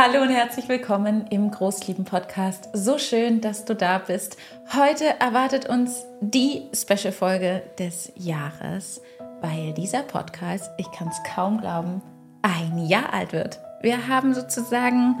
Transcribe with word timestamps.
Hallo 0.00 0.22
und 0.22 0.30
herzlich 0.30 0.68
willkommen 0.68 1.26
im 1.28 1.50
Großlieben-Podcast. 1.50 2.68
So 2.72 2.98
schön, 2.98 3.40
dass 3.40 3.64
du 3.64 3.74
da 3.74 3.98
bist. 3.98 4.36
Heute 4.72 5.18
erwartet 5.18 5.68
uns 5.68 6.06
die 6.20 6.68
Special-Folge 6.72 7.64
des 7.80 8.12
Jahres, 8.14 9.02
weil 9.40 9.72
dieser 9.74 10.04
Podcast, 10.04 10.70
ich 10.76 10.88
kann 10.92 11.08
es 11.08 11.20
kaum 11.34 11.60
glauben, 11.60 12.00
ein 12.42 12.86
Jahr 12.86 13.12
alt 13.12 13.32
wird. 13.32 13.58
Wir 13.82 14.06
haben 14.06 14.34
sozusagen 14.34 15.16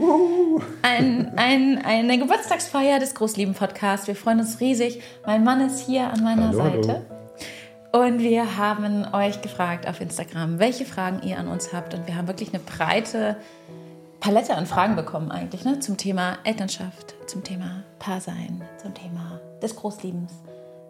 ein, 0.82 1.32
ein, 1.34 1.84
eine 1.84 2.16
Geburtstagsfeier 2.16 3.00
des 3.00 3.16
Großlieben-Podcasts. 3.16 4.06
Wir 4.06 4.14
freuen 4.14 4.38
uns 4.38 4.60
riesig. 4.60 5.02
Mein 5.26 5.42
Mann 5.42 5.60
ist 5.60 5.80
hier 5.80 6.04
an 6.04 6.22
meiner 6.22 6.50
Hallo, 6.50 6.62
hallo. 6.62 6.82
Seite. 6.84 7.06
Und 7.90 8.20
wir 8.20 8.56
haben 8.56 9.12
euch 9.12 9.42
gefragt 9.42 9.88
auf 9.88 10.00
Instagram, 10.00 10.60
welche 10.60 10.84
Fragen 10.84 11.26
ihr 11.26 11.36
an 11.40 11.48
uns 11.48 11.72
habt. 11.72 11.94
Und 11.94 12.06
wir 12.06 12.14
haben 12.14 12.28
wirklich 12.28 12.50
eine 12.54 12.62
breite 12.62 13.38
Palette 14.20 14.54
an 14.56 14.66
Fragen 14.66 14.96
bekommen 14.96 15.30
eigentlich 15.30 15.64
ne? 15.64 15.78
zum 15.80 15.96
Thema 15.96 16.38
Elternschaft, 16.44 17.14
zum 17.26 17.44
Thema 17.44 17.82
Paarsein, 17.98 18.62
zum 18.82 18.92
Thema 18.94 19.40
des 19.62 19.76
Großliebens, 19.76 20.32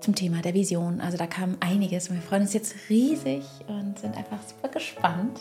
zum 0.00 0.14
Thema 0.14 0.40
der 0.40 0.54
Vision. 0.54 1.00
Also 1.00 1.18
da 1.18 1.26
kam 1.26 1.56
einiges 1.60 2.08
und 2.08 2.16
wir 2.16 2.22
freuen 2.22 2.42
uns 2.42 2.54
jetzt 2.54 2.74
riesig 2.88 3.42
und 3.66 3.98
sind 3.98 4.16
einfach 4.16 4.38
super 4.46 4.68
gespannt, 4.68 5.40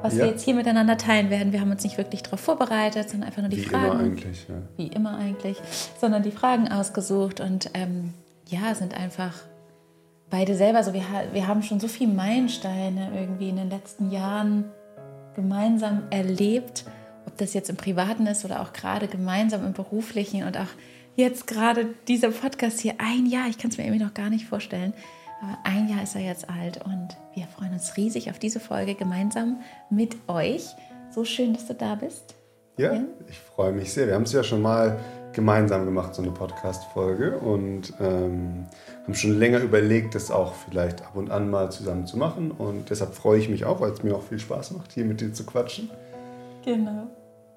was 0.00 0.14
wir 0.16 0.24
Ja. 0.26 0.30
jetzt 0.30 0.42
hier 0.44 0.54
miteinander 0.54 0.96
teilen 0.96 1.30
werden. 1.30 1.52
Wir 1.52 1.60
haben 1.60 1.70
uns 1.70 1.82
nicht 1.82 1.98
wirklich 1.98 2.22
darauf 2.22 2.40
vorbereitet, 2.40 3.10
sondern 3.10 3.26
einfach 3.28 3.42
nur 3.42 3.48
die 3.50 3.58
Wie 3.58 3.64
Fragen 3.64 3.84
immer 3.90 3.98
eigentlich. 4.00 4.46
Ja. 4.48 4.54
wie 4.76 4.86
immer 4.88 5.16
eigentlich, 5.18 5.58
sondern 6.00 6.22
die 6.22 6.30
Fragen 6.32 6.70
ausgesucht 6.70 7.40
und 7.40 7.70
ähm, 7.74 8.14
ja, 8.46 8.74
sind 8.74 8.94
einfach 8.94 9.32
beide 10.30 10.54
selber 10.54 10.84
so. 10.84 10.92
Wir, 10.92 11.08
ha- 11.10 11.24
wir 11.32 11.48
haben 11.48 11.62
schon 11.62 11.80
so 11.80 11.88
viele 11.88 12.12
Meilensteine 12.12 13.10
irgendwie 13.14 13.48
in 13.48 13.56
den 13.56 13.70
letzten 13.70 14.10
Jahren 14.10 14.66
gemeinsam 15.34 16.02
erlebt, 16.10 16.84
ob 17.34 17.38
das 17.38 17.52
jetzt 17.52 17.68
im 17.68 17.76
Privaten 17.76 18.28
ist 18.28 18.44
oder 18.44 18.62
auch 18.62 18.72
gerade 18.72 19.08
gemeinsam 19.08 19.66
im 19.66 19.72
Beruflichen 19.72 20.44
und 20.44 20.56
auch 20.56 20.68
jetzt 21.16 21.48
gerade 21.48 21.86
dieser 22.06 22.30
Podcast 22.30 22.78
hier, 22.78 22.94
ein 22.98 23.26
Jahr, 23.26 23.48
ich 23.48 23.58
kann 23.58 23.72
es 23.72 23.76
mir 23.76 23.84
irgendwie 23.84 24.04
noch 24.04 24.14
gar 24.14 24.30
nicht 24.30 24.46
vorstellen, 24.46 24.94
aber 25.42 25.58
ein 25.64 25.88
Jahr 25.88 26.04
ist 26.04 26.14
er 26.14 26.20
jetzt 26.20 26.48
alt 26.48 26.80
und 26.84 27.08
wir 27.34 27.48
freuen 27.48 27.72
uns 27.72 27.96
riesig 27.96 28.30
auf 28.30 28.38
diese 28.38 28.60
Folge 28.60 28.94
gemeinsam 28.94 29.58
mit 29.90 30.16
euch. 30.28 30.64
So 31.10 31.24
schön, 31.24 31.54
dass 31.54 31.66
du 31.66 31.74
da 31.74 31.96
bist. 31.96 32.36
ja, 32.76 32.94
Ja. 32.94 33.00
ich 33.28 33.38
freue 33.40 33.72
mich 33.72 33.92
sehr. 33.92 34.06
Wir 34.06 34.14
haben 34.14 34.22
es 34.22 34.32
ja 34.32 34.44
schon 34.44 34.62
mal 34.62 35.00
gemeinsam 35.32 35.84
gemacht, 35.84 36.14
so 36.14 36.22
eine 36.22 36.30
Podcast-Folge. 36.30 37.38
Und 37.38 37.92
ähm, 38.00 38.66
haben 39.02 39.14
schon 39.14 39.36
länger 39.40 39.58
überlegt, 39.58 40.14
das 40.14 40.30
auch 40.30 40.54
vielleicht 40.54 41.02
ab 41.02 41.16
und 41.16 41.32
an 41.32 41.50
mal 41.50 41.72
zusammen 41.72 42.06
zu 42.06 42.16
machen. 42.16 42.52
Und 42.52 42.90
deshalb 42.90 43.12
freue 43.14 43.40
ich 43.40 43.48
mich 43.48 43.64
auch, 43.64 43.80
weil 43.80 43.90
es 43.90 44.04
mir 44.04 44.14
auch 44.14 44.22
viel 44.22 44.38
Spaß 44.38 44.70
macht, 44.70 44.92
hier 44.92 45.04
mit 45.04 45.20
dir 45.20 45.32
zu 45.32 45.44
quatschen. 45.44 45.90
Genau. 46.64 47.08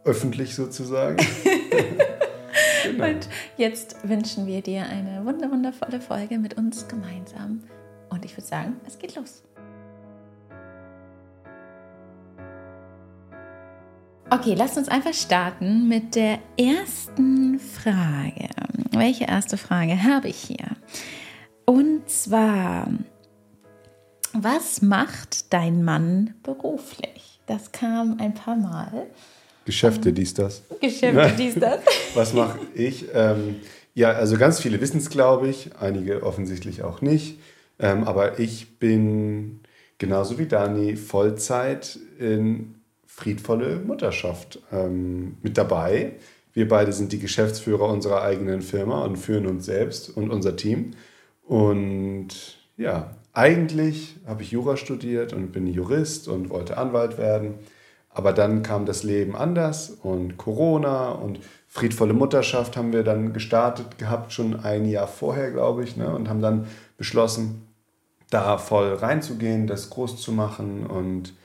Öffentlich 0.07 0.55
sozusagen. 0.55 1.17
genau. 2.83 3.09
Und 3.09 3.27
jetzt 3.57 3.97
wünschen 4.07 4.47
wir 4.47 4.61
dir 4.61 4.83
eine 4.83 5.25
wunder 5.25 5.51
wundervolle 5.51 5.99
Folge 5.99 6.37
mit 6.37 6.53
uns 6.53 6.87
gemeinsam. 6.87 7.63
Und 8.09 8.23
ich 8.23 8.31
würde 8.31 8.47
sagen, 8.47 8.77
es 8.87 8.97
geht 8.97 9.15
los. 9.15 9.43
Okay, 14.29 14.53
lasst 14.53 14.77
uns 14.77 14.87
einfach 14.87 15.13
starten 15.13 15.89
mit 15.89 16.15
der 16.15 16.39
ersten 16.57 17.59
Frage. 17.59 18.47
Welche 18.91 19.25
erste 19.25 19.57
Frage 19.57 20.03
habe 20.03 20.29
ich 20.29 20.37
hier? 20.37 20.67
Und 21.65 22.09
zwar, 22.09 22.87
was 24.31 24.81
macht 24.81 25.51
dein 25.51 25.83
Mann 25.83 26.35
beruflich? 26.43 27.41
Das 27.45 27.73
kam 27.73 28.17
ein 28.21 28.33
paar 28.33 28.55
Mal. 28.55 29.07
Geschäfte, 29.67 30.13
dies, 30.13 30.33
das. 30.33 30.63
Geschäfte, 30.79 31.33
dies, 31.37 31.55
das. 31.55 31.81
Was 32.15 32.33
mache 32.33 32.57
ich? 32.73 33.05
Ähm, 33.13 33.57
ja, 33.93 34.11
also 34.11 34.37
ganz 34.37 34.61
viele 34.61 34.79
wissen 34.79 34.97
es, 34.97 35.09
glaube 35.09 35.49
ich, 35.49 35.71
einige 35.77 36.23
offensichtlich 36.23 36.83
auch 36.83 37.01
nicht. 37.01 37.37
Ähm, 37.77 38.05
aber 38.05 38.39
ich 38.39 38.79
bin 38.79 39.59
genauso 39.97 40.39
wie 40.39 40.45
Dani 40.45 40.95
Vollzeit 40.95 41.99
in 42.17 42.75
friedvolle 43.05 43.79
Mutterschaft 43.79 44.59
ähm, 44.71 45.35
mit 45.43 45.57
dabei. 45.57 46.13
Wir 46.53 46.69
beide 46.69 46.93
sind 46.93 47.11
die 47.11 47.19
Geschäftsführer 47.19 47.89
unserer 47.89 48.21
eigenen 48.21 48.61
Firma 48.61 49.03
und 49.03 49.17
führen 49.17 49.47
uns 49.47 49.65
selbst 49.65 50.15
und 50.15 50.31
unser 50.31 50.55
Team. 50.55 50.91
Und 51.43 52.57
ja, 52.77 53.17
eigentlich 53.33 54.15
habe 54.25 54.43
ich 54.43 54.51
Jura 54.51 54.77
studiert 54.77 55.33
und 55.33 55.51
bin 55.51 55.67
Jurist 55.67 56.29
und 56.29 56.49
wollte 56.51 56.77
Anwalt 56.77 57.17
werden. 57.17 57.55
Aber 58.17 58.33
dann 58.33 58.63
kam 58.63 58.87
das 58.87 59.03
Leben 59.03 59.35
anders 59.35 59.91
und 60.01 60.37
Corona 60.37 61.11
und 61.11 61.39
friedvolle 61.67 62.13
Mutterschaft 62.13 62.75
haben 62.75 62.91
wir 62.91 63.03
dann 63.03 63.31
gestartet 63.31 63.99
gehabt, 63.99 64.33
schon 64.33 64.59
ein 64.59 64.85
Jahr 64.85 65.07
vorher, 65.07 65.51
glaube 65.51 65.83
ich, 65.83 65.97
ne? 65.97 66.11
und 66.15 66.27
haben 66.27 66.41
dann 66.41 66.65
beschlossen, 66.97 67.67
da 68.31 68.57
voll 68.57 68.95
reinzugehen, 68.95 69.67
das 69.67 69.91
groß 69.91 70.19
zu 70.19 70.31
machen 70.31 70.87
und 70.87 71.35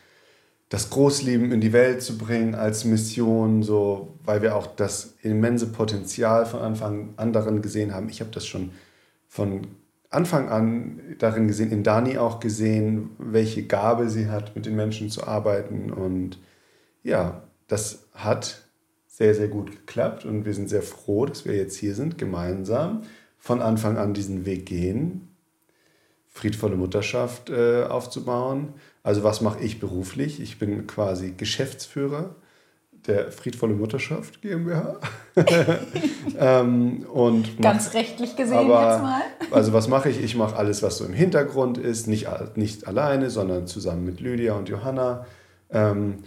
das 0.70 0.88
Großlieben 0.88 1.52
in 1.52 1.60
die 1.60 1.74
Welt 1.74 2.00
zu 2.00 2.16
bringen 2.16 2.54
als 2.54 2.86
Mission, 2.86 3.62
so, 3.62 4.14
weil 4.24 4.40
wir 4.40 4.56
auch 4.56 4.66
das 4.66 5.16
immense 5.20 5.66
Potenzial 5.66 6.46
von 6.46 6.60
Anfang 6.60 7.10
an 7.18 7.60
gesehen 7.60 7.94
haben. 7.94 8.08
Ich 8.08 8.20
habe 8.20 8.30
das 8.30 8.46
schon 8.46 8.72
von 9.28 9.66
Anfang 10.08 10.48
an 10.48 11.00
darin 11.18 11.48
gesehen, 11.48 11.70
in 11.70 11.82
Dani 11.82 12.16
auch 12.16 12.40
gesehen, 12.40 13.10
welche 13.18 13.64
Gabe 13.66 14.08
sie 14.08 14.30
hat, 14.30 14.56
mit 14.56 14.64
den 14.64 14.74
Menschen 14.74 15.10
zu 15.10 15.26
arbeiten. 15.26 15.92
Und 15.92 16.38
ja, 17.02 17.42
das 17.68 18.04
hat 18.14 18.62
sehr, 19.06 19.34
sehr 19.34 19.48
gut 19.48 19.70
geklappt 19.70 20.24
und 20.24 20.44
wir 20.44 20.54
sind 20.54 20.68
sehr 20.68 20.82
froh, 20.82 21.26
dass 21.26 21.44
wir 21.44 21.54
jetzt 21.54 21.76
hier 21.76 21.94
sind, 21.94 22.18
gemeinsam 22.18 23.02
von 23.38 23.60
Anfang 23.60 23.98
an 23.98 24.14
diesen 24.14 24.46
Weg 24.46 24.66
gehen, 24.66 25.28
friedvolle 26.28 26.76
Mutterschaft 26.76 27.50
äh, 27.50 27.84
aufzubauen. 27.84 28.74
Also 29.02 29.22
was 29.22 29.40
mache 29.40 29.60
ich 29.62 29.80
beruflich? 29.80 30.40
Ich 30.40 30.58
bin 30.58 30.86
quasi 30.86 31.34
Geschäftsführer 31.36 32.36
der 33.06 33.32
Friedvolle 33.32 33.74
Mutterschaft 33.74 34.40
GmbH. 34.42 34.96
ähm, 36.38 37.04
und 37.12 37.58
mach- 37.58 37.72
Ganz 37.72 37.94
rechtlich 37.94 38.36
gesehen 38.36 38.56
aber, 38.56 38.92
jetzt 38.92 39.02
mal. 39.02 39.22
Also 39.50 39.72
was 39.72 39.88
mache 39.88 40.08
ich? 40.08 40.22
Ich 40.22 40.36
mache 40.36 40.56
alles, 40.56 40.82
was 40.82 40.98
so 40.98 41.04
im 41.04 41.12
Hintergrund 41.12 41.78
ist, 41.78 42.06
nicht, 42.06 42.28
nicht 42.56 42.86
alleine, 42.86 43.28
sondern 43.30 43.66
zusammen 43.66 44.04
mit 44.04 44.20
Lydia 44.20 44.54
und 44.54 44.68
Johanna. 44.68 45.26
Ähm, 45.70 46.18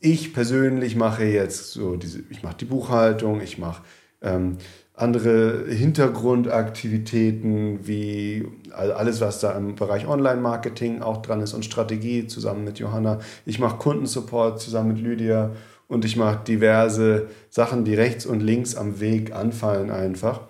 ich 0.00 0.34
persönlich 0.34 0.96
mache 0.96 1.24
jetzt 1.24 1.72
so 1.72 1.96
diese, 1.96 2.22
ich 2.30 2.42
mache 2.42 2.56
die 2.58 2.66
Buchhaltung, 2.66 3.40
ich 3.40 3.58
mache 3.58 3.82
ähm, 4.22 4.58
andere 4.94 5.66
Hintergrundaktivitäten 5.68 7.86
wie 7.86 8.46
all- 8.72 8.92
alles, 8.92 9.20
was 9.20 9.40
da 9.40 9.52
im 9.52 9.74
Bereich 9.74 10.06
Online-Marketing 10.06 11.02
auch 11.02 11.22
dran 11.22 11.40
ist 11.40 11.52
und 11.52 11.64
Strategie 11.64 12.26
zusammen 12.26 12.64
mit 12.64 12.78
Johanna. 12.78 13.18
Ich 13.44 13.58
mache 13.58 13.76
Kundensupport 13.76 14.60
zusammen 14.60 14.94
mit 14.94 15.02
Lydia 15.02 15.52
und 15.86 16.04
ich 16.04 16.16
mache 16.16 16.44
diverse 16.44 17.28
Sachen, 17.50 17.84
die 17.84 17.94
rechts 17.94 18.26
und 18.26 18.40
links 18.40 18.74
am 18.74 19.00
Weg 19.00 19.34
anfallen 19.34 19.90
einfach, 19.90 20.40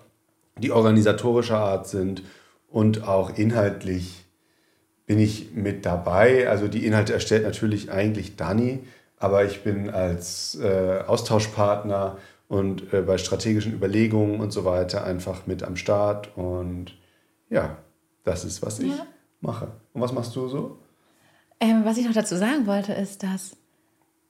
die 0.58 0.70
organisatorischer 0.70 1.58
Art 1.58 1.88
sind 1.88 2.22
und 2.68 3.06
auch 3.06 3.36
inhaltlich 3.36 4.26
bin 5.06 5.18
ich 5.18 5.54
mit 5.54 5.86
dabei. 5.86 6.48
Also 6.48 6.68
die 6.68 6.86
Inhalte 6.86 7.12
erstellt 7.12 7.44
natürlich 7.44 7.90
eigentlich 7.90 8.36
Dani, 8.36 8.80
aber 9.18 9.44
ich 9.44 9.62
bin 9.62 9.90
als 9.90 10.54
äh, 10.56 11.00
Austauschpartner 11.06 12.18
und 12.48 12.92
äh, 12.92 13.02
bei 13.02 13.18
strategischen 13.18 13.72
Überlegungen 13.72 14.40
und 14.40 14.52
so 14.52 14.64
weiter 14.64 15.04
einfach 15.04 15.46
mit 15.46 15.62
am 15.62 15.76
Start. 15.76 16.36
Und 16.36 16.92
ja, 17.50 17.76
das 18.24 18.44
ist, 18.44 18.62
was 18.62 18.78
ich 18.78 18.92
Ja. 18.96 19.06
mache. 19.40 19.68
Und 19.92 20.00
was 20.00 20.12
machst 20.12 20.34
du 20.36 20.48
so? 20.48 20.78
Ähm, 21.60 21.84
was 21.84 21.96
ich 21.96 22.04
noch 22.06 22.12
dazu 22.12 22.36
sagen 22.36 22.66
wollte, 22.66 22.92
ist, 22.92 23.22
dass 23.22 23.56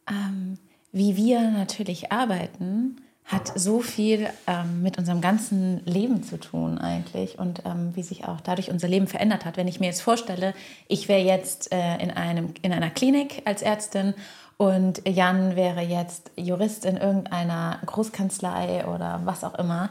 ähm, 0.09 0.59
wie 0.93 1.17
wir 1.17 1.51
natürlich 1.51 2.13
arbeiten, 2.13 2.97
hat 3.25 3.51
so 3.59 3.81
viel 3.81 4.29
ähm, 4.47 4.83
mit 4.83 4.99
unserem 4.99 5.21
ganzen 5.21 5.85
Leben 5.85 6.23
zu 6.23 6.39
tun 6.39 6.79
eigentlich 6.79 7.41
und 7.41 7.63
ähm, 7.65 7.91
wie 7.95 8.05
sich 8.05 8.25
auch 8.25 8.41
dadurch 8.41 8.71
unser 8.71 8.87
Leben 8.87 9.09
verändert 9.09 9.45
hat. 9.45 9.57
Wenn 9.57 9.67
ich 9.67 9.81
mir 9.81 9.87
jetzt 9.87 10.01
vorstelle, 10.01 10.55
ich 10.87 11.09
wäre 11.09 11.23
jetzt 11.23 11.73
äh, 11.73 11.97
in, 11.97 12.13
einem, 12.13 12.55
in 12.63 12.73
einer 12.73 12.89
Klinik 12.89 13.43
als 13.45 13.63
Ärztin 13.63 14.15
und 14.57 15.07
Jan 15.07 15.57
wäre 15.57 15.83
jetzt 15.83 16.31
Jurist 16.37 16.85
in 16.85 16.97
irgendeiner 16.97 17.79
Großkanzlei 17.85 18.87
oder 18.87 19.21
was 19.25 19.45
auch 19.45 19.55
immer, 19.57 19.91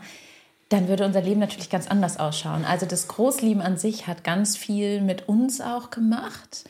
dann 0.70 0.88
würde 0.88 1.06
unser 1.06 1.22
Leben 1.22 1.40
natürlich 1.40 1.70
ganz 1.70 1.88
anders 1.88 2.18
ausschauen. 2.18 2.66
Also 2.66 2.86
das 2.86 3.08
Großlieben 3.08 3.62
an 3.62 3.78
sich 3.78 4.08
hat 4.08 4.24
ganz 4.24 4.58
viel 4.58 5.02
mit 5.02 5.30
uns 5.30 5.62
auch 5.62 5.92
gemacht 5.92 6.66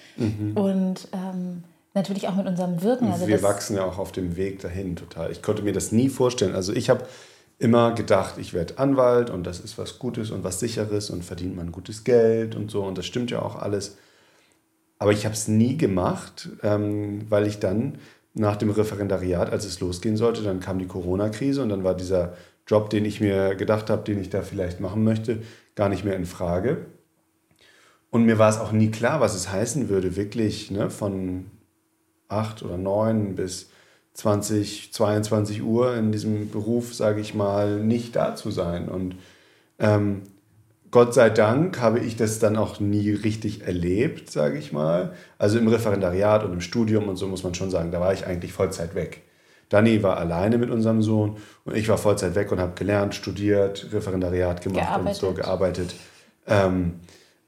und 0.56 1.08
ähm, 1.14 1.64
natürlich 1.94 2.28
auch 2.28 2.36
mit 2.36 2.46
unserem 2.46 2.82
Wirken. 2.84 3.12
Also 3.12 3.28
wir 3.28 3.42
wachsen 3.42 3.78
ja 3.78 3.86
auch 3.86 3.98
auf 3.98 4.12
dem 4.12 4.36
Weg 4.36 4.60
dahin 4.60 4.98
total. 4.98 5.32
Ich 5.32 5.42
konnte 5.42 5.64
mir 5.64 5.72
das 5.72 5.94
nie 5.94 6.10
vorstellen. 6.10 6.54
Also 6.54 6.74
ich 6.74 6.90
habe 6.90 7.06
immer 7.58 7.94
gedacht, 7.94 8.38
ich 8.38 8.54
werde 8.54 8.78
Anwalt 8.78 9.30
und 9.30 9.46
das 9.46 9.62
ist 9.62 9.78
was 9.78 9.98
Gutes 9.98 10.30
und 10.30 10.44
was 10.44 10.60
Sicheres 10.60 11.10
und 11.10 11.24
verdient 11.24 11.56
man 11.56 11.72
gutes 11.72 12.04
Geld 12.04 12.56
und 12.56 12.70
so. 12.70 12.84
Und 12.84 12.98
das 12.98 13.06
stimmt 13.06 13.32
ja 13.32 13.42
auch 13.42 13.56
alles. 13.56 13.98
Aber 14.98 15.12
ich 15.12 15.26
habe 15.26 15.36
es 15.36 15.48
nie 15.48 15.78
gemacht, 15.78 16.50
ähm, 16.64 17.26
weil 17.30 17.48
ich 17.48 17.60
dann 17.60 17.98
nach 18.34 18.56
dem 18.56 18.70
Referendariat, 18.70 19.52
als 19.52 19.66
es 19.66 19.80
losgehen 19.80 20.18
sollte, 20.18 20.44
dann 20.44 20.60
kam 20.60 20.80
die 20.80 20.88
Corona-Krise 20.88 21.62
und 21.62 21.70
dann 21.70 21.84
war 21.84 21.96
dieser 21.96 22.34
Job, 22.68 22.90
den 22.90 23.06
ich 23.06 23.22
mir 23.22 23.56
gedacht 23.56 23.90
habe, 23.90 24.04
den 24.04 24.20
ich 24.20 24.30
da 24.30 24.42
vielleicht 24.42 24.80
machen 24.80 25.04
möchte, 25.04 25.44
gar 25.76 25.90
nicht 25.90 26.04
mehr 26.04 26.16
in 26.16 26.26
Frage. 26.26 26.86
Und 28.10 28.26
mir 28.26 28.40
war 28.40 28.50
es 28.50 28.60
auch 28.60 28.72
nie 28.72 28.92
klar, 28.92 29.20
was 29.20 29.36
es 29.36 29.52
heißen 29.52 29.90
würde, 29.90 30.16
wirklich 30.16 30.72
ne, 30.72 30.90
von 30.90 31.46
acht 32.28 32.64
oder 32.64 32.78
neun 32.78 33.36
bis 33.36 33.70
20, 34.14 34.94
22 34.94 35.62
Uhr 35.62 35.96
in 35.96 36.12
diesem 36.12 36.50
Beruf, 36.50 36.94
sage 36.94 37.20
ich 37.20 37.34
mal, 37.36 37.80
nicht 37.80 38.16
da 38.16 38.36
zu 38.36 38.52
sein. 38.52 38.88
Und 38.88 39.18
ähm, 39.80 40.24
Gott 40.96 41.14
sei 41.14 41.30
Dank 41.30 41.82
habe 41.82 42.00
ich 42.00 42.16
das 42.16 42.40
dann 42.40 42.56
auch 42.56 42.80
nie 42.80 43.12
richtig 43.12 43.68
erlebt, 43.68 44.32
sage 44.32 44.58
ich 44.58 44.72
mal. 44.72 45.12
Also 45.38 45.60
im 45.60 45.68
Referendariat 45.68 46.46
und 46.46 46.54
im 46.54 46.62
Studium 46.62 47.10
und 47.10 47.18
so 47.18 47.28
muss 47.28 47.44
man 47.44 47.54
schon 47.54 47.70
sagen, 47.70 47.92
da 47.92 48.00
war 48.00 48.14
ich 48.14 48.26
eigentlich 48.26 48.54
Vollzeit 48.54 48.96
weg. 48.96 49.24
Dani 49.68 50.04
war 50.04 50.16
alleine 50.16 50.58
mit 50.58 50.70
unserem 50.70 51.02
Sohn 51.02 51.36
und 51.66 51.76
ich 51.76 51.90
war 51.90 51.98
Vollzeit 51.98 52.34
weg 52.36 52.50
und 52.54 52.62
habe 52.62 52.76
gelernt, 52.76 53.14
studiert, 53.14 53.88
Referendariat 53.92 54.62
gemacht 54.62 54.86
gearbeitet. 54.86 55.08
und 55.10 55.16
so 55.16 55.34
gearbeitet. 55.34 55.96
Ähm, 56.48 57.02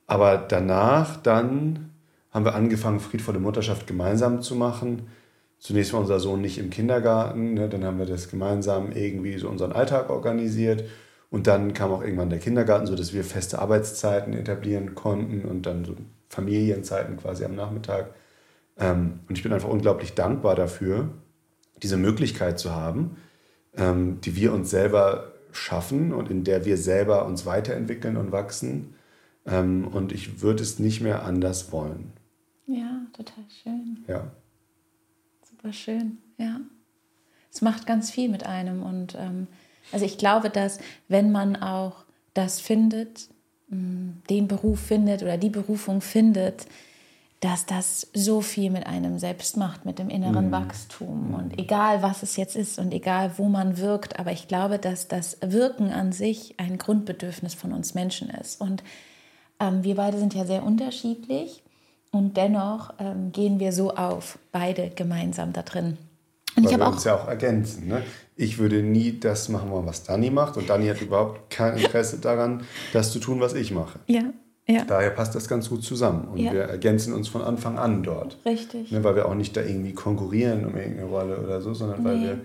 aber 0.08 0.36
danach 0.46 1.16
dann 1.16 1.92
haben 2.32 2.44
wir 2.44 2.54
angefangen, 2.54 3.00
friedvolle 3.00 3.40
Mutterschaft 3.40 3.88
gemeinsam 3.88 4.42
zu 4.42 4.56
machen. 4.56 5.08
Zunächst 5.58 5.94
war 5.94 6.02
unser 6.02 6.20
Sohn 6.20 6.42
nicht 6.42 6.58
im 6.58 6.70
Kindergarten, 6.70 7.54
ne, 7.54 7.70
dann 7.70 7.86
haben 7.86 7.98
wir 7.98 8.08
das 8.08 8.28
gemeinsam 8.28 8.92
irgendwie 8.92 9.38
so 9.38 9.48
unseren 9.48 9.72
Alltag 9.72 10.10
organisiert. 10.10 10.84
Und 11.30 11.48
dann 11.48 11.74
kam 11.74 11.92
auch 11.92 12.02
irgendwann 12.02 12.30
der 12.30 12.40
Kindergarten, 12.40 12.88
sodass 12.88 13.14
wir 13.14 13.24
feste 13.24 13.60
Arbeitszeiten 13.60 14.34
etablieren 14.34 14.96
konnten 14.96 15.44
und 15.44 15.66
dann 15.66 15.84
so 15.84 15.96
Familienzeiten 16.30 17.18
quasi 17.18 17.44
am 17.44 17.56
Nachmittag. 17.56 18.14
Ähm, 18.78 19.20
und 19.28 19.38
ich 19.38 19.44
bin 19.44 19.52
einfach 19.54 19.70
unglaublich 19.70 20.14
dankbar 20.14 20.56
dafür, 20.56 21.10
diese 21.84 21.98
Möglichkeit 21.98 22.60
zu 22.60 22.74
haben, 22.74 23.18
ähm, 23.76 24.22
die 24.22 24.36
wir 24.36 24.54
uns 24.54 24.70
selber 24.70 25.34
schaffen 25.52 26.14
und 26.14 26.30
in 26.30 26.44
der 26.44 26.66
wir 26.66 26.78
selber 26.78 27.26
uns 27.26 27.46
weiterentwickeln 27.46 28.18
und 28.18 28.32
wachsen. 28.32 28.96
Ähm, 29.46 29.88
und 29.88 30.12
ich 30.12 30.42
würde 30.42 30.64
es 30.64 30.80
nicht 30.80 31.02
mehr 31.02 31.24
anders 31.24 31.72
wollen. 31.72 32.14
Ja, 32.68 33.06
total 33.14 33.44
schön. 33.64 34.06
Ja. 34.08 34.32
Super 35.44 35.74
schön, 35.74 36.18
ja. 36.38 36.60
Es 37.52 37.62
macht 37.62 37.88
ganz 37.88 38.12
viel 38.12 38.30
mit 38.30 38.46
einem. 38.46 38.84
Und 38.84 39.16
ähm, 39.18 39.48
also 39.92 40.06
ich 40.06 40.18
glaube, 40.18 40.50
dass 40.50 40.80
wenn 41.08 41.32
man 41.32 41.56
auch 41.56 42.06
das 42.34 42.60
findet, 42.60 43.30
mm, 43.70 44.24
den 44.30 44.48
Beruf 44.48 44.80
findet 44.80 45.24
oder 45.24 45.38
die 45.38 45.50
Berufung 45.50 46.02
findet, 46.02 46.68
dass 47.40 47.68
das 47.68 48.08
so 48.14 48.42
viel 48.42 48.72
mit 48.72 48.88
einem 48.88 49.20
selbst 49.20 49.58
macht, 49.58 49.86
mit 49.86 50.00
dem 50.00 50.10
inneren 50.10 50.48
mhm. 50.48 50.52
Wachstum. 50.52 51.36
Und 51.36 51.60
egal, 51.60 52.02
was 52.02 52.24
es 52.24 52.36
jetzt 52.36 52.56
ist 52.56 52.80
und 52.80 52.92
egal, 52.92 53.34
wo 53.38 53.46
man 53.46 53.78
wirkt, 53.78 54.20
aber 54.20 54.32
ich 54.32 54.48
glaube, 54.48 54.80
dass 54.80 55.08
das 55.08 55.38
Wirken 55.42 55.92
an 55.92 56.12
sich 56.12 56.56
ein 56.58 56.80
Grundbedürfnis 56.80 57.54
von 57.54 57.74
uns 57.74 57.94
Menschen 57.94 58.30
ist. 58.30 58.60
Und 58.60 58.84
ähm, 59.60 59.84
wir 59.84 59.96
beide 59.96 60.18
sind 60.18 60.34
ja 60.34 60.46
sehr 60.46 60.64
unterschiedlich 60.64 61.62
und 62.12 62.38
dennoch 62.38 62.94
ähm, 63.00 63.32
gehen 63.32 63.60
wir 63.60 63.72
so 63.72 63.94
auf, 63.94 64.40
beide 64.52 64.90
gemeinsam 64.90 65.54
da 65.54 65.62
drin. 65.62 65.98
Und 66.58 66.66
Weil 66.66 66.72
ich 66.72 66.80
wir 66.80 66.88
uns 66.88 67.04
ja 67.04 67.16
auch 67.16 67.28
ergänzen. 67.28 67.88
Ne? 67.88 68.02
Ich 68.36 68.58
würde 68.58 68.82
nie 68.82 69.20
das 69.20 69.48
machen 69.50 69.70
wollen, 69.70 69.86
was 69.86 70.04
Dani 70.04 70.32
macht 70.32 70.58
und 70.58 70.70
Dani 70.70 70.88
hat 70.88 71.02
überhaupt 71.02 71.50
kein 71.50 71.78
Interesse 71.78 72.18
daran, 72.18 72.64
das 72.94 73.12
zu 73.12 73.20
tun, 73.20 73.40
was 73.40 73.54
ich 73.54 73.72
mache. 73.72 74.00
Ja, 74.08 74.34
ja. 74.68 74.84
Daher 74.84 75.12
passt 75.12 75.34
das 75.34 75.48
ganz 75.48 75.70
gut 75.70 75.84
zusammen 75.84 76.28
und 76.28 76.40
ja. 76.40 76.52
wir 76.52 76.62
ergänzen 76.64 77.14
uns 77.14 77.30
von 77.30 77.42
Anfang 77.42 77.78
an 77.78 78.04
dort. 78.04 78.38
Richtig. 78.46 78.92
Ne, 78.92 79.04
weil 79.04 79.16
wir 79.16 79.28
auch 79.28 79.36
nicht 79.36 79.56
da 79.56 79.62
irgendwie 79.62 79.94
konkurrieren 79.94 80.66
um 80.66 80.76
irgendeine 80.76 81.08
Rolle 81.08 81.40
oder 81.40 81.62
so, 81.62 81.74
sondern 81.74 82.04
nee. 82.04 82.10
weil 82.10 82.22
wir 82.22 82.40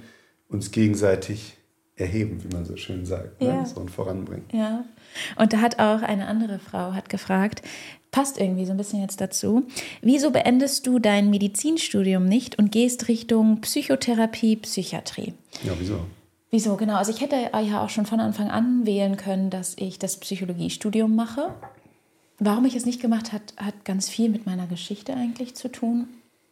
uns 0.49 0.71
gegenseitig 0.71 1.57
erheben, 2.03 2.43
wie 2.45 2.55
man 2.55 2.65
so 2.65 2.77
schön 2.77 3.07
sagt, 3.07 3.41
ne? 3.41 3.49
ja. 3.49 3.57
ne? 3.61 3.67
so 3.67 3.81
und 3.81 3.91
voranbringen. 3.91 4.45
Ja. 4.53 4.85
Und 5.37 5.53
da 5.53 5.61
hat 5.61 5.79
auch 5.79 6.03
eine 6.03 6.27
andere 6.27 6.59
Frau 6.59 6.93
hat 6.93 7.09
gefragt, 7.09 7.63
passt 8.11 8.39
irgendwie 8.39 8.67
so 8.67 8.73
ein 8.73 8.77
bisschen 8.77 9.01
jetzt 9.01 9.21
dazu. 9.21 9.65
Wieso 10.03 10.31
beendest 10.31 10.87
du 10.87 10.99
dein 10.99 11.31
Medizinstudium 11.31 12.27
nicht 12.27 12.59
und 12.59 12.71
gehst 12.71 13.09
Richtung 13.09 13.61
Psychotherapie, 13.63 14.57
Psychiatrie? 14.57 15.35
Ja, 15.65 15.73
wieso? 15.79 16.01
Wieso, 16.51 16.77
genau. 16.77 16.97
Also 16.97 17.11
ich 17.11 17.23
hätte 17.23 17.37
ja 17.37 17.83
auch 17.83 17.89
schon 17.89 18.05
von 18.05 18.21
Anfang 18.21 18.51
an 18.51 18.85
wählen 18.85 19.17
können, 19.17 19.49
dass 19.49 19.75
ich 19.79 19.99
das 19.99 20.19
Psychologiestudium 20.19 21.17
mache. 21.17 21.55
Warum 22.39 22.67
ich 22.67 22.77
es 22.77 22.85
nicht 22.85 23.01
gemacht 23.01 23.33
habe, 23.33 23.45
hat 23.57 23.87
ganz 23.87 24.11
viel 24.11 24.29
mit 24.29 24.45
meiner 24.45 24.67
Geschichte 24.67 25.15
eigentlich 25.15 25.55
zu 25.55 25.73
tun. 25.73 26.09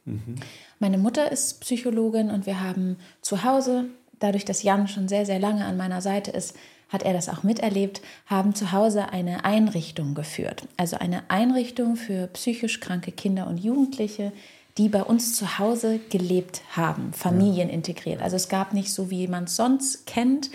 Mhm. 0.06 0.36
Meine 0.78 0.96
Mutter 0.96 1.30
ist 1.30 1.60
Psychologin 1.60 2.30
und 2.30 2.46
wir 2.46 2.60
haben 2.60 2.96
zu 3.20 3.44
Hause, 3.44 3.86
dadurch, 4.20 4.44
dass 4.44 4.62
Jan 4.62 4.86
schon 4.86 5.08
sehr, 5.08 5.26
sehr 5.26 5.40
lange 5.40 5.64
an 5.64 5.76
meiner 5.76 6.00
Seite 6.00 6.30
ist, 6.30 6.54
hat 6.88 7.02
er 7.02 7.12
das 7.12 7.28
auch 7.28 7.42
miterlebt, 7.42 8.00
haben 8.26 8.54
zu 8.54 8.72
Hause 8.72 9.10
eine 9.10 9.44
Einrichtung 9.44 10.14
geführt. 10.14 10.62
Also 10.76 10.96
eine 10.96 11.22
Einrichtung 11.28 11.96
für 11.96 12.28
psychisch 12.28 12.80
kranke 12.80 13.12
Kinder 13.12 13.46
und 13.46 13.58
Jugendliche, 13.58 14.32
die 14.76 14.88
bei 14.88 15.02
uns 15.02 15.36
zu 15.36 15.58
Hause 15.58 16.00
gelebt 16.10 16.62
haben, 16.70 17.12
familienintegriert. 17.12 18.22
Also 18.22 18.36
es 18.36 18.48
gab 18.48 18.72
nicht 18.72 18.92
so, 18.92 19.10
wie 19.10 19.28
man 19.28 19.44
es 19.44 19.56
sonst 19.56 20.06
kennt, 20.06 20.50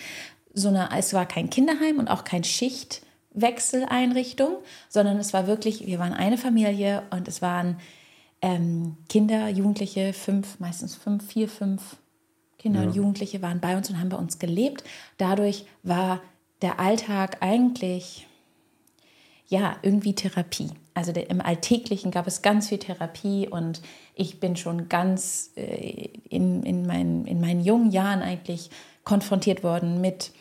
so 0.53 0.69
eine, 0.69 0.89
es 0.97 1.13
war 1.13 1.25
kein 1.25 1.49
Kinderheim 1.49 1.99
und 1.99 2.07
auch 2.07 2.23
kein 2.23 2.43
Schichtwechseleinrichtung, 2.43 4.55
sondern 4.89 5.17
es 5.17 5.33
war 5.33 5.47
wirklich, 5.47 5.85
wir 5.85 5.99
waren 5.99 6.13
eine 6.13 6.37
Familie 6.37 7.03
und 7.11 7.27
es 7.27 7.41
waren 7.41 7.77
ähm, 8.41 8.95
Kinder, 9.09 9.49
Jugendliche, 9.49 10.13
fünf, 10.13 10.59
meistens 10.59 10.95
fünf, 10.95 11.27
vier, 11.27 11.49
fünf 11.49 11.97
Kinder 12.65 12.81
ja. 12.81 12.87
und 12.87 12.95
Jugendliche 12.95 13.43
waren 13.43 13.59
bei 13.59 13.77
uns 13.77 13.91
und 13.91 13.99
haben 13.99 14.09
bei 14.09 14.17
uns 14.17 14.39
gelebt. 14.39 14.83
Dadurch 15.19 15.65
war 15.83 16.19
der 16.63 16.79
Alltag 16.79 17.37
eigentlich 17.41 18.25
ja 19.47 19.75
irgendwie 19.83 20.15
Therapie. 20.15 20.71
Also 20.95 21.11
der, 21.11 21.29
im 21.29 21.41
Alltäglichen 21.41 22.09
gab 22.09 22.25
es 22.25 22.41
ganz 22.41 22.69
viel 22.69 22.79
Therapie 22.79 23.47
und 23.47 23.83
ich 24.15 24.39
bin 24.39 24.55
schon 24.55 24.89
ganz 24.89 25.51
äh, 25.55 26.09
in, 26.27 26.63
in, 26.63 26.87
mein, 26.87 27.25
in 27.25 27.39
meinen 27.39 27.61
jungen 27.61 27.91
Jahren 27.91 28.23
eigentlich 28.23 28.71
konfrontiert 29.03 29.63
worden 29.63 30.01
mit 30.01 30.31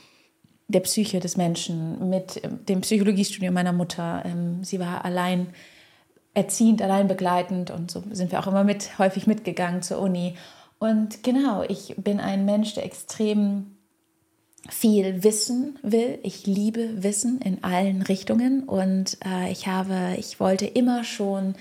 der 0.69 0.81
Psyche 0.81 1.21
des 1.21 1.37
Menschen, 1.37 2.09
mit 2.09 2.43
äh, 2.43 2.49
dem 2.49 2.81
Psychologiestudium 2.81 3.53
meiner 3.53 3.75
Mutter. 3.75 4.23
Ähm, 4.25 4.65
sie 4.65 4.81
war 4.81 5.05
allein 5.05 5.49
erziehend, 6.33 6.81
allein 6.81 7.07
begleitend 7.07 7.71
und 7.71 7.91
so 7.91 8.03
sind 8.13 8.33
wir 8.33 8.41
auch 8.41 8.47
immer 8.47 8.65
mit 8.65 8.99
häufig 8.99 9.27
mitgegangen 9.27 9.83
zur 9.83 9.99
Uni. 9.99 10.37
Und 10.85 11.23
genau, 11.23 11.63
ich 11.63 11.95
bin 11.97 12.21
ein 12.21 12.45
Mensch, 12.45 12.75
der 12.75 12.85
extrem 12.85 13.75
viel 14.69 15.25
wissen 15.25 15.79
will. 15.83 16.19
Ich 16.23 16.47
liebe 16.47 17.03
Wissen 17.03 17.41
in 17.41 17.65
allen 17.65 18.03
Richtungen 18.03 18.65
und 18.65 19.17
äh, 19.25 19.51
ich 19.51 19.67
habe, 19.67 20.15
ich 20.19 20.41
wollte 20.41 20.67
immer 20.67 21.03
schon, 21.03 21.55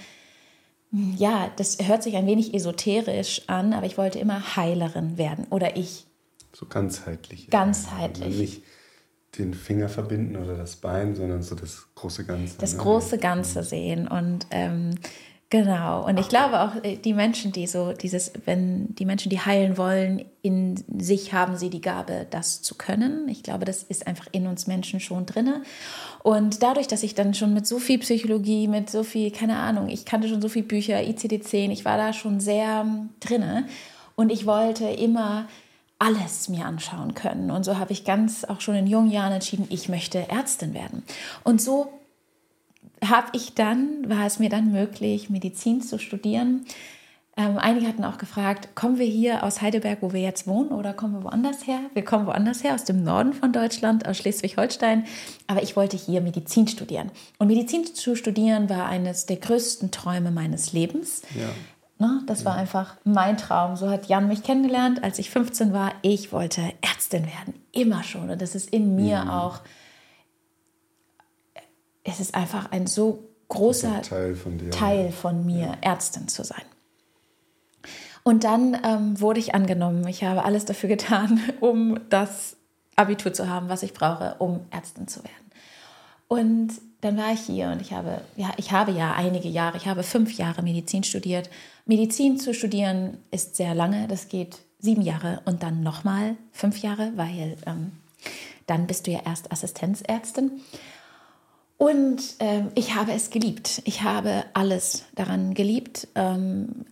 ja, 0.91 1.49
das 1.55 1.77
hört 1.87 2.03
sich 2.03 2.17
ein 2.17 2.27
wenig 2.27 2.53
esoterisch 2.53 3.43
an, 3.47 3.71
aber 3.71 3.85
ich 3.85 3.97
wollte 3.97 4.19
immer 4.19 4.57
Heilerin 4.57 5.17
werden 5.17 5.47
oder 5.51 5.77
ich. 5.77 6.05
So 6.51 6.65
ganzheitlich. 6.65 7.49
Ganzheitlich. 7.49 8.25
Also 8.25 8.41
nicht 8.41 8.63
den 9.37 9.53
Finger 9.53 9.87
verbinden 9.87 10.35
oder 10.35 10.57
das 10.57 10.75
Bein, 10.75 11.15
sondern 11.15 11.43
so 11.43 11.55
das 11.55 11.87
große 11.95 12.25
Ganze. 12.25 12.57
Das 12.57 12.73
ne? 12.73 12.79
große 12.79 13.19
Ganze 13.19 13.63
sehen 13.63 14.05
und 14.05 14.47
ähm, 14.51 14.95
Genau. 15.53 16.03
Und 16.03 16.19
ich 16.19 16.29
glaube 16.29 16.61
auch, 16.61 16.83
äh, 16.83 16.95
die 16.95 17.13
Menschen, 17.13 17.51
die 17.51 17.67
so 17.67 17.93
dieses, 17.93 18.31
wenn 18.45 18.95
die 18.95 19.05
Menschen, 19.05 19.29
die 19.29 19.39
heilen 19.39 19.77
wollen, 19.77 20.25
in 20.41 20.83
sich 20.97 21.31
haben 21.31 21.57
sie 21.57 21.69
die 21.69 21.79
Gabe, 21.79 22.25
das 22.31 22.63
zu 22.63 22.73
können. 22.73 23.29
Ich 23.29 23.43
glaube, 23.43 23.63
das 23.63 23.83
ist 23.83 24.07
einfach 24.07 24.25
in 24.31 24.47
uns 24.47 24.65
Menschen 24.65 24.99
schon 24.99 25.27
drinne. 25.27 25.61
Und 26.23 26.63
dadurch, 26.63 26.87
dass 26.87 27.03
ich 27.03 27.13
dann 27.13 27.35
schon 27.35 27.53
mit 27.53 27.67
so 27.67 27.77
viel 27.77 27.99
Psychologie, 27.99 28.67
mit 28.67 28.89
so 28.89 29.03
viel, 29.03 29.29
keine 29.29 29.57
Ahnung, 29.57 29.89
ich 29.89 30.05
kannte 30.05 30.27
schon 30.27 30.41
so 30.41 30.49
viele 30.49 30.65
Bücher, 30.65 30.97
ICD-10, 30.97 31.69
ich 31.69 31.85
war 31.85 31.97
da 31.97 32.13
schon 32.13 32.39
sehr 32.39 32.83
ähm, 32.83 33.09
drinne. 33.19 33.67
Und 34.15 34.31
ich 34.31 34.47
wollte 34.47 34.85
immer 34.85 35.47
alles 35.99 36.49
mir 36.49 36.65
anschauen 36.65 37.13
können. 37.13 37.51
Und 37.51 37.63
so 37.63 37.77
habe 37.77 37.93
ich 37.93 38.05
ganz 38.05 38.43
auch 38.43 38.59
schon 38.59 38.73
in 38.73 38.87
jungen 38.87 39.11
Jahren 39.11 39.33
entschieden, 39.33 39.67
ich 39.69 39.87
möchte 39.87 40.29
Ärztin 40.29 40.73
werden. 40.73 41.03
Und 41.43 41.61
so 41.61 41.91
habe 43.09 43.27
ich 43.33 43.53
dann, 43.53 44.09
war 44.09 44.25
es 44.25 44.39
mir 44.39 44.49
dann 44.49 44.71
möglich, 44.71 45.29
Medizin 45.29 45.81
zu 45.81 45.99
studieren. 45.99 46.65
Ähm, 47.35 47.57
einige 47.57 47.87
hatten 47.87 48.03
auch 48.03 48.19
gefragt, 48.19 48.75
kommen 48.75 48.99
wir 48.99 49.07
hier 49.07 49.43
aus 49.43 49.59
Heidelberg, 49.59 49.99
wo 50.01 50.13
wir 50.13 50.21
jetzt 50.21 50.45
wohnen, 50.45 50.69
oder 50.69 50.93
kommen 50.93 51.13
wir 51.13 51.23
woanders 51.23 51.65
her? 51.65 51.79
Wir 51.95 52.05
kommen 52.05 52.27
woanders 52.27 52.63
her, 52.63 52.75
aus 52.75 52.83
dem 52.83 53.03
Norden 53.03 53.33
von 53.33 53.51
Deutschland, 53.51 54.07
aus 54.07 54.17
Schleswig-Holstein. 54.17 55.05
Aber 55.47 55.63
ich 55.63 55.75
wollte 55.75 55.97
hier 55.97 56.21
Medizin 56.21 56.67
studieren. 56.67 57.09
Und 57.39 57.47
Medizin 57.47 57.85
zu 57.85 58.15
studieren 58.15 58.69
war 58.69 58.85
eines 58.85 59.25
der 59.25 59.37
größten 59.37 59.89
Träume 59.89 60.29
meines 60.29 60.73
Lebens. 60.73 61.23
Ja. 61.35 61.49
Ne, 61.97 62.21
das 62.27 62.41
ja. 62.41 62.45
war 62.45 62.55
einfach 62.55 62.97
mein 63.03 63.37
Traum. 63.37 63.77
So 63.77 63.89
hat 63.89 64.07
Jan 64.07 64.27
mich 64.27 64.43
kennengelernt, 64.43 65.03
als 65.03 65.17
ich 65.17 65.31
15 65.31 65.73
war. 65.73 65.93
Ich 66.03 66.31
wollte 66.31 66.61
Ärztin 66.81 67.23
werden, 67.23 67.55
immer 67.71 68.03
schon. 68.03 68.29
Und 68.29 68.41
das 68.43 68.53
ist 68.53 68.69
in 68.69 68.95
mir 68.95 69.23
mhm. 69.23 69.29
auch 69.29 69.61
es 72.03 72.19
ist 72.19 72.35
einfach 72.35 72.71
ein 72.71 72.87
so 72.87 73.23
großer 73.49 74.01
Teil 74.01 74.35
von, 74.35 74.57
dir, 74.57 74.71
Teil 74.71 75.11
von 75.11 75.45
mir, 75.45 75.67
ja. 75.67 75.77
Ärztin 75.81 76.27
zu 76.27 76.43
sein. 76.43 76.63
Und 78.23 78.45
dann 78.45 78.77
ähm, 78.83 79.19
wurde 79.19 79.39
ich 79.39 79.53
angenommen. 79.53 80.07
Ich 80.07 80.23
habe 80.23 80.45
alles 80.45 80.65
dafür 80.65 80.89
getan, 80.89 81.41
um 81.59 81.99
das 82.09 82.55
Abitur 82.95 83.33
zu 83.33 83.49
haben, 83.49 83.69
was 83.69 83.83
ich 83.83 83.93
brauche, 83.93 84.35
um 84.39 84.61
Ärztin 84.71 85.07
zu 85.07 85.23
werden. 85.23 85.33
Und 86.27 86.73
dann 87.01 87.17
war 87.17 87.33
ich 87.33 87.41
hier 87.41 87.67
und 87.67 87.81
ich 87.81 87.91
habe, 87.91 88.21
ja, 88.37 88.51
ich 88.57 88.71
habe 88.71 88.91
ja 88.91 89.13
einige 89.13 89.49
Jahre, 89.49 89.77
ich 89.77 89.87
habe 89.87 90.03
fünf 90.03 90.33
Jahre 90.37 90.63
Medizin 90.63 91.03
studiert. 91.03 91.49
Medizin 91.85 92.39
zu 92.39 92.53
studieren 92.53 93.17
ist 93.29 93.57
sehr 93.57 93.75
lange, 93.75 94.07
das 94.07 94.29
geht 94.29 94.59
sieben 94.79 95.01
Jahre 95.01 95.41
und 95.45 95.63
dann 95.63 95.83
nochmal 95.83 96.35
fünf 96.51 96.81
Jahre, 96.81 97.11
weil 97.15 97.57
ähm, 97.65 97.91
dann 98.67 98.87
bist 98.87 99.05
du 99.05 99.11
ja 99.11 99.19
erst 99.25 99.51
Assistenzärztin. 99.51 100.61
Und 101.83 102.21
ähm, 102.39 102.71
ich 102.75 102.95
habe 102.95 103.11
es 103.11 103.29
geliebt. 103.29 103.81
Ich 103.83 104.03
habe 104.03 104.45
alles 104.53 105.03
daran 105.15 105.53
geliebt 105.53 106.07
ähm, 106.15 106.85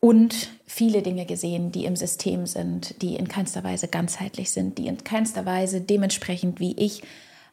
und 0.00 0.48
viele 0.64 1.02
Dinge 1.02 1.26
gesehen, 1.26 1.70
die 1.70 1.84
im 1.84 1.94
System 1.94 2.46
sind, 2.46 3.02
die 3.02 3.16
in 3.16 3.28
keinster 3.28 3.62
Weise 3.64 3.86
ganzheitlich 3.86 4.50
sind, 4.50 4.78
die 4.78 4.86
in 4.86 5.04
keinster 5.04 5.44
Weise 5.44 5.82
dementsprechend, 5.82 6.58
wie 6.58 6.74
ich 6.78 7.02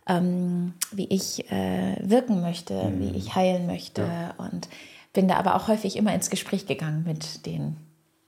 ähm, 0.07 0.75
wie 0.93 1.07
ich 1.09 1.51
äh, 1.51 1.97
wirken 2.01 2.39
möchte, 2.39 2.85
mhm. 2.85 3.01
wie 3.01 3.17
ich 3.17 3.35
heilen 3.35 3.67
möchte. 3.67 4.03
Ja. 4.03 4.33
Und 4.37 4.69
bin 5.11 5.27
da 5.27 5.35
aber 5.35 5.55
auch 5.55 5.67
häufig 5.67 5.97
immer 5.97 6.15
ins 6.15 6.29
Gespräch 6.29 6.67
gegangen 6.67 7.03
mit 7.05 7.45
den 7.45 7.75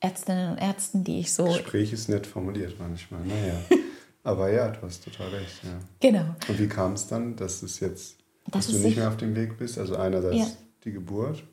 Ärztinnen 0.01 0.51
und 0.51 0.57
Ärzten, 0.57 1.05
die 1.05 1.21
ich 1.21 1.31
so. 1.31 1.45
Gespräch 1.45 1.93
ist 1.93 2.09
nett 2.09 2.27
formuliert 2.27 2.75
manchmal, 2.77 3.21
naja. 3.21 3.53
aber 4.27 4.51
ja, 4.51 4.67
du 4.67 4.81
hast 4.81 5.05
total 5.05 5.29
recht. 5.29 5.63
Ja. 5.63 5.69
Genau. 6.01 6.25
Und 6.47 6.59
wie 6.59 6.67
kam 6.67 6.93
es 6.93 7.07
dann, 7.07 7.37
dass 7.37 7.63
es 7.63 7.79
jetzt, 7.79 8.17
dass 8.51 8.67
du 8.67 8.77
nicht 8.77 8.97
mehr 8.97 9.07
auf 9.07 9.17
dem 9.17 9.35
Weg 9.35 9.57
bist? 9.57 9.79
Also 9.79 9.95
einerseits 9.95 10.35
ja. 10.35 10.45
die 10.83 10.91
Geburt. 10.91 11.43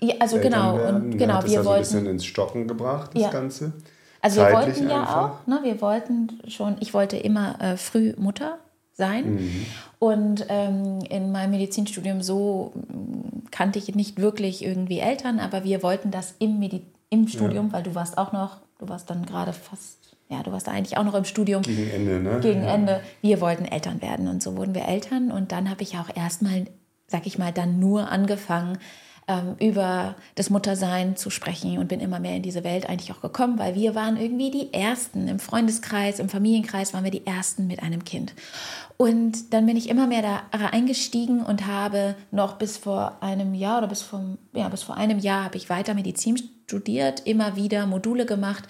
Ja, 0.00 0.14
also 0.18 0.38
genau. 0.38 0.76
Und 0.88 1.18
genau, 1.18 1.34
hat 1.34 1.44
wir 1.44 1.50
das 1.50 1.58
also 1.58 1.70
wollten. 1.70 1.78
ein 1.78 1.80
bisschen 1.82 2.06
ins 2.06 2.24
Stocken 2.24 2.66
gebracht, 2.66 3.10
das 3.12 3.22
ja. 3.22 3.30
Ganze. 3.30 3.74
Also 4.22 4.40
wir 4.40 4.52
wollten 4.52 4.88
ja 4.88 5.00
einfach. 5.00 5.16
auch, 5.16 5.46
ne, 5.46 5.60
wir 5.62 5.80
wollten 5.82 6.40
schon, 6.48 6.76
ich 6.80 6.94
wollte 6.94 7.18
immer 7.18 7.60
äh, 7.60 7.76
früh 7.76 8.14
Mutter 8.16 8.58
sein. 8.94 9.34
Mhm. 9.34 9.66
Und 9.98 10.46
ähm, 10.48 11.00
in 11.10 11.32
meinem 11.32 11.50
Medizinstudium 11.50 12.22
so 12.22 12.72
mm, 12.74 13.50
kannte 13.50 13.78
ich 13.78 13.94
nicht 13.94 14.18
wirklich 14.18 14.64
irgendwie 14.64 15.00
Eltern, 15.00 15.38
aber 15.38 15.64
wir 15.64 15.82
wollten 15.82 16.10
das 16.10 16.34
im, 16.38 16.58
Medi 16.58 16.86
im 17.10 17.28
Studium, 17.28 17.66
ja. 17.66 17.72
weil 17.74 17.82
du 17.82 17.94
warst 17.94 18.16
auch 18.16 18.32
noch, 18.32 18.58
du 18.78 18.88
warst 18.88 19.10
dann 19.10 19.26
gerade 19.26 19.52
fast, 19.52 19.98
ja, 20.32 20.42
du 20.42 20.50
warst 20.50 20.68
eigentlich 20.68 20.96
auch 20.96 21.04
noch 21.04 21.14
im 21.14 21.24
Studium. 21.24 21.62
Gegen 21.62 21.90
Ende, 21.90 22.20
ne? 22.20 22.40
Gegen 22.40 22.64
ja. 22.64 22.74
Ende. 22.74 23.00
Wir 23.20 23.40
wollten 23.40 23.66
Eltern 23.66 24.00
werden 24.00 24.28
und 24.28 24.42
so 24.42 24.56
wurden 24.56 24.74
wir 24.74 24.86
Eltern. 24.86 25.30
Und 25.30 25.52
dann 25.52 25.68
habe 25.68 25.82
ich 25.82 25.98
auch 25.98 26.08
erstmal, 26.14 26.66
sag 27.06 27.26
ich 27.26 27.38
mal, 27.38 27.52
dann 27.52 27.78
nur 27.78 28.10
angefangen, 28.10 28.78
ähm, 29.28 29.56
über 29.60 30.16
das 30.34 30.50
Muttersein 30.50 31.16
zu 31.16 31.30
sprechen 31.30 31.78
und 31.78 31.88
bin 31.88 32.00
immer 32.00 32.18
mehr 32.18 32.34
in 32.34 32.42
diese 32.42 32.64
Welt 32.64 32.88
eigentlich 32.88 33.12
auch 33.12 33.20
gekommen, 33.20 33.58
weil 33.58 33.74
wir 33.74 33.94
waren 33.94 34.16
irgendwie 34.16 34.50
die 34.50 34.72
Ersten 34.72 35.28
im 35.28 35.38
Freundeskreis, 35.38 36.18
im 36.18 36.28
Familienkreis 36.28 36.92
waren 36.94 37.04
wir 37.04 37.10
die 37.10 37.26
Ersten 37.26 37.66
mit 37.66 37.82
einem 37.82 38.04
Kind. 38.04 38.34
Und 38.96 39.52
dann 39.52 39.66
bin 39.66 39.76
ich 39.76 39.88
immer 39.88 40.06
mehr 40.06 40.22
da 40.22 40.42
eingestiegen 40.72 41.42
und 41.42 41.66
habe 41.66 42.14
noch 42.30 42.54
bis 42.54 42.78
vor 42.78 43.18
einem 43.20 43.54
Jahr 43.54 43.78
oder 43.78 43.88
bis 43.88 44.02
vor, 44.02 44.38
ja, 44.54 44.68
bis 44.68 44.82
vor 44.82 44.96
einem 44.96 45.18
Jahr 45.18 45.44
habe 45.44 45.56
ich 45.56 45.70
weiter 45.70 45.94
Medizin 45.94 46.36
studiert, 46.66 47.20
immer 47.26 47.54
wieder 47.56 47.86
Module 47.86 48.26
gemacht. 48.26 48.64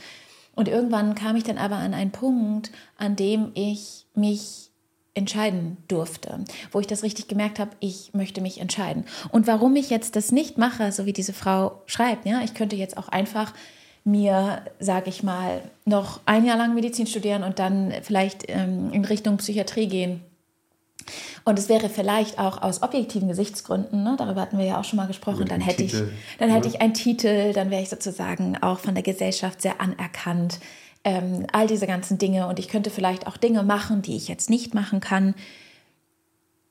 Und 0.54 0.68
irgendwann 0.68 1.14
kam 1.14 1.36
ich 1.36 1.44
dann 1.44 1.58
aber 1.58 1.76
an 1.76 1.94
einen 1.94 2.10
Punkt, 2.12 2.70
an 2.98 3.16
dem 3.16 3.52
ich 3.54 4.06
mich 4.14 4.70
entscheiden 5.14 5.76
durfte, 5.88 6.38
wo 6.70 6.80
ich 6.80 6.86
das 6.86 7.02
richtig 7.02 7.28
gemerkt 7.28 7.58
habe, 7.58 7.72
ich 7.80 8.14
möchte 8.14 8.40
mich 8.40 8.60
entscheiden. 8.60 9.04
Und 9.30 9.46
warum 9.46 9.76
ich 9.76 9.90
jetzt 9.90 10.16
das 10.16 10.32
nicht 10.32 10.56
mache, 10.56 10.90
so 10.90 11.04
wie 11.04 11.12
diese 11.12 11.34
Frau 11.34 11.82
schreibt, 11.86 12.26
ja, 12.26 12.40
ich 12.42 12.54
könnte 12.54 12.76
jetzt 12.76 12.96
auch 12.96 13.08
einfach 13.08 13.52
mir, 14.04 14.62
sage 14.80 15.10
ich 15.10 15.22
mal, 15.22 15.62
noch 15.84 16.20
ein 16.26 16.44
Jahr 16.44 16.56
lang 16.56 16.74
Medizin 16.74 17.06
studieren 17.06 17.42
und 17.42 17.58
dann 17.58 17.92
vielleicht 18.02 18.44
ähm, 18.48 18.90
in 18.92 19.04
Richtung 19.04 19.36
Psychiatrie 19.36 19.86
gehen. 19.86 20.22
Und 21.44 21.58
es 21.58 21.68
wäre 21.68 21.88
vielleicht 21.88 22.38
auch 22.38 22.62
aus 22.62 22.82
objektiven 22.82 23.28
Gesichtsgründen, 23.28 24.02
ne, 24.02 24.14
darüber 24.18 24.40
hatten 24.42 24.58
wir 24.58 24.64
ja 24.64 24.80
auch 24.80 24.84
schon 24.84 24.96
mal 24.96 25.06
gesprochen, 25.06 25.46
dann 25.46 25.60
hätte, 25.60 25.86
Titel, 25.86 26.10
ich, 26.12 26.38
dann 26.38 26.50
hätte 26.50 26.68
ich 26.68 26.80
einen 26.80 26.94
Titel, 26.94 27.52
dann 27.52 27.70
wäre 27.70 27.82
ich 27.82 27.88
sozusagen 27.88 28.56
auch 28.62 28.78
von 28.78 28.94
der 28.94 29.02
Gesellschaft 29.02 29.62
sehr 29.62 29.80
anerkannt 29.80 30.60
ähm, 31.04 31.46
all 31.52 31.66
diese 31.66 31.86
ganzen 31.86 32.18
Dinge. 32.18 32.46
Und 32.46 32.58
ich 32.58 32.68
könnte 32.68 32.90
vielleicht 32.90 33.26
auch 33.26 33.36
Dinge 33.36 33.62
machen, 33.62 34.02
die 34.02 34.16
ich 34.16 34.28
jetzt 34.28 34.50
nicht 34.50 34.74
machen 34.74 35.00
kann. 35.00 35.34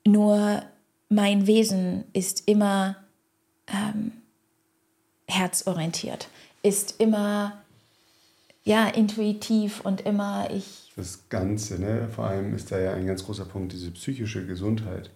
Nur 0.05 0.63
mein 1.09 1.47
Wesen 1.47 2.05
ist 2.13 2.47
immer 2.47 2.95
ähm, 3.67 4.13
herzorientiert, 5.27 6.29
ist 6.63 6.99
immer 6.99 7.61
ja 8.63 8.87
intuitiv 8.87 9.81
und 9.81 10.01
immer 10.01 10.49
ich. 10.51 10.80
Das 10.95 11.29
Ganze, 11.29 11.79
ne? 11.79 12.09
Vor 12.13 12.25
allem 12.25 12.53
ist 12.53 12.71
da 12.71 12.79
ja 12.79 12.93
ein 12.93 13.07
ganz 13.07 13.23
großer 13.23 13.45
Punkt 13.45 13.71
diese 13.73 13.91
psychische 13.91 14.45
Gesundheit, 14.45 15.11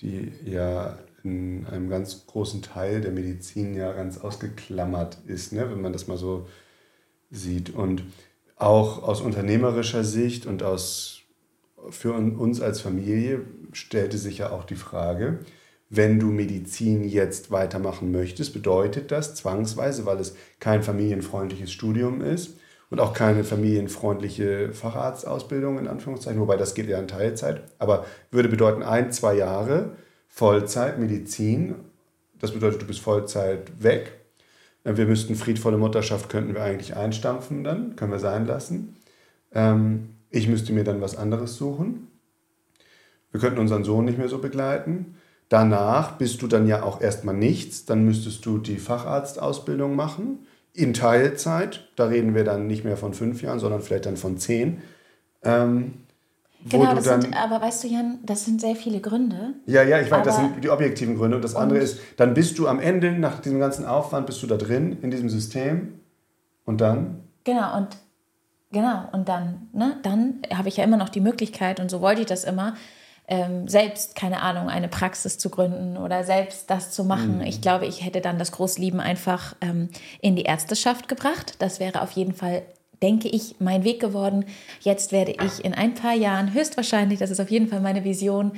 die 0.00 0.32
ja 0.44 0.98
in 1.24 1.66
einem 1.66 1.90
ganz 1.90 2.26
großen 2.26 2.62
Teil 2.62 3.00
der 3.00 3.12
Medizin 3.12 3.74
ja 3.74 3.92
ganz 3.92 4.18
ausgeklammert 4.18 5.18
ist, 5.26 5.52
ne? 5.52 5.70
wenn 5.70 5.80
man 5.80 5.92
das 5.92 6.06
mal 6.06 6.16
so 6.16 6.48
sieht. 7.30 7.70
Und 7.70 8.04
auch 8.56 9.02
aus 9.02 9.20
unternehmerischer 9.20 10.04
Sicht 10.04 10.46
und 10.46 10.62
aus, 10.62 11.22
für 11.90 12.12
uns 12.12 12.60
als 12.60 12.80
Familie 12.80 13.42
stellte 13.72 14.18
sich 14.18 14.38
ja 14.38 14.50
auch 14.50 14.64
die 14.64 14.76
Frage, 14.76 15.40
wenn 15.88 16.20
du 16.20 16.26
Medizin 16.26 17.08
jetzt 17.08 17.50
weitermachen 17.50 18.12
möchtest, 18.12 18.52
bedeutet 18.52 19.10
das 19.10 19.34
zwangsweise, 19.34 20.06
weil 20.06 20.20
es 20.20 20.36
kein 20.60 20.82
familienfreundliches 20.82 21.72
Studium 21.72 22.20
ist 22.20 22.52
und 22.90 23.00
auch 23.00 23.12
keine 23.12 23.44
familienfreundliche 23.44 24.72
Facharztausbildung 24.72 25.78
in 25.78 25.88
Anführungszeichen, 25.88 26.40
wobei 26.40 26.56
das 26.56 26.74
geht 26.74 26.88
ja 26.88 26.98
in 26.98 27.08
Teilzeit, 27.08 27.62
aber 27.78 28.04
würde 28.30 28.48
bedeuten 28.48 28.82
ein, 28.82 29.12
zwei 29.12 29.34
Jahre 29.34 29.92
Vollzeit 30.28 30.98
Medizin. 30.98 31.76
Das 32.38 32.52
bedeutet, 32.52 32.82
du 32.82 32.86
bist 32.86 33.00
Vollzeit 33.00 33.82
weg 33.82 34.20
äh, 34.84 34.96
wir 34.96 35.06
müssten 35.06 35.34
friedvolle 35.34 35.78
Mutterschaft, 35.78 36.28
könnten 36.28 36.54
wir 36.54 36.62
eigentlich 36.62 36.96
einstampfen 36.96 37.64
dann, 37.64 37.96
können 37.96 38.12
wir 38.12 38.18
sein 38.18 38.46
lassen. 38.46 38.96
Ähm, 39.52 40.10
ich 40.30 40.48
müsste 40.48 40.72
mir 40.72 40.84
dann 40.84 41.00
was 41.00 41.16
anderes 41.16 41.56
suchen. 41.56 42.08
Wir 43.32 43.40
könnten 43.40 43.60
unseren 43.60 43.84
Sohn 43.84 44.04
nicht 44.04 44.18
mehr 44.18 44.28
so 44.28 44.38
begleiten. 44.38 45.16
Danach 45.48 46.18
bist 46.18 46.42
du 46.42 46.46
dann 46.46 46.66
ja 46.66 46.82
auch 46.82 47.00
erstmal 47.00 47.34
nichts. 47.34 47.84
Dann 47.84 48.04
müsstest 48.04 48.44
du 48.46 48.58
die 48.58 48.76
Facharztausbildung 48.76 49.96
machen 49.96 50.46
in 50.72 50.94
Teilzeit. 50.94 51.88
Da 51.96 52.06
reden 52.06 52.34
wir 52.34 52.44
dann 52.44 52.66
nicht 52.66 52.84
mehr 52.84 52.96
von 52.96 53.14
fünf 53.14 53.42
Jahren, 53.42 53.58
sondern 53.58 53.82
vielleicht 53.82 54.06
dann 54.06 54.16
von 54.16 54.38
zehn. 54.38 54.82
Ähm, 55.42 55.94
Genau, 56.68 56.94
das 56.94 57.04
sind, 57.04 57.34
aber 57.34 57.60
weißt 57.62 57.84
du, 57.84 57.88
Jan, 57.88 58.18
das 58.22 58.44
sind 58.44 58.60
sehr 58.60 58.76
viele 58.76 59.00
Gründe. 59.00 59.54
Ja, 59.64 59.82
ja, 59.82 59.98
ich 60.00 60.10
weiß, 60.10 60.24
das 60.24 60.36
sind 60.36 60.62
die 60.62 60.68
objektiven 60.68 61.16
Gründe. 61.16 61.36
Und 61.36 61.42
das 61.42 61.54
und 61.54 61.62
andere 61.62 61.78
ist, 61.78 62.00
dann 62.18 62.34
bist 62.34 62.58
du 62.58 62.68
am 62.68 62.80
Ende, 62.80 63.12
nach 63.12 63.40
diesem 63.40 63.58
ganzen 63.58 63.86
Aufwand, 63.86 64.26
bist 64.26 64.42
du 64.42 64.46
da 64.46 64.58
drin, 64.58 64.98
in 65.00 65.10
diesem 65.10 65.30
System. 65.30 66.00
Und 66.66 66.82
dann? 66.82 67.22
Genau, 67.44 67.78
und 67.78 67.96
genau, 68.70 69.08
und 69.12 69.28
dann, 69.28 69.68
ne, 69.72 69.96
dann 70.02 70.42
habe 70.54 70.68
ich 70.68 70.76
ja 70.76 70.84
immer 70.84 70.98
noch 70.98 71.08
die 71.08 71.22
Möglichkeit, 71.22 71.80
und 71.80 71.90
so 71.90 72.02
wollte 72.02 72.20
ich 72.20 72.26
das 72.26 72.44
immer, 72.44 72.74
ähm, 73.30 73.68
selbst, 73.68 74.16
keine 74.16 74.42
Ahnung, 74.42 74.68
eine 74.68 74.88
Praxis 74.88 75.38
zu 75.38 75.48
gründen 75.48 75.96
oder 75.96 76.24
selbst 76.24 76.68
das 76.68 76.90
zu 76.90 77.04
machen. 77.04 77.38
Mhm. 77.38 77.44
Ich 77.44 77.62
glaube, 77.62 77.86
ich 77.86 78.04
hätte 78.04 78.20
dann 78.20 78.38
das 78.38 78.52
Großlieben 78.52 79.00
einfach 79.00 79.54
ähm, 79.60 79.88
in 80.20 80.36
die 80.36 80.42
Ärzteschaft 80.42 81.08
gebracht. 81.08 81.54
Das 81.60 81.80
wäre 81.80 82.02
auf 82.02 82.10
jeden 82.12 82.34
Fall 82.34 82.62
denke 83.02 83.28
ich, 83.28 83.54
mein 83.60 83.82
Weg 83.82 83.98
geworden. 83.98 84.44
Jetzt 84.80 85.10
werde 85.10 85.32
ich 85.32 85.64
in 85.64 85.72
ein 85.72 85.94
paar 85.94 86.12
Jahren 86.12 86.52
höchstwahrscheinlich, 86.52 87.18
das 87.18 87.30
ist 87.30 87.40
auf 87.40 87.50
jeden 87.50 87.68
Fall 87.68 87.80
meine 87.80 88.04
Vision, 88.04 88.52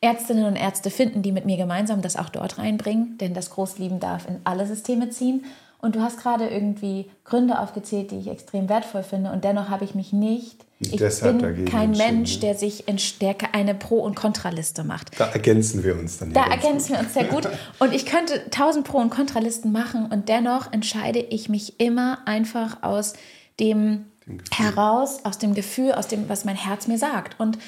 Ärztinnen 0.00 0.44
und 0.44 0.56
Ärzte 0.56 0.90
finden, 0.90 1.22
die 1.22 1.32
mit 1.32 1.46
mir 1.46 1.56
gemeinsam 1.56 2.02
das 2.02 2.16
auch 2.16 2.28
dort 2.28 2.58
reinbringen, 2.58 3.16
denn 3.18 3.32
das 3.32 3.50
Großlieben 3.50 3.98
darf 3.98 4.28
in 4.28 4.40
alle 4.44 4.66
Systeme 4.66 5.08
ziehen. 5.08 5.44
Und 5.80 5.96
du 5.96 6.02
hast 6.02 6.20
gerade 6.20 6.48
irgendwie 6.48 7.10
Gründe 7.24 7.58
aufgezählt, 7.58 8.10
die 8.10 8.18
ich 8.18 8.28
extrem 8.28 8.68
wertvoll 8.68 9.02
finde. 9.02 9.32
Und 9.32 9.44
dennoch 9.44 9.70
habe 9.70 9.84
ich 9.84 9.94
mich 9.94 10.12
nicht. 10.12 10.64
Ich 10.80 10.92
Deshalb 10.92 11.40
bin 11.40 11.64
kein 11.64 11.90
Mensch, 11.90 12.34
ne? 12.34 12.40
der 12.40 12.54
sich 12.54 12.86
in 12.86 13.00
Stärke 13.00 13.52
eine 13.52 13.74
Pro- 13.74 13.98
und 13.98 14.14
Kontraliste 14.14 14.84
macht. 14.84 15.18
Da 15.18 15.26
ergänzen 15.26 15.82
wir 15.82 15.98
uns 15.98 16.18
dann. 16.18 16.32
Da 16.32 16.44
ergänzen 16.44 16.92
wir 16.92 17.00
uns 17.00 17.14
sehr 17.14 17.24
gut. 17.24 17.48
Und 17.80 17.92
ich 17.92 18.06
könnte 18.06 18.48
tausend 18.50 18.86
Pro- 18.86 18.98
und 18.98 19.10
Kontralisten 19.10 19.72
machen. 19.72 20.06
Und 20.06 20.28
dennoch 20.28 20.72
entscheide 20.72 21.18
ich 21.18 21.48
mich 21.48 21.80
immer 21.80 22.20
einfach 22.26 22.84
aus 22.84 23.14
dem, 23.58 24.04
dem 24.26 24.38
heraus, 24.52 25.24
aus 25.24 25.38
dem 25.38 25.54
Gefühl, 25.54 25.92
aus 25.92 26.06
dem, 26.06 26.28
was 26.28 26.44
mein 26.44 26.56
Herz 26.56 26.86
mir 26.86 26.98
sagt. 26.98 27.40
Und 27.40 27.58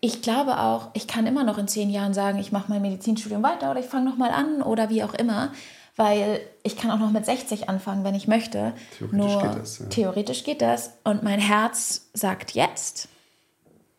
ich 0.00 0.22
glaube 0.22 0.60
auch, 0.60 0.90
ich 0.94 1.08
kann 1.08 1.26
immer 1.26 1.42
noch 1.42 1.58
in 1.58 1.66
zehn 1.66 1.90
Jahren 1.90 2.14
sagen, 2.14 2.38
ich 2.38 2.52
mache 2.52 2.66
mein 2.68 2.82
Medizinstudium 2.82 3.42
weiter 3.42 3.72
oder 3.72 3.80
ich 3.80 3.86
fange 3.86 4.08
nochmal 4.08 4.30
an 4.30 4.62
oder 4.62 4.90
wie 4.90 5.02
auch 5.02 5.14
immer, 5.14 5.52
weil 5.96 6.40
ich 6.62 6.76
kann 6.76 6.90
auch 6.90 6.98
noch 6.98 7.10
mit 7.10 7.26
60 7.26 7.68
anfangen, 7.68 8.04
wenn 8.04 8.14
ich 8.14 8.28
möchte. 8.28 8.72
Theoretisch 8.98 9.18
Nur 9.18 9.42
geht 9.42 9.62
das. 9.62 9.78
Ja. 9.78 9.86
Theoretisch 9.86 10.44
geht 10.44 10.62
das. 10.62 10.92
Und 11.04 11.22
mein 11.22 11.40
Herz 11.40 12.08
sagt 12.14 12.52
jetzt, 12.52 13.08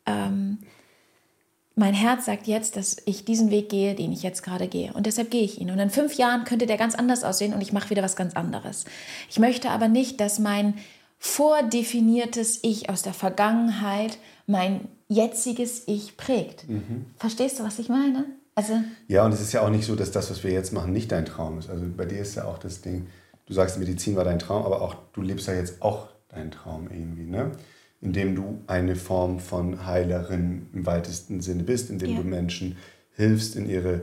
ähm, 0.06 0.60
mein 1.76 1.94
Herz 1.94 2.26
sagt 2.26 2.48
jetzt, 2.48 2.76
dass 2.76 2.98
ich 3.06 3.26
diesen 3.26 3.50
Weg 3.50 3.70
gehe, 3.70 3.96
den 3.96 4.12
ich 4.12 4.24
jetzt 4.24 4.44
gerade 4.44 4.68
gehe. 4.68 4.94
Und 4.94 5.06
deshalb 5.06 5.32
gehe 5.32 5.44
ich 5.44 5.60
ihn. 5.60 5.72
Und 5.72 5.80
in 5.80 5.90
fünf 5.90 6.16
Jahren 6.16 6.44
könnte 6.44 6.68
der 6.68 6.78
ganz 6.78 6.96
anders 6.96 7.24
aussehen 7.24 7.54
und 7.54 7.62
ich 7.62 7.74
mache 7.74 7.90
wieder 7.90 8.04
was 8.04 8.16
ganz 8.16 8.36
anderes. 8.36 8.86
Ich 9.30 9.40
möchte 9.40 9.70
aber 9.70 9.88
nicht, 9.88 10.20
dass 10.20 10.38
mein 10.38 10.76
vordefiniertes 11.18 12.60
Ich 12.64 12.90
aus 12.90 13.04
der 13.04 13.14
Vergangenheit 13.14 14.18
mein 14.48 14.88
jetziges 15.08 15.88
Ich 15.88 16.18
prägt. 16.18 16.68
Mhm. 16.68 17.06
Verstehst 17.18 17.60
du, 17.60 17.64
was 17.64 17.80
ich 17.80 17.90
meine? 17.90 18.26
Also 18.56 18.74
ja, 19.08 19.26
und 19.26 19.32
es 19.32 19.42
ist 19.42 19.54
ja 19.54 19.62
auch 19.62 19.70
nicht 19.70 19.86
so, 19.86 19.96
dass 19.96 20.12
das, 20.12 20.30
was 20.30 20.44
wir 20.44 20.52
jetzt 20.52 20.74
machen, 20.74 20.92
nicht 20.92 21.12
dein 21.12 21.26
Traum 21.26 21.58
ist. 21.60 21.70
Also 21.70 21.86
bei 21.96 22.06
dir 22.06 22.20
ist 22.20 22.36
ja 22.36 22.46
auch 22.46 22.58
das 22.58 22.82
Ding, 22.82 23.08
du 23.46 23.54
sagst, 23.54 23.80
Medizin 23.80 24.16
war 24.16 24.24
dein 24.24 24.40
Traum, 24.40 24.66
aber 24.66 24.82
auch 24.82 24.96
du 25.14 25.22
lebst 25.22 25.48
ja 25.48 25.54
jetzt 25.54 25.82
auch 25.82 26.10
deinen 26.30 26.52
Traum 26.52 26.90
irgendwie, 26.92 27.26
ne? 27.26 27.52
Indem 28.02 28.36
du 28.36 28.62
eine 28.68 28.96
Form 28.96 29.40
von 29.40 29.86
Heilerin 29.86 30.68
im 30.74 30.86
weitesten 30.86 31.42
Sinne 31.42 31.64
bist, 31.64 31.90
indem 31.90 32.12
ja. 32.12 32.18
du 32.18 32.24
Menschen 32.24 32.78
hilfst, 33.16 33.56
in 33.56 33.70
ihre 33.70 34.02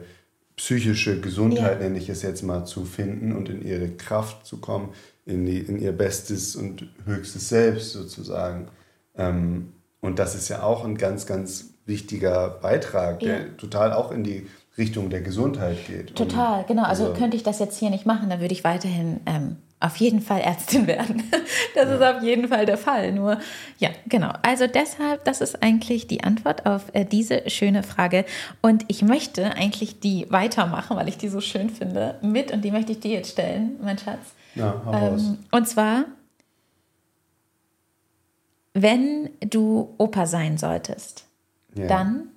psychische 0.56 1.20
Gesundheit, 1.20 1.80
ja. 1.80 1.88
nenne 1.88 1.98
ich 1.98 2.08
es 2.08 2.22
jetzt 2.22 2.42
mal, 2.42 2.64
zu 2.64 2.84
finden 2.84 3.34
und 3.34 3.48
in 3.48 3.64
ihre 3.64 3.88
Kraft 3.90 4.46
zu 4.46 4.58
kommen, 4.58 4.90
in, 5.24 5.46
die, 5.46 5.58
in 5.58 5.80
ihr 5.80 5.92
bestes 5.92 6.56
und 6.56 6.88
höchstes 7.06 7.48
Selbst 7.48 7.92
sozusagen. 7.92 8.68
Ähm, 9.16 9.72
und 10.00 10.18
das 10.18 10.34
ist 10.34 10.48
ja 10.48 10.62
auch 10.62 10.84
ein 10.84 10.96
ganz, 10.96 11.26
ganz 11.26 11.74
wichtiger 11.88 12.50
Beitrag, 12.50 13.22
ja. 13.22 13.38
der 13.38 13.56
total 13.56 13.92
auch 13.92 14.12
in 14.12 14.22
die 14.22 14.46
Richtung 14.76 15.10
der 15.10 15.22
Gesundheit 15.22 15.86
geht. 15.86 16.14
Total, 16.14 16.64
genau. 16.68 16.84
Also, 16.84 17.06
also, 17.06 17.18
könnte 17.18 17.36
ich 17.36 17.42
das 17.42 17.58
jetzt 17.58 17.78
hier 17.78 17.90
nicht 17.90 18.06
machen, 18.06 18.30
dann 18.30 18.40
würde 18.40 18.54
ich 18.54 18.62
weiterhin 18.62 19.20
ähm, 19.26 19.56
auf 19.80 19.96
jeden 19.96 20.20
Fall 20.20 20.40
Ärztin 20.40 20.86
werden. 20.86 21.24
Das 21.74 21.88
ja. 21.88 21.94
ist 21.94 22.16
auf 22.16 22.22
jeden 22.22 22.48
Fall 22.48 22.66
der 22.66 22.78
Fall. 22.78 23.12
Nur, 23.12 23.38
ja, 23.78 23.90
genau. 24.06 24.32
Also 24.42 24.66
deshalb, 24.66 25.24
das 25.24 25.40
ist 25.40 25.62
eigentlich 25.62 26.06
die 26.06 26.22
Antwort 26.22 26.66
auf 26.66 26.84
äh, 26.92 27.04
diese 27.04 27.48
schöne 27.50 27.82
Frage. 27.82 28.24
Und 28.60 28.84
ich 28.88 29.02
möchte 29.02 29.52
eigentlich 29.54 30.00
die 30.00 30.26
weitermachen, 30.30 30.96
weil 30.96 31.08
ich 31.08 31.18
die 31.18 31.28
so 31.28 31.40
schön 31.40 31.70
finde, 31.70 32.16
mit 32.22 32.52
und 32.52 32.64
die 32.64 32.70
möchte 32.70 32.92
ich 32.92 33.00
dir 33.00 33.12
jetzt 33.12 33.32
stellen, 33.32 33.76
mein 33.82 33.98
Schatz. 33.98 34.34
Ja, 34.54 34.80
ähm, 34.92 35.38
und 35.50 35.68
zwar, 35.68 36.04
wenn 38.74 39.30
du 39.40 39.94
Opa 39.98 40.26
sein 40.26 40.56
solltest, 40.58 41.27
ja. 41.78 41.86
dann. 41.86 42.28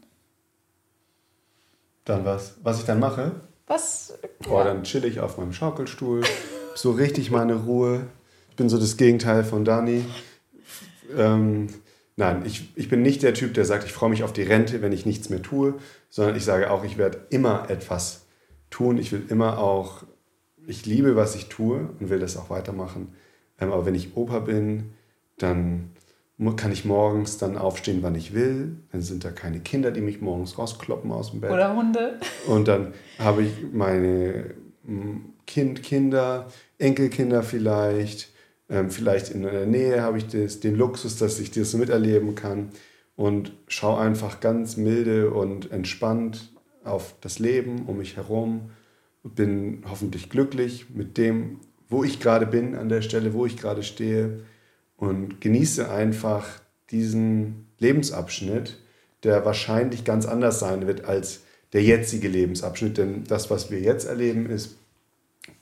Dann 2.05 2.25
was? 2.25 2.55
Was 2.63 2.79
ich 2.79 2.86
dann 2.86 3.00
mache? 3.00 3.41
Was? 3.67 4.13
Oh, 4.50 4.57
ja. 4.57 4.65
dann 4.65 4.83
chill 4.83 5.05
ich 5.05 5.19
auf 5.19 5.38
meinem 5.38 5.53
Schaukelstuhl, 5.53 6.24
so 6.75 6.91
richtig 6.91 7.31
meine 7.31 7.55
Ruhe. 7.55 8.07
Ich 8.50 8.55
bin 8.55 8.69
so 8.69 8.77
das 8.77 8.98
Gegenteil 8.98 9.43
von 9.43 9.63
Dani. 9.63 10.03
Ähm, 11.17 11.67
nein, 12.15 12.43
ich, 12.45 12.69
ich 12.75 12.89
bin 12.89 13.01
nicht 13.01 13.24
der 13.24 13.33
Typ, 13.33 13.53
der 13.53 13.65
sagt, 13.65 13.86
ich 13.86 13.93
freue 13.93 14.10
mich 14.10 14.24
auf 14.24 14.33
die 14.33 14.43
Rente, 14.43 14.81
wenn 14.81 14.91
ich 14.91 15.05
nichts 15.05 15.29
mehr 15.29 15.41
tue, 15.41 15.75
sondern 16.10 16.36
ich 16.36 16.43
sage 16.43 16.69
auch, 16.69 16.83
ich 16.83 16.98
werde 16.98 17.25
immer 17.29 17.69
etwas 17.69 18.25
tun. 18.69 18.98
Ich 18.98 19.12
will 19.12 19.24
immer 19.29 19.57
auch, 19.60 20.03
ich 20.67 20.86
liebe, 20.86 21.15
was 21.15 21.36
ich 21.36 21.48
tue 21.48 21.89
und 22.00 22.10
will 22.10 22.19
das 22.19 22.38
auch 22.38 22.50
weitermachen. 22.50 23.15
Ähm, 23.60 23.71
aber 23.71 23.86
wenn 23.86 23.95
ich 23.95 24.15
Opa 24.17 24.39
bin, 24.39 24.93
dann 25.38 25.91
kann 26.55 26.71
ich 26.71 26.86
morgens 26.86 27.38
dann 27.38 27.55
aufstehen, 27.55 28.00
wann 28.01 28.15
ich 28.15 28.33
will. 28.33 28.75
Dann 28.91 29.01
sind 29.01 29.24
da 29.24 29.29
keine 29.29 29.60
Kinder, 29.60 29.91
die 29.91 30.01
mich 30.01 30.21
morgens 30.21 30.57
rauskloppen 30.57 31.12
aus 31.12 31.31
dem 31.31 31.41
Bett. 31.41 31.51
Oder 31.51 31.75
Hunde. 31.75 32.19
Und 32.48 32.67
dann 32.67 32.93
habe 33.19 33.43
ich 33.43 33.51
meine 33.71 34.55
Kind, 35.45 35.83
Kinder, 35.83 36.48
Enkelkinder 36.79 37.43
vielleicht. 37.43 38.29
Ähm, 38.69 38.89
vielleicht 38.89 39.29
in 39.29 39.43
der 39.43 39.67
Nähe 39.67 40.01
habe 40.01 40.17
ich 40.17 40.27
das, 40.27 40.60
den 40.60 40.75
Luxus, 40.75 41.17
dass 41.17 41.39
ich 41.39 41.51
das 41.51 41.75
miterleben 41.75 42.33
kann. 42.33 42.69
Und 43.15 43.51
schaue 43.67 44.00
einfach 44.00 44.39
ganz 44.39 44.77
milde 44.77 45.29
und 45.29 45.71
entspannt 45.71 46.51
auf 46.83 47.13
das 47.21 47.38
Leben 47.38 47.86
um 47.86 48.00
mich 48.00 48.17
herum. 48.17 48.71
Bin 49.24 49.83
hoffentlich 49.88 50.31
glücklich 50.31 50.88
mit 50.89 51.19
dem, 51.19 51.60
wo 51.88 52.03
ich 52.03 52.19
gerade 52.19 52.48
bin, 52.48 52.74
an 52.74 52.89
der 52.89 53.03
Stelle, 53.03 53.36
wo 53.36 53.45
ich 53.45 53.57
gerade 53.57 53.83
stehe 53.83 54.39
und 55.01 55.41
genieße 55.41 55.89
einfach 55.89 56.47
diesen 56.91 57.65
Lebensabschnitt, 57.79 58.77
der 59.23 59.43
wahrscheinlich 59.45 60.05
ganz 60.05 60.27
anders 60.27 60.59
sein 60.59 60.85
wird 60.85 61.05
als 61.05 61.41
der 61.73 61.81
jetzige 61.81 62.27
Lebensabschnitt. 62.27 62.99
Denn 62.99 63.23
das, 63.23 63.49
was 63.49 63.71
wir 63.71 63.79
jetzt 63.79 64.05
erleben, 64.05 64.45
ist, 64.45 64.75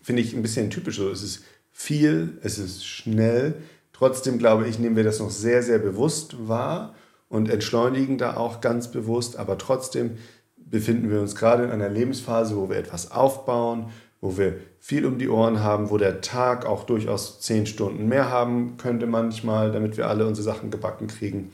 finde 0.01 0.23
ich, 0.23 0.33
ein 0.33 0.41
bisschen 0.41 0.69
typisch. 0.69 0.97
So, 0.97 1.09
es 1.09 1.23
ist 1.23 1.43
viel, 1.71 2.37
es 2.43 2.59
ist 2.59 2.85
schnell. 2.85 3.53
Trotzdem 3.93 4.39
glaube 4.39 4.67
ich, 4.67 4.77
nehmen 4.77 4.97
wir 4.97 5.05
das 5.05 5.19
noch 5.19 5.31
sehr, 5.31 5.63
sehr 5.63 5.79
bewusst 5.79 6.49
wahr 6.49 6.93
und 7.29 7.49
entschleunigen 7.49 8.17
da 8.17 8.35
auch 8.35 8.59
ganz 8.59 8.91
bewusst. 8.91 9.37
Aber 9.37 9.57
trotzdem 9.57 10.17
befinden 10.57 11.09
wir 11.09 11.21
uns 11.21 11.35
gerade 11.35 11.63
in 11.63 11.71
einer 11.71 11.89
Lebensphase, 11.89 12.57
wo 12.57 12.69
wir 12.69 12.75
etwas 12.75 13.11
aufbauen, 13.11 13.89
wo 14.21 14.37
wir 14.37 14.55
viel 14.79 15.05
um 15.05 15.17
die 15.17 15.29
Ohren 15.29 15.63
haben, 15.63 15.89
wo 15.89 15.97
der 15.97 16.21
Tag 16.21 16.65
auch 16.65 16.83
durchaus 16.83 17.39
zehn 17.39 17.65
Stunden 17.65 18.07
mehr 18.07 18.29
haben 18.29 18.77
könnte 18.77 19.07
manchmal, 19.07 19.71
damit 19.71 19.97
wir 19.97 20.07
alle 20.07 20.27
unsere 20.27 20.43
Sachen 20.43 20.71
gebacken 20.71 21.07
kriegen. 21.07 21.51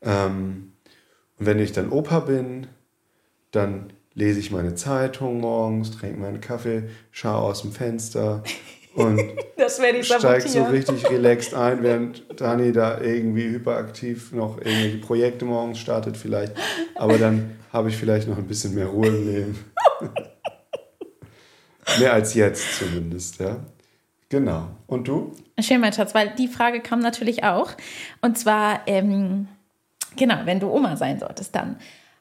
Ähm, 0.00 0.72
und 1.38 1.46
wenn 1.46 1.58
ich 1.58 1.72
dann 1.72 1.90
Opa 1.90 2.20
bin, 2.20 2.66
dann 3.50 3.92
lese 4.14 4.40
ich 4.40 4.50
meine 4.50 4.74
Zeitung 4.74 5.40
morgens, 5.40 5.96
trinke 5.96 6.18
meinen 6.18 6.40
Kaffee, 6.40 6.84
schaue 7.10 7.42
aus 7.42 7.62
dem 7.62 7.72
Fenster 7.72 8.42
und 8.94 9.20
steige 10.02 10.48
so 10.48 10.64
richtig 10.64 11.08
relaxed 11.08 11.54
ein, 11.54 11.82
während 11.82 12.24
Dani 12.40 12.72
da 12.72 13.00
irgendwie 13.00 13.48
hyperaktiv 13.48 14.32
noch 14.32 14.58
irgendwelche 14.58 14.98
Projekte 14.98 15.44
morgens 15.44 15.78
startet 15.78 16.16
vielleicht. 16.16 16.54
Aber 16.96 17.18
dann 17.18 17.56
habe 17.72 17.90
ich 17.90 17.96
vielleicht 17.96 18.28
noch 18.28 18.38
ein 18.38 18.48
bisschen 18.48 18.74
mehr 18.74 18.86
Ruhe 18.86 19.08
im 19.08 19.26
Leben. 19.26 19.58
Mehr 21.98 22.12
als 22.12 22.34
jetzt 22.34 22.78
zumindest, 22.78 23.40
ja. 23.40 23.56
Genau. 24.28 24.68
Und 24.86 25.08
du? 25.08 25.32
Schön, 25.58 25.80
mein 25.80 25.92
Schatz, 25.92 26.14
weil 26.14 26.34
die 26.36 26.48
Frage 26.48 26.80
kam 26.80 27.00
natürlich 27.00 27.44
auch. 27.44 27.70
Und 28.20 28.38
zwar, 28.38 28.80
ähm, 28.86 29.48
genau, 30.16 30.36
wenn 30.44 30.60
du 30.60 30.70
Oma 30.70 30.96
sein 30.96 31.18
solltest, 31.18 31.54
dann. 31.54 31.76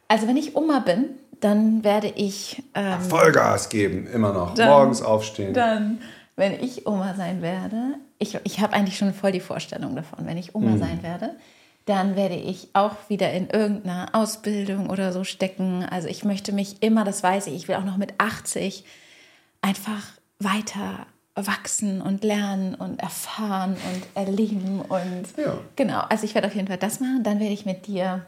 Also, 0.07 0.27
wenn 0.27 0.37
ich 0.37 0.55
Oma 0.55 0.79
bin, 0.79 1.09
dann 1.41 1.83
werde 1.83 2.07
ich. 2.07 2.63
Ähm, 2.73 3.01
Vollgas 3.01 3.69
geben, 3.69 4.07
immer 4.07 4.31
noch. 4.31 4.53
Dann, 4.53 4.69
Morgens 4.69 5.01
aufstehen. 5.01 5.53
Dann, 5.53 5.99
wenn 6.37 6.53
ich 6.53 6.87
Oma 6.87 7.13
sein 7.15 7.41
werde, 7.41 7.95
ich, 8.19 8.39
ich 8.43 8.59
habe 8.61 8.73
eigentlich 8.73 8.97
schon 8.97 9.13
voll 9.13 9.33
die 9.33 9.41
Vorstellung 9.41 9.95
davon, 9.95 10.25
wenn 10.25 10.37
ich 10.37 10.55
Oma 10.55 10.71
mhm. 10.71 10.79
sein 10.79 11.03
werde, 11.03 11.31
dann 11.85 12.15
werde 12.15 12.35
ich 12.35 12.69
auch 12.73 12.95
wieder 13.07 13.31
in 13.31 13.49
irgendeiner 13.49 14.09
Ausbildung 14.13 14.89
oder 14.89 15.11
so 15.11 15.25
stecken. 15.25 15.85
Also, 15.89 16.07
ich 16.07 16.23
möchte 16.23 16.53
mich 16.53 16.81
immer, 16.81 17.03
das 17.03 17.21
weiß 17.21 17.47
ich, 17.47 17.55
ich 17.55 17.67
will 17.67 17.75
auch 17.75 17.85
noch 17.85 17.97
mit 17.97 18.13
80 18.17 18.85
einfach 19.61 20.03
weiter 20.39 21.07
wachsen 21.35 22.01
und 22.01 22.23
lernen 22.23 22.73
und 22.75 22.99
erfahren 22.99 23.73
und 23.73 24.07
erleben 24.15 24.81
und 24.81 25.25
ja. 25.37 25.59
genau. 25.75 25.99
Also 26.09 26.25
ich 26.25 26.33
werde 26.33 26.47
auf 26.47 26.55
jeden 26.55 26.67
Fall 26.67 26.77
das 26.77 26.99
machen. 26.99 27.23
Dann 27.23 27.39
werde 27.39 27.53
ich 27.53 27.65
mit 27.65 27.85
dir 27.85 28.25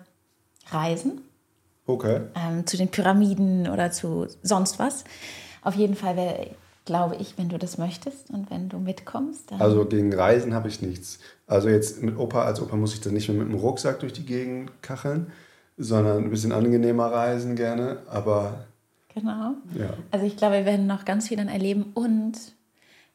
reisen. 0.69 1.21
Okay. 1.87 2.21
Ähm, 2.35 2.67
zu 2.67 2.77
den 2.77 2.89
Pyramiden 2.89 3.67
oder 3.67 3.91
zu 3.91 4.27
sonst 4.43 4.77
was. 4.77 5.05
Auf 5.63 5.73
jeden 5.73 5.95
Fall 5.95 6.15
wäre, 6.15 6.51
glaube 6.85 7.15
ich, 7.15 7.37
wenn 7.37 7.49
du 7.49 7.57
das 7.57 7.79
möchtest 7.79 8.29
und 8.29 8.51
wenn 8.51 8.69
du 8.69 8.77
mitkommst. 8.77 9.51
also 9.57 9.85
gegen 9.85 10.13
Reisen 10.13 10.53
habe 10.53 10.67
ich 10.67 10.81
nichts. 10.81 11.19
Also 11.47 11.67
jetzt 11.67 12.03
mit 12.03 12.15
Opa, 12.17 12.43
als 12.43 12.61
Opa 12.61 12.75
muss 12.75 12.93
ich 12.93 13.01
dann 13.01 13.13
nicht 13.13 13.27
mehr 13.27 13.37
mit 13.39 13.47
dem 13.47 13.59
Rucksack 13.59 13.99
durch 13.99 14.13
die 14.13 14.25
Gegend 14.25 14.83
kacheln, 14.83 15.31
sondern 15.77 16.25
ein 16.25 16.29
bisschen 16.29 16.51
angenehmer 16.51 17.07
reisen 17.07 17.55
gerne. 17.55 18.03
Aber 18.07 18.65
Genau. 19.19 19.53
Ja. 19.77 19.93
Also 20.11 20.25
ich 20.25 20.37
glaube, 20.37 20.55
wir 20.55 20.65
werden 20.65 20.87
noch 20.87 21.05
ganz 21.05 21.27
viel 21.27 21.37
dann 21.37 21.47
erleben. 21.47 21.91
Und 21.93 22.33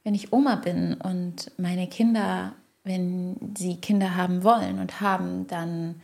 wenn 0.03 0.15
ich 0.15 0.33
Oma 0.33 0.57
bin 0.57 0.95
und 0.95 1.51
meine 1.59 1.87
Kinder, 1.87 2.53
wenn 2.85 3.55
sie 3.57 3.77
Kinder 3.77 4.17
haben 4.17 4.45
wollen 4.45 4.79
und 4.79 5.01
haben, 5.01 5.47
dann 5.47 6.01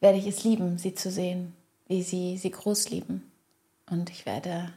werde 0.00 0.18
ich 0.18 0.26
es 0.26 0.44
lieben, 0.44 0.78
sie 0.78 0.94
zu 0.94 1.10
sehen, 1.10 1.54
wie 1.88 2.02
sie 2.02 2.36
sie 2.36 2.50
groß 2.50 2.90
lieben. 2.90 3.30
Und 3.90 4.10
ich 4.10 4.26
werde 4.26 4.70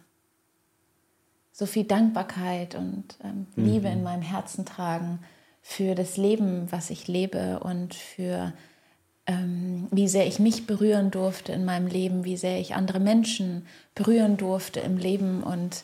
so 1.51 1.65
viel 1.65 1.85
Dankbarkeit 1.85 2.75
und 2.75 3.17
ähm, 3.23 3.47
Liebe 3.55 3.87
mhm. 3.87 3.93
in 3.93 4.03
meinem 4.03 4.21
Herzen 4.21 4.65
tragen 4.65 5.19
für 5.61 5.95
das 5.95 6.15
Leben, 6.15 6.71
was 6.71 6.91
ich 6.91 7.07
lebe 7.07 7.59
und 7.59 7.95
für 7.95 8.53
wie 9.91 10.07
sehr 10.07 10.25
ich 10.25 10.39
mich 10.39 10.67
berühren 10.67 11.11
durfte 11.11 11.51
in 11.51 11.65
meinem 11.65 11.87
Leben, 11.87 12.23
wie 12.23 12.37
sehr 12.37 12.59
ich 12.59 12.75
andere 12.75 12.99
Menschen 12.99 13.65
berühren 13.93 14.37
durfte 14.37 14.79
im 14.79 14.97
Leben. 14.97 15.43
Und 15.43 15.83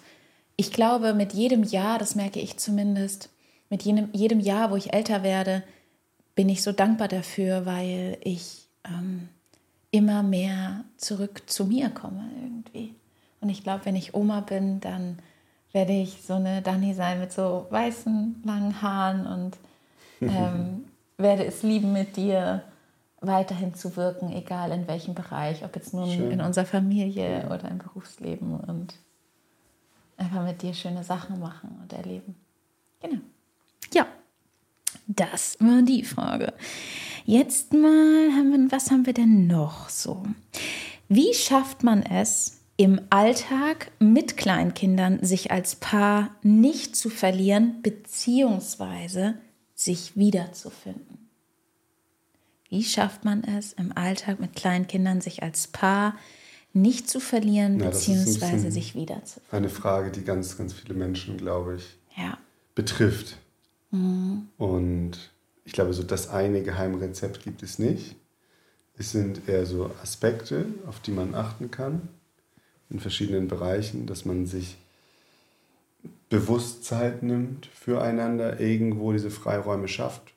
ich 0.55 0.71
glaube, 0.71 1.13
mit 1.13 1.33
jedem 1.33 1.63
Jahr, 1.63 1.99
das 1.99 2.15
merke 2.15 2.39
ich 2.39 2.57
zumindest, 2.57 3.29
mit 3.69 3.83
jedem, 3.83 4.09
jedem 4.13 4.39
Jahr, 4.39 4.71
wo 4.71 4.75
ich 4.75 4.93
älter 4.93 5.23
werde, 5.23 5.63
bin 6.35 6.47
ich 6.47 6.63
so 6.63 6.71
dankbar 6.71 7.09
dafür, 7.09 7.65
weil 7.65 8.17
ich 8.21 8.67
ähm, 8.85 9.27
immer 9.91 10.23
mehr 10.23 10.85
zurück 10.97 11.43
zu 11.47 11.65
mir 11.65 11.89
komme 11.89 12.29
irgendwie. 12.41 12.95
Und 13.41 13.49
ich 13.49 13.63
glaube, 13.63 13.85
wenn 13.85 13.95
ich 13.95 14.13
Oma 14.13 14.39
bin, 14.39 14.79
dann 14.79 15.19
werde 15.73 15.93
ich 15.93 16.21
so 16.25 16.35
eine 16.35 16.61
Dani 16.61 16.93
sein 16.93 17.19
mit 17.19 17.33
so 17.33 17.67
weißen, 17.69 18.41
langen 18.45 18.81
Haaren 18.81 19.27
und 19.27 19.57
ähm, 20.21 20.85
werde 21.17 21.45
es 21.45 21.61
lieben, 21.61 21.91
mit 21.91 22.15
dir 22.15 22.63
weiterhin 23.25 23.73
zu 23.73 23.95
wirken, 23.95 24.31
egal 24.31 24.71
in 24.71 24.87
welchem 24.87 25.15
Bereich, 25.15 25.63
ob 25.63 25.75
jetzt 25.75 25.93
nun 25.93 26.09
Schön. 26.09 26.31
in 26.31 26.41
unserer 26.41 26.65
Familie 26.65 27.49
oder 27.51 27.69
im 27.69 27.79
Berufsleben 27.79 28.59
und 28.59 28.95
einfach 30.17 30.43
mit 30.43 30.61
dir 30.61 30.73
schöne 30.73 31.03
Sachen 31.03 31.39
machen 31.39 31.79
und 31.81 31.93
erleben. 31.93 32.35
Genau. 33.01 33.21
Ja, 33.93 34.05
das 35.07 35.57
war 35.59 35.81
die 35.81 36.03
Frage. 36.03 36.53
Jetzt 37.25 37.73
mal 37.73 38.31
haben 38.33 38.51
wir, 38.51 38.71
was 38.71 38.91
haben 38.91 39.05
wir 39.05 39.13
denn 39.13 39.47
noch 39.47 39.89
so? 39.89 40.23
Wie 41.07 41.33
schafft 41.33 41.83
man 41.83 42.03
es, 42.03 42.59
im 42.75 42.99
Alltag 43.11 43.91
mit 43.99 44.35
Kleinkindern 44.35 45.23
sich 45.23 45.51
als 45.51 45.75
Paar 45.75 46.31
nicht 46.41 46.95
zu 46.95 47.09
verlieren, 47.09 47.81
beziehungsweise 47.81 49.35
sich 49.75 50.17
wiederzufinden? 50.17 51.22
Wie 52.73 52.83
schafft 52.83 53.23
man 53.23 53.43
es, 53.43 53.73
im 53.73 53.95
Alltag 53.95 54.39
mit 54.39 54.55
Kleinkindern 54.55 55.21
sich 55.21 55.43
als 55.43 55.67
Paar 55.67 56.15
nicht 56.73 57.07
zu 57.07 57.19
verlieren, 57.19 57.79
ja, 57.79 57.91
beziehungsweise 57.91 58.71
sich 58.71 58.95
wiederzufinden? 58.95 59.51
Eine 59.51 59.69
Frage, 59.69 60.09
die 60.09 60.23
ganz, 60.23 60.57
ganz 60.57 60.73
viele 60.73 60.95
Menschen, 60.95 61.37
glaube 61.37 61.75
ich, 61.75 61.97
ja. 62.17 62.35
betrifft. 62.73 63.37
Mhm. 63.91 64.47
Und 64.57 65.11
ich 65.65 65.73
glaube, 65.73 65.93
so 65.93 66.01
das 66.01 66.31
eine 66.31 66.63
Geheimrezept 66.63 67.43
gibt 67.43 67.61
es 67.61 67.77
nicht. 67.77 68.15
Es 68.97 69.11
sind 69.11 69.47
eher 69.47 69.67
so 69.67 69.91
Aspekte, 70.01 70.65
auf 70.87 70.99
die 70.99 71.11
man 71.11 71.35
achten 71.35 71.69
kann 71.69 72.09
in 72.89 72.99
verschiedenen 72.99 73.47
Bereichen, 73.47 74.07
dass 74.07 74.25
man 74.25 74.47
sich 74.47 74.77
bewusst 76.27 76.85
Zeit 76.85 77.21
nimmt 77.21 77.67
füreinander, 77.67 78.59
irgendwo 78.59 79.11
diese 79.11 79.29
Freiräume 79.29 79.87
schafft. 79.87 80.32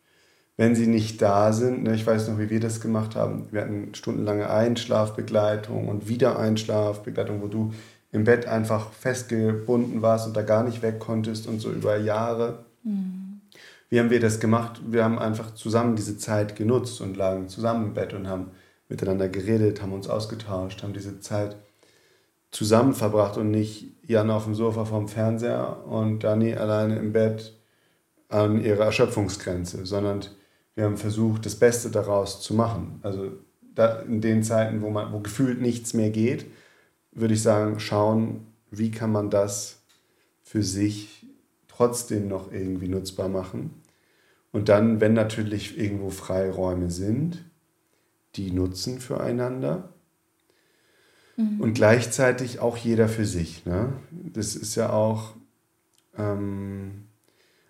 Wenn 0.56 0.74
sie 0.74 0.86
nicht 0.86 1.20
da 1.20 1.52
sind, 1.52 1.82
ne, 1.82 1.94
ich 1.94 2.06
weiß 2.06 2.28
noch, 2.28 2.38
wie 2.38 2.48
wir 2.48 2.60
das 2.60 2.80
gemacht 2.80 3.14
haben, 3.14 3.46
wir 3.50 3.60
hatten 3.60 3.94
stundenlange 3.94 4.48
Einschlafbegleitung 4.48 5.88
und 5.88 6.08
wieder 6.08 6.38
Einschlafbegleitung, 6.38 7.42
wo 7.42 7.48
du 7.48 7.72
im 8.12 8.24
Bett 8.24 8.46
einfach 8.46 8.90
festgebunden 8.92 10.00
warst 10.00 10.26
und 10.26 10.36
da 10.36 10.42
gar 10.42 10.64
nicht 10.64 10.80
weg 10.80 10.98
konntest 10.98 11.46
und 11.46 11.60
so 11.60 11.70
über 11.70 11.98
Jahre. 11.98 12.64
Mhm. 12.84 13.40
Wie 13.90 14.00
haben 14.00 14.10
wir 14.10 14.20
das 14.20 14.40
gemacht? 14.40 14.80
Wir 14.86 15.04
haben 15.04 15.18
einfach 15.18 15.54
zusammen 15.54 15.94
diese 15.94 16.16
Zeit 16.16 16.56
genutzt 16.56 17.00
und 17.00 17.16
lagen 17.16 17.48
zusammen 17.48 17.88
im 17.88 17.94
Bett 17.94 18.14
und 18.14 18.26
haben 18.26 18.50
miteinander 18.88 19.28
geredet, 19.28 19.82
haben 19.82 19.92
uns 19.92 20.08
ausgetauscht, 20.08 20.82
haben 20.82 20.94
diese 20.94 21.20
Zeit 21.20 21.56
zusammen 22.50 22.94
verbracht 22.94 23.36
und 23.36 23.50
nicht 23.50 23.92
Jan 24.06 24.30
auf 24.30 24.44
dem 24.44 24.54
Sofa 24.54 24.84
vorm 24.86 25.08
Fernseher 25.08 25.84
und 25.86 26.24
Dani 26.24 26.54
alleine 26.54 26.96
im 26.96 27.12
Bett 27.12 27.52
an 28.28 28.64
ihrer 28.64 28.86
Erschöpfungsgrenze, 28.86 29.84
sondern 29.84 30.20
wir 30.76 30.84
haben 30.84 30.96
versucht, 30.96 31.44
das 31.44 31.56
Beste 31.56 31.90
daraus 31.90 32.40
zu 32.40 32.54
machen. 32.54 33.00
Also 33.02 33.32
in 34.06 34.20
den 34.20 34.44
Zeiten, 34.44 34.80
wo, 34.80 34.90
man, 34.90 35.12
wo 35.12 35.18
gefühlt 35.18 35.60
nichts 35.60 35.92
mehr 35.92 36.10
geht, 36.10 36.46
würde 37.10 37.34
ich 37.34 37.42
sagen, 37.42 37.80
schauen, 37.80 38.46
wie 38.70 38.92
kann 38.92 39.10
man 39.10 39.28
das 39.28 39.82
für 40.44 40.62
sich 40.62 41.26
trotzdem 41.66 42.28
noch 42.28 42.52
irgendwie 42.52 42.88
nutzbar 42.88 43.28
machen. 43.28 43.82
Und 44.52 44.68
dann, 44.68 45.00
wenn 45.00 45.12
natürlich 45.12 45.76
irgendwo 45.76 46.10
Freiräume 46.10 46.90
sind, 46.90 47.44
die 48.36 48.52
nutzen 48.52 49.00
füreinander 49.00 49.90
Mhm. 51.36 51.60
Und 51.60 51.74
gleichzeitig 51.74 52.60
auch 52.60 52.76
jeder 52.76 53.08
für 53.08 53.24
sich. 53.24 53.64
Ne? 53.66 53.92
Das 54.10 54.56
ist 54.56 54.74
ja 54.74 54.90
auch, 54.90 55.34
ähm, 56.16 57.05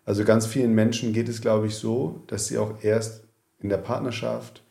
also 0.07 0.25
ganz 0.25 0.47
vielen 0.47 0.73
Menschen 0.73 1.13
geht 1.13 1.29
es, 1.29 1.41
glaube 1.41 1.67
ich, 1.67 1.75
so, 1.75 2.23
dass 2.29 2.47
sie 2.47 2.59
auch 2.59 2.83
erst 2.83 3.25
in 3.59 3.69
der 3.69 3.77
Partnerschaft 3.77 4.63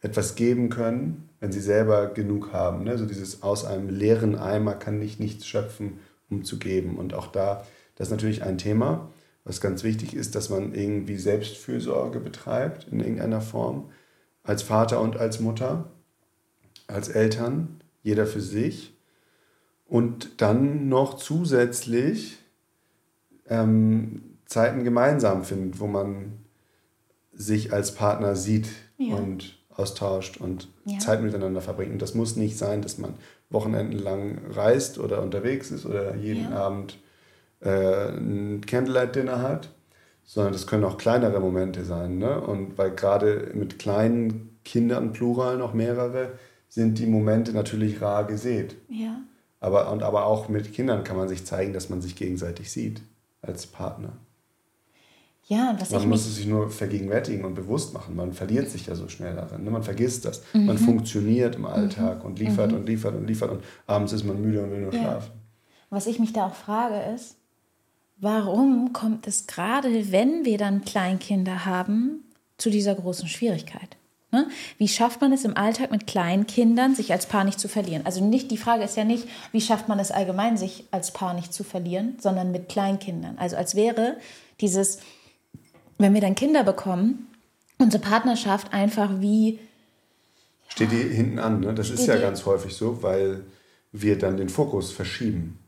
etwas 0.00 0.34
geben 0.34 0.68
können, 0.68 1.30
wenn 1.40 1.50
sie 1.50 1.60
selber 1.60 2.08
genug 2.08 2.52
haben. 2.52 2.84
Ne? 2.84 2.98
So 2.98 3.06
dieses 3.06 3.42
aus 3.42 3.64
einem 3.64 3.88
leeren 3.88 4.36
Eimer 4.36 4.74
kann 4.74 5.00
ich 5.00 5.18
nichts 5.18 5.46
schöpfen, 5.46 5.98
um 6.28 6.44
zu 6.44 6.58
geben. 6.58 6.98
Und 6.98 7.14
auch 7.14 7.28
da, 7.28 7.66
das 7.96 8.08
ist 8.08 8.12
natürlich 8.12 8.42
ein 8.42 8.58
Thema, 8.58 9.08
was 9.44 9.62
ganz 9.62 9.82
wichtig 9.82 10.14
ist, 10.14 10.34
dass 10.34 10.50
man 10.50 10.74
irgendwie 10.74 11.16
Selbstfürsorge 11.16 12.20
betreibt 12.20 12.86
in 12.92 13.00
irgendeiner 13.00 13.40
Form, 13.40 13.90
als 14.42 14.62
Vater 14.62 15.00
und 15.00 15.16
als 15.16 15.40
Mutter, 15.40 15.90
als 16.86 17.08
Eltern 17.08 17.80
jeder 18.02 18.26
für 18.26 18.42
sich. 18.42 18.94
Und 19.86 20.42
dann 20.42 20.88
noch 20.88 21.14
zusätzlich 21.14 22.38
ähm, 23.48 24.31
Zeiten 24.52 24.84
gemeinsam 24.84 25.44
findet, 25.44 25.80
wo 25.80 25.86
man 25.86 26.38
sich 27.32 27.72
als 27.72 27.94
Partner 27.94 28.36
sieht 28.36 28.68
ja. 28.98 29.16
und 29.16 29.58
austauscht 29.70 30.36
und 30.36 30.68
ja. 30.84 30.98
Zeit 30.98 31.22
miteinander 31.22 31.62
verbringt. 31.62 31.92
Und 31.92 32.02
das 32.02 32.14
muss 32.14 32.36
nicht 32.36 32.58
sein, 32.58 32.82
dass 32.82 32.98
man 32.98 33.14
wochenendenlang 33.48 34.38
reist 34.50 34.98
oder 34.98 35.22
unterwegs 35.22 35.70
ist 35.70 35.86
oder 35.86 36.14
jeden 36.16 36.50
ja. 36.50 36.56
Abend 36.56 36.98
äh, 37.60 38.10
ein 38.10 38.60
Candlelight-Dinner 38.66 39.40
hat, 39.40 39.70
sondern 40.24 40.52
das 40.52 40.66
können 40.66 40.84
auch 40.84 40.98
kleinere 40.98 41.40
Momente 41.40 41.84
sein. 41.86 42.18
Ne? 42.18 42.38
Und 42.38 42.76
weil 42.76 42.90
gerade 42.90 43.52
mit 43.54 43.78
kleinen 43.78 44.58
Kindern, 44.64 45.14
plural 45.14 45.56
noch 45.56 45.72
mehrere, 45.72 46.32
sind 46.68 46.98
die 46.98 47.06
Momente 47.06 47.52
natürlich 47.52 48.02
rar 48.02 48.26
gesät. 48.26 48.76
Ja. 48.90 49.16
Aber, 49.60 49.90
und 49.90 50.02
aber 50.02 50.26
auch 50.26 50.50
mit 50.50 50.74
Kindern 50.74 51.04
kann 51.04 51.16
man 51.16 51.28
sich 51.28 51.46
zeigen, 51.46 51.72
dass 51.72 51.88
man 51.88 52.02
sich 52.02 52.16
gegenseitig 52.16 52.70
sieht 52.70 53.00
als 53.40 53.66
Partner. 53.66 54.12
Ja, 55.52 55.76
was 55.78 55.90
man 55.90 56.08
muss 56.08 56.26
es 56.26 56.36
sich 56.36 56.46
nur 56.46 56.70
vergegenwärtigen 56.70 57.44
und 57.44 57.54
bewusst 57.54 57.92
machen. 57.92 58.16
Man 58.16 58.32
verliert 58.32 58.70
sich 58.70 58.86
ja 58.86 58.94
so 58.94 59.08
schnell 59.08 59.36
darin. 59.36 59.64
Ne? 59.64 59.70
Man 59.70 59.82
vergisst 59.82 60.24
das. 60.24 60.42
Mhm. 60.54 60.64
Man 60.64 60.78
funktioniert 60.78 61.56
im 61.56 61.66
Alltag 61.66 62.20
mhm. 62.20 62.30
und 62.30 62.38
liefert 62.38 62.70
mhm. 62.70 62.78
und 62.78 62.86
liefert 62.86 63.14
und 63.14 63.26
liefert 63.26 63.50
und 63.50 63.64
abends 63.86 64.14
ist 64.14 64.24
man 64.24 64.40
müde 64.40 64.62
und 64.62 64.70
will 64.70 64.80
nur 64.80 64.94
ja. 64.94 65.00
schlafen. 65.00 65.32
Was 65.90 66.06
ich 66.06 66.18
mich 66.18 66.32
da 66.32 66.46
auch 66.46 66.54
frage 66.54 67.14
ist, 67.14 67.36
warum 68.16 68.94
kommt 68.94 69.26
es 69.26 69.46
gerade, 69.46 70.10
wenn 70.10 70.46
wir 70.46 70.56
dann 70.56 70.86
Kleinkinder 70.86 71.66
haben, 71.66 72.24
zu 72.56 72.70
dieser 72.70 72.94
großen 72.94 73.28
Schwierigkeit? 73.28 73.98
Ne? 74.30 74.48
Wie 74.78 74.88
schafft 74.88 75.20
man 75.20 75.34
es 75.34 75.44
im 75.44 75.58
Alltag 75.58 75.90
mit 75.90 76.06
kleinen 76.06 76.46
Kindern, 76.46 76.94
sich 76.94 77.12
als 77.12 77.26
Paar 77.26 77.44
nicht 77.44 77.60
zu 77.60 77.68
verlieren? 77.68 78.06
Also 78.06 78.24
nicht, 78.24 78.50
die 78.50 78.56
Frage 78.56 78.84
ist 78.84 78.96
ja 78.96 79.04
nicht, 79.04 79.28
wie 79.52 79.60
schafft 79.60 79.88
man 79.88 79.98
es 79.98 80.10
allgemein, 80.10 80.56
sich 80.56 80.86
als 80.92 81.10
Paar 81.10 81.34
nicht 81.34 81.52
zu 81.52 81.62
verlieren, 81.62 82.16
sondern 82.18 82.52
mit 82.52 82.70
Kleinkindern. 82.70 83.36
Also 83.36 83.56
als 83.56 83.74
wäre 83.74 84.16
dieses, 84.62 85.00
wenn 86.02 86.14
wir 86.14 86.20
dann 86.20 86.34
Kinder 86.34 86.64
bekommen, 86.64 87.28
unsere 87.78 88.02
Partnerschaft 88.02 88.72
einfach 88.72 89.20
wie... 89.20 89.58
Steht 90.68 90.92
die 90.92 91.02
hinten 91.02 91.38
an, 91.38 91.60
ne? 91.60 91.74
Das 91.74 91.90
ist 91.90 92.06
ja 92.06 92.16
ganz 92.16 92.46
häufig 92.46 92.74
so, 92.74 93.02
weil 93.02 93.44
wir 93.92 94.18
dann 94.18 94.36
den 94.36 94.48
Fokus 94.48 94.90
verschieben. 94.90 95.58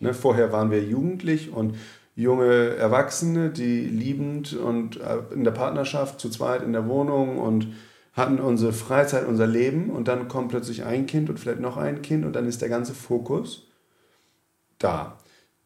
Ne? 0.00 0.14
Vorher 0.14 0.52
waren 0.52 0.70
wir 0.70 0.82
jugendlich 0.82 1.52
und 1.52 1.76
junge 2.16 2.74
Erwachsene, 2.76 3.50
die 3.50 3.84
liebend 3.84 4.54
und 4.54 5.00
äh, 5.00 5.18
in 5.32 5.44
der 5.44 5.50
Partnerschaft 5.52 6.18
zu 6.20 6.30
zweit 6.30 6.62
in 6.62 6.72
der 6.72 6.88
Wohnung 6.88 7.38
und 7.38 7.68
hatten 8.14 8.40
unsere 8.40 8.72
Freizeit, 8.72 9.26
unser 9.26 9.46
Leben 9.46 9.90
und 9.90 10.08
dann 10.08 10.26
kommt 10.26 10.48
plötzlich 10.48 10.84
ein 10.84 11.06
Kind 11.06 11.30
und 11.30 11.38
vielleicht 11.38 11.60
noch 11.60 11.76
ein 11.76 12.02
Kind 12.02 12.24
und 12.24 12.34
dann 12.34 12.46
ist 12.46 12.60
der 12.60 12.68
ganze 12.68 12.94
Fokus 12.94 13.68
da. 14.78 15.18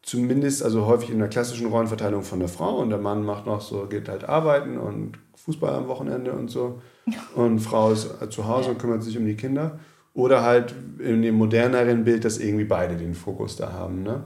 Zumindest, 0.03 0.65
also 0.65 0.87
häufig 0.87 1.11
in 1.11 1.21
der 1.21 1.29
klassischen 1.29 1.69
Rollenverteilung 1.69 2.25
von 2.25 2.41
der 2.41 2.49
Frau 2.49 2.79
und 2.79 2.91
der 2.91 2.99
Mann 2.99 3.25
macht 3.25 3.47
noch 3.47 3.61
so, 3.61 3.87
geht 3.87 4.09
halt 4.09 4.25
arbeiten 4.25 4.77
und 4.77 5.19
Fußball 5.37 5.75
am 5.75 5.88
Wochenende 5.88 6.33
und 6.33 6.51
so. 6.51 6.81
Und 7.35 7.59
Frau 7.59 7.91
ist 7.91 8.09
zu 8.31 8.47
Hause 8.47 8.71
und 8.71 8.79
kümmert 8.79 9.03
sich 9.03 9.19
um 9.19 9.27
die 9.27 9.35
Kinder. 9.35 9.81
Oder 10.15 10.43
halt 10.43 10.73
in 11.01 11.21
dem 11.23 11.35
moderneren 11.35 12.05
Bild, 12.05 12.25
dass 12.25 12.38
irgendwie 12.38 12.65
beide 12.65 12.97
den 12.97 13.15
Fokus 13.15 13.57
da 13.57 13.73
haben. 13.73 14.05
Ne? 14.05 14.23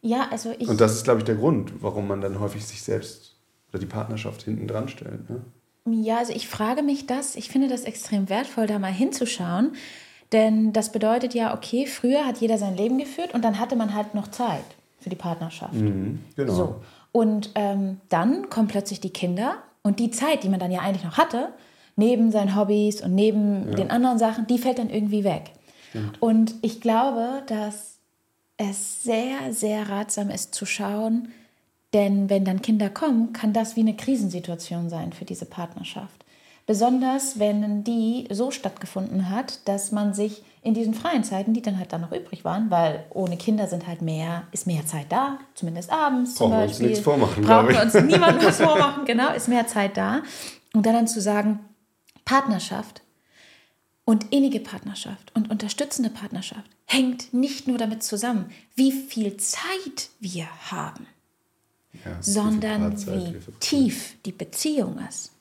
Ja, 0.00 0.28
also 0.30 0.54
ich. 0.58 0.68
Und 0.68 0.80
das 0.80 0.94
ist, 0.94 1.04
glaube 1.04 1.18
ich, 1.18 1.24
der 1.24 1.34
Grund, 1.34 1.82
warum 1.82 2.08
man 2.08 2.22
dann 2.22 2.40
häufig 2.40 2.64
sich 2.64 2.82
selbst 2.82 3.36
oder 3.68 3.78
die 3.78 3.86
Partnerschaft 3.86 4.40
hinten 4.40 4.66
dran 4.66 4.88
stellt. 4.88 5.28
Ne? 5.28 5.44
Ja, 5.84 6.16
also 6.16 6.32
ich 6.32 6.48
frage 6.48 6.82
mich 6.82 7.06
das, 7.06 7.36
ich 7.36 7.50
finde 7.50 7.68
das 7.68 7.82
extrem 7.84 8.30
wertvoll, 8.30 8.66
da 8.66 8.78
mal 8.78 8.90
hinzuschauen. 8.90 9.72
Denn 10.32 10.72
das 10.72 10.92
bedeutet 10.92 11.34
ja, 11.34 11.54
okay, 11.54 11.86
früher 11.86 12.24
hat 12.24 12.38
jeder 12.38 12.56
sein 12.56 12.74
Leben 12.74 12.96
geführt 12.96 13.34
und 13.34 13.44
dann 13.44 13.58
hatte 13.58 13.76
man 13.76 13.94
halt 13.94 14.14
noch 14.14 14.28
Zeit 14.28 14.64
für 15.02 15.10
die 15.10 15.16
Partnerschaft. 15.16 15.74
Mhm, 15.74 16.20
genau. 16.36 16.52
So. 16.52 16.76
Und 17.12 17.50
ähm, 17.54 18.00
dann 18.08 18.48
kommen 18.48 18.68
plötzlich 18.68 19.00
die 19.00 19.10
Kinder 19.10 19.56
und 19.82 19.98
die 19.98 20.10
Zeit, 20.10 20.44
die 20.44 20.48
man 20.48 20.60
dann 20.60 20.70
ja 20.70 20.80
eigentlich 20.80 21.04
noch 21.04 21.18
hatte, 21.18 21.48
neben 21.96 22.30
seinen 22.30 22.56
Hobbys 22.56 23.02
und 23.02 23.14
neben 23.14 23.68
ja. 23.68 23.74
den 23.74 23.90
anderen 23.90 24.18
Sachen, 24.18 24.46
die 24.46 24.58
fällt 24.58 24.78
dann 24.78 24.90
irgendwie 24.90 25.24
weg. 25.24 25.52
Stimmt. 25.90 26.22
Und 26.22 26.54
ich 26.62 26.80
glaube, 26.80 27.42
dass 27.46 27.98
es 28.56 29.02
sehr, 29.02 29.52
sehr 29.52 29.88
ratsam 29.88 30.30
ist 30.30 30.54
zu 30.54 30.64
schauen, 30.64 31.28
denn 31.92 32.30
wenn 32.30 32.44
dann 32.44 32.62
Kinder 32.62 32.88
kommen, 32.88 33.32
kann 33.32 33.52
das 33.52 33.76
wie 33.76 33.80
eine 33.80 33.94
Krisensituation 33.94 34.88
sein 34.88 35.12
für 35.12 35.26
diese 35.26 35.44
Partnerschaft. 35.44 36.21
Besonders 36.72 37.38
wenn 37.38 37.84
die 37.84 38.26
so 38.30 38.50
stattgefunden 38.50 39.28
hat, 39.28 39.68
dass 39.68 39.92
man 39.92 40.14
sich 40.14 40.42
in 40.62 40.72
diesen 40.72 40.94
freien 40.94 41.22
Zeiten, 41.22 41.52
die 41.52 41.60
dann 41.60 41.78
halt 41.78 41.92
dann 41.92 42.00
noch 42.00 42.12
übrig 42.12 42.46
waren, 42.46 42.70
weil 42.70 43.04
ohne 43.10 43.36
Kinder 43.36 43.66
sind 43.66 43.86
halt 43.86 44.00
mehr, 44.00 44.44
ist 44.52 44.66
mehr 44.66 44.86
Zeit 44.86 45.04
da, 45.10 45.36
zumindest 45.52 45.92
abends 45.92 46.34
zum 46.34 46.48
Brauchen 46.48 46.60
Beispiel. 46.62 46.78
Wir 46.78 46.86
uns 46.86 46.96
nichts 46.96 47.04
vormachen, 47.04 47.44
Brauchen 47.44 47.68
wir 47.68 47.82
uns 47.82 47.92
niemand 47.94 48.42
was 48.42 48.56
vormachen, 48.58 49.04
genau, 49.04 49.34
ist 49.34 49.48
mehr 49.48 49.66
Zeit 49.66 49.98
da. 49.98 50.22
Und 50.72 50.86
dann, 50.86 50.94
dann 50.94 51.06
zu 51.08 51.20
sagen, 51.20 51.60
Partnerschaft 52.24 53.02
und 54.06 54.32
innige 54.32 54.60
Partnerschaft 54.60 55.30
und 55.34 55.50
unterstützende 55.50 56.08
Partnerschaft 56.08 56.70
hängt 56.86 57.34
nicht 57.34 57.68
nur 57.68 57.76
damit 57.76 58.02
zusammen, 58.02 58.50
wie 58.76 58.92
viel 58.92 59.36
Zeit 59.36 60.08
wir 60.20 60.46
haben, 60.70 61.06
ja, 61.92 62.16
sondern 62.22 62.96
wie 62.96 63.36
tief 63.60 64.16
die 64.24 64.32
Beziehung 64.32 64.98
ist. 65.06 65.31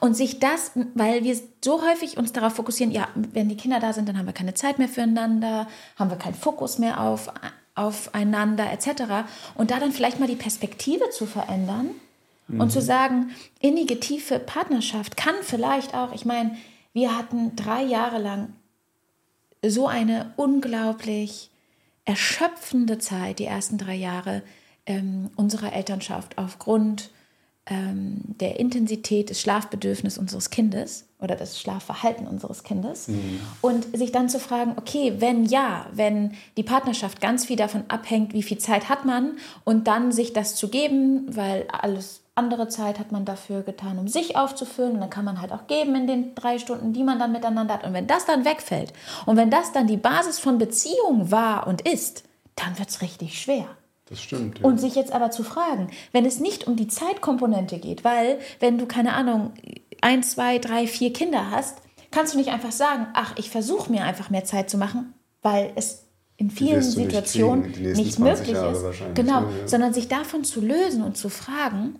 Und 0.00 0.14
sich 0.14 0.38
das, 0.38 0.72
weil 0.94 1.24
wir 1.24 1.36
so 1.64 1.82
häufig 1.82 2.16
uns 2.18 2.32
darauf 2.32 2.54
fokussieren, 2.54 2.92
ja, 2.92 3.08
wenn 3.14 3.48
die 3.48 3.56
Kinder 3.56 3.80
da 3.80 3.92
sind, 3.92 4.08
dann 4.08 4.18
haben 4.18 4.26
wir 4.26 4.32
keine 4.32 4.54
Zeit 4.54 4.78
mehr 4.78 4.88
füreinander, 4.88 5.68
haben 5.96 6.10
wir 6.10 6.18
keinen 6.18 6.34
Fokus 6.34 6.78
mehr 6.78 7.00
auf, 7.00 7.32
aufeinander 7.74 8.70
etc. 8.72 9.02
Und 9.54 9.70
da 9.70 9.80
dann 9.80 9.92
vielleicht 9.92 10.20
mal 10.20 10.28
die 10.28 10.36
Perspektive 10.36 11.10
zu 11.10 11.26
verändern 11.26 11.90
mhm. 12.48 12.60
und 12.60 12.70
zu 12.70 12.80
sagen, 12.80 13.30
innige, 13.60 14.00
tiefe 14.00 14.38
Partnerschaft 14.38 15.16
kann 15.16 15.34
vielleicht 15.42 15.94
auch, 15.94 16.12
ich 16.12 16.24
meine, 16.24 16.56
wir 16.92 17.16
hatten 17.16 17.56
drei 17.56 17.82
Jahre 17.82 18.18
lang 18.18 18.52
so 19.64 19.86
eine 19.86 20.32
unglaublich 20.36 21.50
erschöpfende 22.04 22.98
Zeit, 22.98 23.38
die 23.38 23.44
ersten 23.44 23.78
drei 23.78 23.94
Jahre 23.94 24.42
ähm, 24.86 25.30
unserer 25.36 25.72
Elternschaft 25.72 26.38
aufgrund 26.38 27.10
ähm, 27.70 28.20
der 28.40 28.58
Intensität 28.58 29.30
des 29.30 29.40
Schlafbedürfnisses 29.40 30.18
unseres 30.18 30.50
Kindes 30.50 31.06
oder 31.20 31.36
das 31.36 31.58
Schlafverhalten 31.58 32.26
unseres 32.26 32.64
Kindes 32.64 33.08
mhm. 33.08 33.40
und 33.60 33.96
sich 33.96 34.10
dann 34.10 34.28
zu 34.28 34.40
fragen, 34.40 34.74
okay, 34.76 35.14
wenn 35.18 35.44
ja, 35.44 35.86
wenn 35.92 36.32
die 36.56 36.64
Partnerschaft 36.64 37.20
ganz 37.20 37.46
viel 37.46 37.56
davon 37.56 37.84
abhängt, 37.88 38.34
wie 38.34 38.42
viel 38.42 38.58
Zeit 38.58 38.88
hat 38.88 39.04
man 39.04 39.38
und 39.64 39.86
dann 39.86 40.10
sich 40.10 40.32
das 40.32 40.56
zu 40.56 40.68
geben, 40.68 41.24
weil 41.28 41.66
alles 41.70 42.22
andere 42.34 42.68
Zeit 42.68 42.98
hat 42.98 43.12
man 43.12 43.24
dafür 43.24 43.62
getan, 43.62 43.98
um 43.98 44.08
sich 44.08 44.36
aufzufüllen 44.36 44.94
und 44.94 45.00
dann 45.00 45.10
kann 45.10 45.24
man 45.24 45.40
halt 45.40 45.52
auch 45.52 45.66
geben 45.68 45.94
in 45.94 46.06
den 46.06 46.34
drei 46.34 46.58
Stunden, 46.58 46.92
die 46.92 47.04
man 47.04 47.20
dann 47.20 47.32
miteinander 47.32 47.74
hat 47.74 47.84
und 47.84 47.92
wenn 47.92 48.08
das 48.08 48.26
dann 48.26 48.44
wegfällt 48.44 48.92
und 49.26 49.36
wenn 49.36 49.50
das 49.50 49.72
dann 49.72 49.86
die 49.86 49.96
Basis 49.96 50.40
von 50.40 50.58
Beziehung 50.58 51.30
war 51.30 51.68
und 51.68 51.82
ist, 51.82 52.24
dann 52.56 52.78
wird 52.78 52.88
es 52.88 53.00
richtig 53.00 53.40
schwer. 53.40 53.66
Das 54.10 54.20
stimmt. 54.20 54.58
Ja. 54.58 54.64
Und 54.66 54.78
sich 54.78 54.96
jetzt 54.96 55.12
aber 55.12 55.30
zu 55.30 55.44
fragen, 55.44 55.88
wenn 56.12 56.26
es 56.26 56.40
nicht 56.40 56.66
um 56.66 56.76
die 56.76 56.88
Zeitkomponente 56.88 57.78
geht, 57.78 58.04
weil 58.04 58.38
wenn 58.58 58.76
du 58.76 58.86
keine 58.86 59.14
Ahnung, 59.14 59.52
ein, 60.02 60.22
zwei, 60.22 60.58
drei, 60.58 60.86
vier 60.86 61.12
Kinder 61.12 61.50
hast, 61.50 61.78
kannst 62.10 62.34
du 62.34 62.38
nicht 62.38 62.50
einfach 62.50 62.72
sagen, 62.72 63.06
ach, 63.14 63.34
ich 63.36 63.50
versuche 63.50 63.90
mir 63.90 64.02
einfach 64.04 64.28
mehr 64.28 64.44
Zeit 64.44 64.68
zu 64.68 64.78
machen, 64.78 65.14
weil 65.42 65.72
es 65.76 66.04
in 66.36 66.50
vielen 66.50 66.82
Situationen 66.82 67.70
nicht, 67.70 67.96
nicht 67.96 68.18
möglich 68.18 68.56
ist. 68.56 68.84
Genau, 69.14 69.42
ja. 69.42 69.48
sondern 69.66 69.92
sich 69.92 70.08
davon 70.08 70.42
zu 70.42 70.60
lösen 70.60 71.02
und 71.02 71.16
zu 71.16 71.28
fragen, 71.28 71.96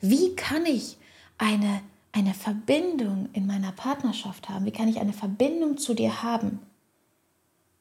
wie 0.00 0.34
kann 0.34 0.66
ich 0.66 0.96
eine, 1.38 1.82
eine 2.12 2.34
Verbindung 2.34 3.28
in 3.32 3.46
meiner 3.46 3.72
Partnerschaft 3.72 4.48
haben? 4.48 4.64
Wie 4.64 4.70
kann 4.70 4.88
ich 4.88 5.00
eine 5.00 5.12
Verbindung 5.12 5.76
zu 5.76 5.94
dir 5.94 6.22
haben, 6.22 6.60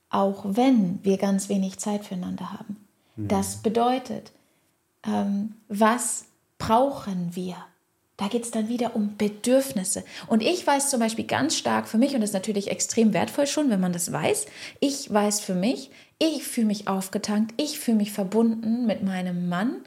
auch 0.09 0.43
wenn 0.45 0.99
wir 1.03 1.17
ganz 1.17 1.49
wenig 1.49 1.79
Zeit 1.79 2.05
füreinander 2.05 2.51
haben? 2.51 2.84
Mhm. 3.15 3.27
Das 3.27 3.57
bedeutet, 3.57 4.31
ähm, 5.05 5.55
was 5.67 6.25
brauchen 6.57 7.35
wir? 7.35 7.55
Da 8.17 8.29
geht 8.29 8.43
es 8.43 8.51
dann 8.51 8.69
wieder 8.69 8.95
um 8.95 9.17
Bedürfnisse. 9.17 10.05
Und 10.27 10.41
ich 10.41 10.65
weiß 10.65 10.89
zum 10.89 11.01
Beispiel 11.01 11.25
ganz 11.25 11.57
stark 11.57 11.87
für 11.87 11.97
mich, 11.97 12.15
und 12.15 12.21
das 12.21 12.29
ist 12.29 12.35
natürlich 12.35 12.71
extrem 12.71 13.13
wertvoll 13.13 13.45
schon, 13.45 13.69
wenn 13.69 13.81
man 13.81 13.91
das 13.91 14.11
weiß, 14.11 14.45
ich 14.79 15.11
weiß 15.11 15.41
für 15.41 15.55
mich, 15.55 15.91
ich 16.17 16.43
fühle 16.43 16.67
mich 16.67 16.87
aufgetankt, 16.87 17.53
ich 17.57 17.77
fühle 17.77 17.97
mich 17.97 18.13
verbunden 18.13 18.85
mit 18.85 19.03
meinem 19.03 19.49
Mann, 19.49 19.81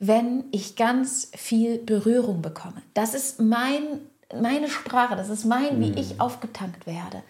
wenn 0.00 0.44
ich 0.50 0.74
ganz 0.74 1.30
viel 1.36 1.78
Berührung 1.78 2.42
bekomme. 2.42 2.82
Das 2.94 3.14
ist 3.14 3.40
mein, 3.40 4.00
meine 4.34 4.68
Sprache, 4.68 5.14
das 5.14 5.28
ist 5.28 5.44
mein, 5.44 5.80
wie 5.80 5.90
mhm. 5.90 5.98
ich 5.98 6.20
aufgetankt 6.20 6.86
werde. 6.86 7.22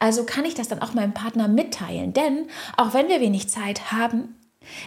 Also 0.00 0.24
kann 0.24 0.44
ich 0.44 0.54
das 0.54 0.68
dann 0.68 0.82
auch 0.82 0.92
meinem 0.92 1.14
Partner 1.14 1.48
mitteilen. 1.48 2.12
Denn 2.12 2.48
auch 2.76 2.92
wenn 2.92 3.08
wir 3.08 3.20
wenig 3.20 3.48
Zeit 3.48 3.90
haben, 3.90 4.34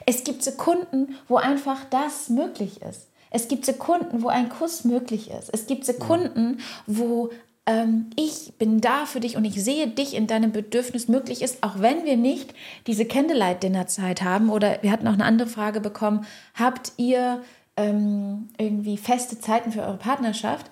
es 0.05 0.23
gibt 0.23 0.43
Sekunden, 0.43 1.15
wo 1.27 1.37
einfach 1.37 1.85
das 1.89 2.29
möglich 2.29 2.81
ist. 2.81 3.09
Es 3.29 3.47
gibt 3.47 3.65
Sekunden, 3.65 4.23
wo 4.23 4.29
ein 4.29 4.49
Kuss 4.49 4.83
möglich 4.83 5.29
ist. 5.31 5.49
Es 5.53 5.67
gibt 5.67 5.85
Sekunden, 5.85 6.59
wo 6.85 7.29
ähm, 7.65 8.09
ich 8.15 8.53
bin 8.57 8.79
da 8.79 9.05
für 9.05 9.19
dich 9.19 9.35
und 9.35 9.45
ich 9.45 9.61
sehe 9.61 9.87
dich 9.87 10.15
in 10.15 10.27
deinem 10.27 10.51
Bedürfnis 10.51 11.07
möglich 11.07 11.41
ist, 11.41 11.61
auch 11.61 11.79
wenn 11.79 12.05
wir 12.05 12.15
nicht 12.15 12.53
diese 12.87 13.05
Candlelight-Dinner-Zeit 13.05 14.23
haben. 14.23 14.49
Oder 14.49 14.81
wir 14.81 14.91
hatten 14.91 15.07
auch 15.07 15.13
eine 15.13 15.25
andere 15.25 15.49
Frage 15.49 15.81
bekommen, 15.81 16.25
habt 16.55 16.93
ihr 16.97 17.41
ähm, 17.75 18.47
irgendwie 18.57 18.97
feste 18.97 19.39
Zeiten 19.39 19.71
für 19.71 19.81
eure 19.81 19.97
Partnerschaft? 19.97 20.71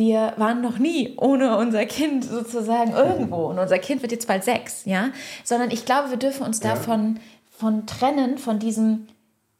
wir 0.00 0.32
waren 0.38 0.62
noch 0.62 0.78
nie 0.78 1.14
ohne 1.18 1.58
unser 1.58 1.84
Kind 1.84 2.24
sozusagen 2.24 2.92
irgendwo 2.92 3.48
und 3.48 3.58
unser 3.58 3.78
Kind 3.78 4.00
wird 4.00 4.12
jetzt 4.12 4.26
bald 4.26 4.42
sechs, 4.44 4.86
ja, 4.86 5.10
sondern 5.44 5.70
ich 5.70 5.84
glaube, 5.84 6.08
wir 6.08 6.16
dürfen 6.16 6.46
uns 6.46 6.58
davon 6.58 7.20
von 7.60 7.86
trennen, 7.86 8.38
von 8.38 8.58
diesem, 8.58 9.06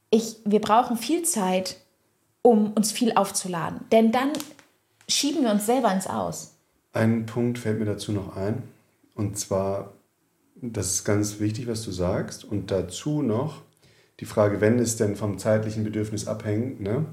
ich, 0.09 0.37
wir 0.47 0.61
brauchen 0.61 0.97
viel 0.97 1.23
Zeit, 1.23 1.77
um 2.41 2.73
uns 2.73 2.93
viel 2.93 3.13
aufzuladen. 3.13 3.81
Denn 3.93 4.11
dann 4.11 4.31
schieben 5.07 5.43
wir 5.43 5.51
uns 5.51 5.67
selber 5.67 5.93
ins 5.93 6.07
Aus. 6.07 6.55
Ein 6.95 7.27
Punkt 7.27 7.59
fällt 7.59 7.79
mir 7.79 7.85
dazu 7.85 8.13
noch 8.13 8.37
ein. 8.37 8.63
Und 9.15 9.39
zwar, 9.39 9.93
das 10.57 10.91
ist 10.93 11.05
ganz 11.05 11.41
wichtig, 11.41 11.67
was 11.67 11.83
du 11.85 11.93
sagst. 11.93 12.43
Und 12.43 12.71
dazu 12.71 13.21
noch 13.21 13.61
die 14.19 14.25
Frage, 14.25 14.63
wenn 14.63 14.79
es 14.79 14.97
denn 14.97 15.15
vom 15.15 15.39
zeitlichen 15.39 15.85
Bedürfnis 15.85 16.27
abhängt, 16.27 16.81
ne? 16.81 17.05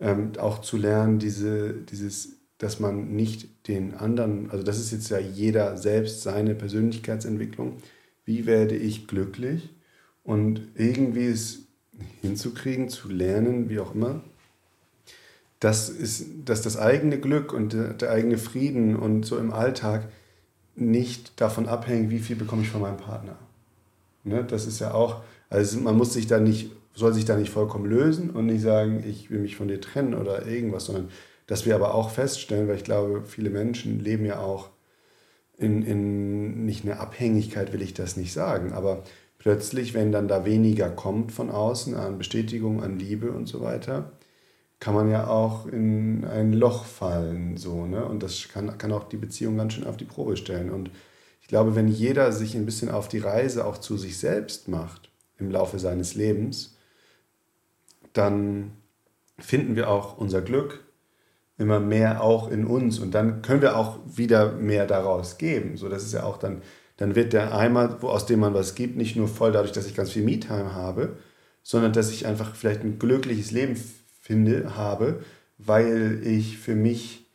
Ähm, 0.00 0.32
auch 0.38 0.62
zu 0.62 0.78
lernen, 0.78 1.18
diese, 1.18 1.74
dieses, 1.74 2.40
dass 2.58 2.80
man 2.80 3.14
nicht 3.14 3.68
den 3.68 3.94
anderen, 3.94 4.50
also 4.50 4.64
das 4.64 4.78
ist 4.78 4.90
jetzt 4.90 5.10
ja 5.10 5.18
jeder 5.18 5.76
selbst 5.76 6.22
seine 6.22 6.54
Persönlichkeitsentwicklung. 6.54 7.76
Wie 8.24 8.46
werde 8.46 8.76
ich 8.76 9.06
glücklich? 9.06 9.68
Und 10.24 10.68
irgendwie 10.76 11.26
es 11.26 11.66
hinzukriegen, 12.20 12.88
zu 12.88 13.08
lernen, 13.08 13.68
wie 13.68 13.80
auch 13.80 13.94
immer, 13.94 14.22
dass, 15.60 15.88
ist, 15.88 16.26
dass 16.44 16.62
das 16.62 16.76
eigene 16.76 17.18
Glück 17.18 17.52
und 17.52 17.72
der, 17.72 17.94
der 17.94 18.10
eigene 18.10 18.38
Frieden 18.38 18.96
und 18.96 19.24
so 19.24 19.38
im 19.38 19.52
Alltag 19.52 20.08
nicht 20.74 21.40
davon 21.40 21.68
abhängen, 21.68 22.10
wie 22.10 22.18
viel 22.18 22.36
bekomme 22.36 22.62
ich 22.62 22.70
von 22.70 22.80
meinem 22.80 22.96
Partner. 22.96 23.36
Ne? 24.24 24.44
Das 24.44 24.66
ist 24.66 24.80
ja 24.80 24.94
auch, 24.94 25.22
also 25.50 25.78
man 25.78 25.96
muss 25.96 26.12
sich 26.12 26.26
da 26.26 26.40
nicht, 26.40 26.72
soll 26.94 27.12
sich 27.12 27.24
da 27.24 27.36
nicht 27.36 27.50
vollkommen 27.50 27.86
lösen 27.86 28.30
und 28.30 28.46
nicht 28.46 28.62
sagen, 28.62 29.04
ich 29.06 29.30
will 29.30 29.38
mich 29.40 29.56
von 29.56 29.68
dir 29.68 29.80
trennen 29.80 30.14
oder 30.14 30.46
irgendwas, 30.46 30.86
sondern 30.86 31.10
dass 31.46 31.66
wir 31.66 31.74
aber 31.74 31.94
auch 31.94 32.10
feststellen, 32.10 32.68
weil 32.68 32.76
ich 32.76 32.84
glaube, 32.84 33.22
viele 33.26 33.50
Menschen 33.50 34.00
leben 34.00 34.24
ja 34.24 34.38
auch 34.40 34.70
in, 35.58 35.82
in 35.82 36.64
nicht 36.64 36.84
eine 36.84 36.98
Abhängigkeit, 36.98 37.72
will 37.72 37.82
ich 37.82 37.94
das 37.94 38.16
nicht 38.16 38.32
sagen, 38.32 38.72
aber 38.72 39.04
plötzlich, 39.42 39.92
wenn 39.92 40.12
dann 40.12 40.28
da 40.28 40.44
weniger 40.44 40.88
kommt 40.88 41.32
von 41.32 41.50
außen 41.50 41.96
an 41.96 42.16
Bestätigung, 42.16 42.80
an 42.80 43.00
Liebe 43.00 43.32
und 43.32 43.46
so 43.46 43.60
weiter, 43.60 44.12
kann 44.78 44.94
man 44.94 45.10
ja 45.10 45.26
auch 45.26 45.66
in 45.66 46.24
ein 46.24 46.52
Loch 46.52 46.84
fallen. 46.84 47.56
So, 47.56 47.86
ne? 47.86 48.04
Und 48.04 48.22
das 48.22 48.48
kann, 48.48 48.78
kann 48.78 48.92
auch 48.92 49.08
die 49.08 49.16
Beziehung 49.16 49.56
ganz 49.56 49.72
schön 49.72 49.86
auf 49.86 49.96
die 49.96 50.04
Probe 50.04 50.36
stellen. 50.36 50.70
Und 50.70 50.90
ich 51.40 51.48
glaube, 51.48 51.74
wenn 51.74 51.88
jeder 51.88 52.30
sich 52.30 52.54
ein 52.54 52.66
bisschen 52.66 52.88
auf 52.88 53.08
die 53.08 53.18
Reise 53.18 53.66
auch 53.66 53.78
zu 53.78 53.96
sich 53.96 54.16
selbst 54.16 54.68
macht 54.68 55.10
im 55.38 55.50
Laufe 55.50 55.80
seines 55.80 56.14
Lebens, 56.14 56.76
dann 58.12 58.70
finden 59.38 59.74
wir 59.74 59.90
auch 59.90 60.18
unser 60.18 60.40
Glück 60.40 60.84
immer 61.58 61.80
mehr 61.80 62.22
auch 62.22 62.48
in 62.48 62.64
uns 62.64 63.00
und 63.00 63.12
dann 63.12 63.42
können 63.42 63.62
wir 63.62 63.76
auch 63.76 63.98
wieder 64.06 64.52
mehr 64.52 64.86
daraus 64.86 65.36
geben. 65.36 65.76
So, 65.76 65.88
das 65.88 66.04
ist 66.04 66.12
ja 66.12 66.22
auch 66.22 66.38
dann 66.38 66.62
dann 66.96 67.14
wird 67.14 67.32
der 67.32 67.54
Eimer, 67.56 67.98
wo, 68.00 68.08
aus 68.08 68.26
dem 68.26 68.40
man 68.40 68.54
was 68.54 68.74
gibt, 68.74 68.96
nicht 68.96 69.16
nur 69.16 69.28
voll 69.28 69.52
dadurch, 69.52 69.72
dass 69.72 69.86
ich 69.86 69.94
ganz 69.94 70.10
viel 70.10 70.22
Me-Time 70.22 70.74
habe, 70.74 71.16
sondern 71.62 71.92
dass 71.92 72.10
ich 72.10 72.26
einfach 72.26 72.54
vielleicht 72.54 72.82
ein 72.82 72.98
glückliches 72.98 73.50
Leben 73.50 73.76
finde, 74.20 74.76
habe, 74.76 75.22
weil 75.58 76.20
ich 76.24 76.58
für 76.58 76.74
mich 76.74 77.26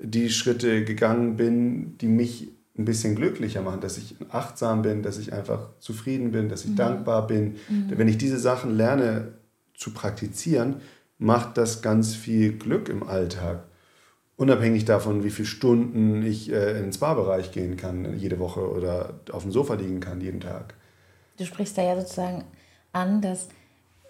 die 0.00 0.30
Schritte 0.30 0.84
gegangen 0.84 1.36
bin, 1.36 1.96
die 1.98 2.08
mich 2.08 2.48
ein 2.76 2.84
bisschen 2.84 3.14
glücklicher 3.14 3.62
machen, 3.62 3.80
dass 3.80 3.98
ich 3.98 4.16
achtsam 4.30 4.82
bin, 4.82 5.02
dass 5.02 5.18
ich 5.18 5.32
einfach 5.32 5.70
zufrieden 5.78 6.32
bin, 6.32 6.48
dass 6.48 6.64
ich 6.64 6.72
mhm. 6.72 6.76
dankbar 6.76 7.26
bin. 7.26 7.56
Mhm. 7.68 7.92
Wenn 7.96 8.08
ich 8.08 8.18
diese 8.18 8.38
Sachen 8.38 8.76
lerne 8.76 9.34
zu 9.76 9.92
praktizieren, 9.92 10.76
macht 11.18 11.56
das 11.56 11.82
ganz 11.82 12.14
viel 12.14 12.58
Glück 12.58 12.88
im 12.88 13.04
Alltag. 13.04 13.64
Unabhängig 14.36 14.84
davon, 14.84 15.22
wie 15.22 15.30
viele 15.30 15.46
Stunden 15.46 16.24
ich 16.24 16.50
äh, 16.50 16.80
ins 16.80 16.98
Barbereich 16.98 17.52
gehen 17.52 17.76
kann 17.76 18.18
jede 18.18 18.40
Woche 18.40 18.68
oder 18.68 19.14
auf 19.30 19.42
dem 19.42 19.52
Sofa 19.52 19.74
liegen 19.74 20.00
kann 20.00 20.20
jeden 20.20 20.40
Tag. 20.40 20.74
Du 21.36 21.44
sprichst 21.44 21.78
da 21.78 21.82
ja 21.82 22.00
sozusagen 22.00 22.44
an, 22.92 23.20
dass 23.20 23.48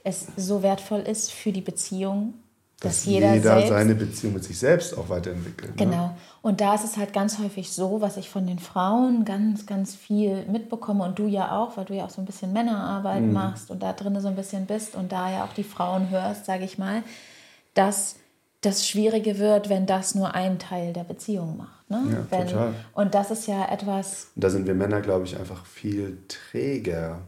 es 0.02 0.26
so 0.36 0.62
wertvoll 0.62 1.00
ist 1.00 1.30
für 1.30 1.52
die 1.52 1.60
Beziehung, 1.60 2.34
dass, 2.80 3.02
dass 3.02 3.04
jeder, 3.06 3.34
jeder 3.34 3.66
seine 3.66 3.94
Beziehung 3.94 4.34
mit 4.34 4.44
sich 4.44 4.58
selbst 4.58 4.96
auch 4.96 5.08
weiterentwickelt. 5.08 5.70
Ne? 5.70 5.84
Genau. 5.84 6.06
Ne? 6.06 6.16
Und 6.42 6.60
da 6.60 6.74
ist 6.74 6.84
es 6.84 6.96
halt 6.96 7.12
ganz 7.12 7.38
häufig 7.38 7.72
so, 7.72 8.00
was 8.00 8.16
ich 8.16 8.28
von 8.28 8.46
den 8.46 8.58
Frauen 8.58 9.24
ganz, 9.24 9.66
ganz 9.66 9.94
viel 9.94 10.44
mitbekomme 10.46 11.04
und 11.04 11.18
du 11.18 11.26
ja 11.26 11.58
auch, 11.58 11.76
weil 11.76 11.84
du 11.86 11.94
ja 11.94 12.04
auch 12.04 12.10
so 12.10 12.20
ein 12.20 12.26
bisschen 12.26 12.52
Männerarbeit 12.52 13.22
mhm. 13.22 13.32
machst 13.32 13.70
und 13.70 13.82
da 13.82 13.92
drin 13.92 14.18
so 14.20 14.28
ein 14.28 14.36
bisschen 14.36 14.66
bist 14.66 14.94
und 14.94 15.12
da 15.12 15.30
ja 15.30 15.44
auch 15.44 15.52
die 15.54 15.64
Frauen 15.64 16.10
hörst, 16.10 16.46
sage 16.46 16.64
ich 16.64 16.78
mal, 16.78 17.02
dass 17.74 18.16
das 18.64 18.86
Schwierige 18.86 19.38
wird, 19.38 19.68
wenn 19.68 19.86
das 19.86 20.14
nur 20.14 20.34
ein 20.34 20.58
Teil 20.58 20.92
der 20.92 21.04
Beziehung 21.04 21.56
macht. 21.56 21.90
Ne? 21.90 22.02
Ja, 22.10 22.26
wenn, 22.30 22.48
total. 22.48 22.74
Und 22.94 23.14
das 23.14 23.30
ist 23.30 23.46
ja 23.46 23.70
etwas. 23.70 24.28
Und 24.34 24.44
da 24.44 24.50
sind 24.50 24.66
wir 24.66 24.74
Männer, 24.74 25.00
glaube 25.00 25.26
ich, 25.26 25.38
einfach 25.38 25.66
viel 25.66 26.18
träger, 26.28 27.20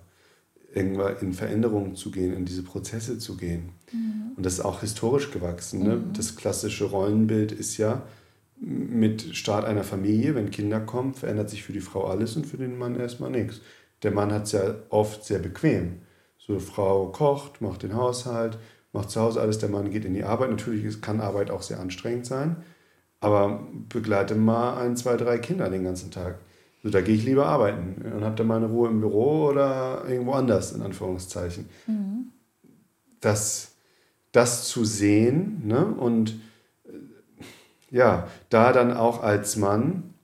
irgendwann 0.75 1.17
in 1.21 1.33
Veränderungen 1.33 1.97
zu 1.97 2.11
gehen, 2.11 2.35
in 2.35 2.45
diese 2.45 2.63
Prozesse 2.63 3.19
zu 3.19 3.37
gehen. 3.37 3.71
Mhm. 3.93 4.33
Und 4.37 4.47
das 4.47 4.55
ist 4.55 4.65
auch 4.65 4.81
historisch 4.81 5.31
gewachsen. 5.31 5.83
Ne? 5.83 5.97
Mhm. 5.97 6.13
Das 6.13 6.37
klassische 6.37 6.85
Rollenbild 6.85 7.53
ist 7.53 7.77
ja, 7.77 8.03
mit 8.59 9.37
Start 9.37 9.65
einer 9.65 9.85
Familie, 9.85 10.35
wenn 10.35 10.51
Kinder 10.51 10.81
kommen, 10.81 11.15
verändert 11.15 11.51
sich 11.51 11.63
für 11.63 11.73
die 11.73 11.81
Frau 11.81 12.07
alles 12.07 12.37
und 12.37 12.47
für 12.47 12.57
den 12.57 12.79
Mann 12.79 12.99
erstmal 12.99 13.31
nichts. 13.31 13.61
Der 14.03 14.13
Mann 14.13 14.33
hat 14.33 14.45
es 14.45 14.53
ja 14.53 14.75
oft 14.89 15.25
sehr 15.25 15.39
bequem. 15.39 16.01
So, 16.39 16.59
Frau 16.59 17.09
kocht, 17.09 17.61
macht 17.61 17.83
den 17.83 17.95
Haushalt, 17.95 18.59
macht 18.97 19.11
zu 19.11 19.21
Hause 19.21 19.41
alles, 19.41 19.59
der 19.59 19.69
Mann 19.69 19.91
geht 19.91 20.05
in 20.05 20.15
die 20.15 20.25
Arbeit. 20.25 20.51
Natürlich 20.51 21.01
kann 21.01 21.21
Arbeit 21.21 21.51
auch 21.51 21.63
sehr 21.63 21.81
anstrengend 21.81 22.27
sein, 22.27 22.57
aber 23.21 23.67
begleite 23.89 24.35
mal 24.35 24.79
ein, 24.79 24.97
zwei, 24.97 25.17
drei 25.17 25.39
Kinder 25.39 25.71
den 25.71 25.85
ganzen 25.85 26.11
Tag. 26.11 26.39
So, 26.83 26.91
da 26.91 27.01
gehe 27.01 27.15
ich 27.15 27.25
lieber 27.25 27.47
arbeiten 27.47 28.03
und 28.13 28.25
habe 28.25 28.37
dann 28.37 28.47
meine 28.47 28.67
Ruhe 28.67 28.89
im 28.89 29.01
Büro 29.01 29.47
oder 29.47 30.05
irgendwo 30.09 30.33
anders, 30.33 30.73
in 30.73 30.83
Anführungszeichen. 30.83 31.69
Mhm. 31.87 32.33
Das, 33.21 33.73
das 34.33 34.69
zu 34.69 34.85
sehen 34.85 35.63
ne? 35.65 35.85
und 35.85 36.39
ja, 37.91 38.29
da 38.51 38.73
dann 38.73 38.93
auch 38.93 39.23
als 39.23 39.57
Mann 39.57 40.15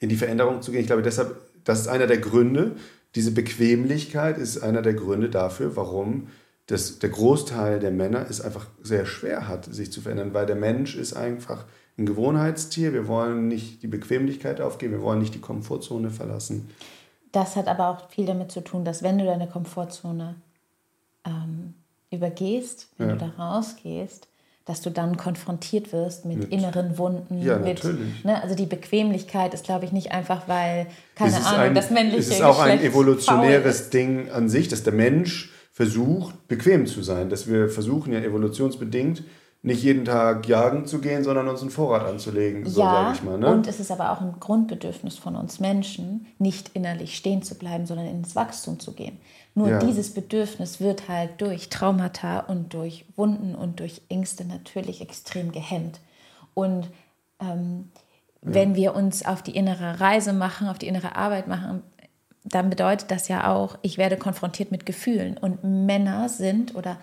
in 0.00 0.08
die 0.08 0.16
Veränderung 0.16 0.62
zu 0.62 0.70
gehen. 0.70 0.80
Ich 0.80 0.86
glaube, 0.86 1.02
deshalb, 1.02 1.36
das 1.64 1.80
ist 1.80 1.88
einer 1.88 2.06
der 2.06 2.18
Gründe, 2.18 2.76
diese 3.14 3.32
Bequemlichkeit 3.32 4.38
ist 4.38 4.58
einer 4.58 4.82
der 4.82 4.94
Gründe 4.94 5.28
dafür, 5.28 5.76
warum 5.76 6.28
das, 6.68 6.98
der 6.98 7.08
Großteil 7.08 7.80
der 7.80 7.90
Männer 7.90 8.26
es 8.28 8.40
einfach 8.40 8.66
sehr 8.82 9.06
schwer 9.06 9.48
hat, 9.48 9.64
sich 9.64 9.90
zu 9.90 10.02
verändern, 10.02 10.34
weil 10.34 10.46
der 10.46 10.56
Mensch 10.56 10.94
ist 10.96 11.14
einfach 11.14 11.64
ein 11.96 12.04
Gewohnheitstier. 12.04 12.92
Wir 12.92 13.08
wollen 13.08 13.48
nicht 13.48 13.82
die 13.82 13.86
Bequemlichkeit 13.86 14.60
aufgeben, 14.60 14.92
wir 14.92 15.02
wollen 15.02 15.18
nicht 15.18 15.34
die 15.34 15.40
Komfortzone 15.40 16.10
verlassen. 16.10 16.70
Das 17.32 17.56
hat 17.56 17.68
aber 17.68 17.88
auch 17.88 18.10
viel 18.10 18.26
damit 18.26 18.52
zu 18.52 18.62
tun, 18.62 18.84
dass 18.84 19.02
wenn 19.02 19.18
du 19.18 19.24
deine 19.24 19.48
Komfortzone 19.48 20.34
ähm, 21.24 21.74
übergehst, 22.10 22.88
wenn 22.98 23.08
ja. 23.08 23.14
du 23.16 23.20
da 23.20 23.42
rausgehst, 23.42 24.28
dass 24.66 24.82
du 24.82 24.90
dann 24.90 25.16
konfrontiert 25.16 25.94
wirst 25.94 26.26
mit, 26.26 26.38
mit 26.38 26.52
inneren 26.52 26.98
Wunden. 26.98 27.40
Ja, 27.40 27.56
mit, 27.56 27.82
natürlich. 27.82 28.24
Ne, 28.24 28.42
also 28.42 28.54
die 28.54 28.66
Bequemlichkeit 28.66 29.54
ist, 29.54 29.64
glaube 29.64 29.86
ich, 29.86 29.92
nicht 29.92 30.12
einfach, 30.12 30.46
weil, 30.48 30.86
keine 31.14 31.36
Ahnung, 31.46 31.60
ein, 31.60 31.74
das 31.74 31.90
männliche 31.90 32.18
Es 32.18 32.28
ist 32.28 32.42
auch 32.42 32.60
ein 32.60 32.82
evolutionäres 32.82 33.88
Ding 33.88 34.30
an 34.30 34.50
sich, 34.50 34.68
dass 34.68 34.82
der 34.82 34.92
Mensch 34.92 35.50
versucht, 35.78 36.48
bequem 36.48 36.86
zu 36.86 37.04
sein. 37.04 37.30
Dass 37.30 37.46
wir 37.46 37.68
versuchen 37.68 38.12
ja 38.12 38.18
evolutionsbedingt, 38.18 39.22
nicht 39.62 39.84
jeden 39.84 40.04
Tag 40.04 40.48
jagen 40.48 40.86
zu 40.86 41.00
gehen, 41.00 41.22
sondern 41.22 41.46
uns 41.46 41.60
einen 41.60 41.70
Vorrat 41.70 42.04
anzulegen, 42.04 42.66
so 42.66 42.80
ja, 42.80 42.90
sage 42.90 43.14
ich 43.14 43.22
mal. 43.22 43.38
Ne? 43.38 43.46
Und 43.46 43.68
es 43.68 43.78
ist 43.78 43.92
aber 43.92 44.10
auch 44.10 44.20
ein 44.20 44.34
Grundbedürfnis 44.40 45.18
von 45.18 45.36
uns 45.36 45.60
Menschen, 45.60 46.26
nicht 46.40 46.72
innerlich 46.74 47.16
stehen 47.16 47.42
zu 47.44 47.54
bleiben, 47.54 47.86
sondern 47.86 48.08
ins 48.08 48.34
Wachstum 48.34 48.80
zu 48.80 48.92
gehen. 48.92 49.18
Nur 49.54 49.68
ja. 49.68 49.78
dieses 49.78 50.14
Bedürfnis 50.14 50.80
wird 50.80 51.08
halt 51.08 51.40
durch 51.40 51.68
Traumata 51.68 52.40
und 52.40 52.74
durch 52.74 53.04
Wunden 53.14 53.54
und 53.54 53.78
durch 53.78 54.02
Ängste 54.08 54.44
natürlich 54.44 55.00
extrem 55.00 55.52
gehemmt. 55.52 56.00
Und 56.54 56.88
ähm, 57.40 57.92
ja. 58.42 58.54
wenn 58.54 58.74
wir 58.74 58.96
uns 58.96 59.24
auf 59.24 59.42
die 59.42 59.54
innere 59.54 60.00
Reise 60.00 60.32
machen, 60.32 60.66
auf 60.66 60.78
die 60.78 60.88
innere 60.88 61.14
Arbeit 61.14 61.46
machen, 61.46 61.84
dann 62.50 62.70
bedeutet 62.70 63.10
das 63.10 63.28
ja 63.28 63.52
auch, 63.52 63.78
ich 63.82 63.98
werde 63.98 64.16
konfrontiert 64.16 64.70
mit 64.70 64.86
Gefühlen. 64.86 65.36
Und 65.36 65.64
Männer 65.64 66.28
sind 66.28 66.74
oder 66.74 66.98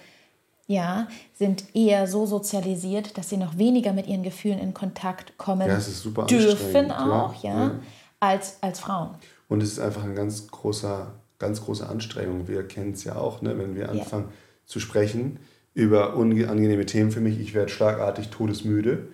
ja, 0.68 1.08
sind 1.36 1.76
eher 1.76 2.08
so 2.08 2.26
sozialisiert, 2.26 3.18
dass 3.18 3.30
sie 3.30 3.38
noch 3.38 3.58
weniger 3.58 3.94
mit 3.94 4.08
ihren 4.08 4.24
Gefühlen 4.24 4.60
in 4.60 4.74
Kontakt 4.74 5.38
kommen 5.38 5.68
ja, 5.68 5.80
dürfen 6.26 6.92
auch, 6.92 7.44
ja, 7.44 7.66
ja, 7.66 7.80
Als, 8.20 8.58
als 8.62 8.80
Frauen. 8.80 9.12
Und 9.48 9.62
es 9.62 9.74
ist 9.74 9.80
einfach 9.80 10.04
ein 10.04 10.16
ganz 10.16 10.48
großer 10.48 11.14
ganz 11.40 11.64
große 11.64 11.88
Anstrengung. 11.88 12.48
Wir 12.48 12.68
kennen 12.68 12.94
es 12.94 13.04
ja 13.04 13.16
auch, 13.16 13.42
ne? 13.42 13.58
wenn 13.58 13.76
wir 13.76 13.90
anfangen 13.90 14.28
ja. 14.30 14.34
zu 14.66 14.80
sprechen 14.80 15.40
über 15.74 16.16
unangenehme 16.16 16.86
Themen 16.86 17.12
für 17.12 17.20
mich. 17.20 17.40
Ich 17.40 17.54
werde 17.54 17.70
schlagartig 17.70 18.30
todesmüde, 18.30 19.10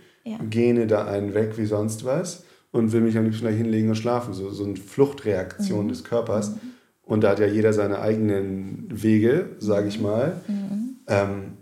gähne 0.49 0.85
da 0.85 1.05
einen 1.05 1.33
weg 1.33 1.57
wie 1.57 1.65
sonst 1.65 2.05
was 2.05 2.43
und 2.71 2.91
will 2.91 3.01
mich 3.01 3.17
am 3.17 3.25
liebsten 3.25 3.45
gleich 3.45 3.57
hinlegen 3.57 3.89
und 3.89 3.95
schlafen. 3.95 4.33
So, 4.33 4.49
so 4.49 4.63
eine 4.63 4.75
Fluchtreaktion 4.75 5.85
mhm. 5.85 5.89
des 5.89 6.03
Körpers. 6.03 6.51
Mhm. 6.51 6.59
Und 7.03 7.21
da 7.21 7.31
hat 7.31 7.39
ja 7.39 7.47
jeder 7.47 7.73
seine 7.73 7.99
eigenen 7.99 8.87
Wege, 8.89 9.49
sage 9.59 9.87
ich 9.87 9.99
mal. 9.99 10.41
Mhm. 10.47 10.95
Ähm, 11.07 11.57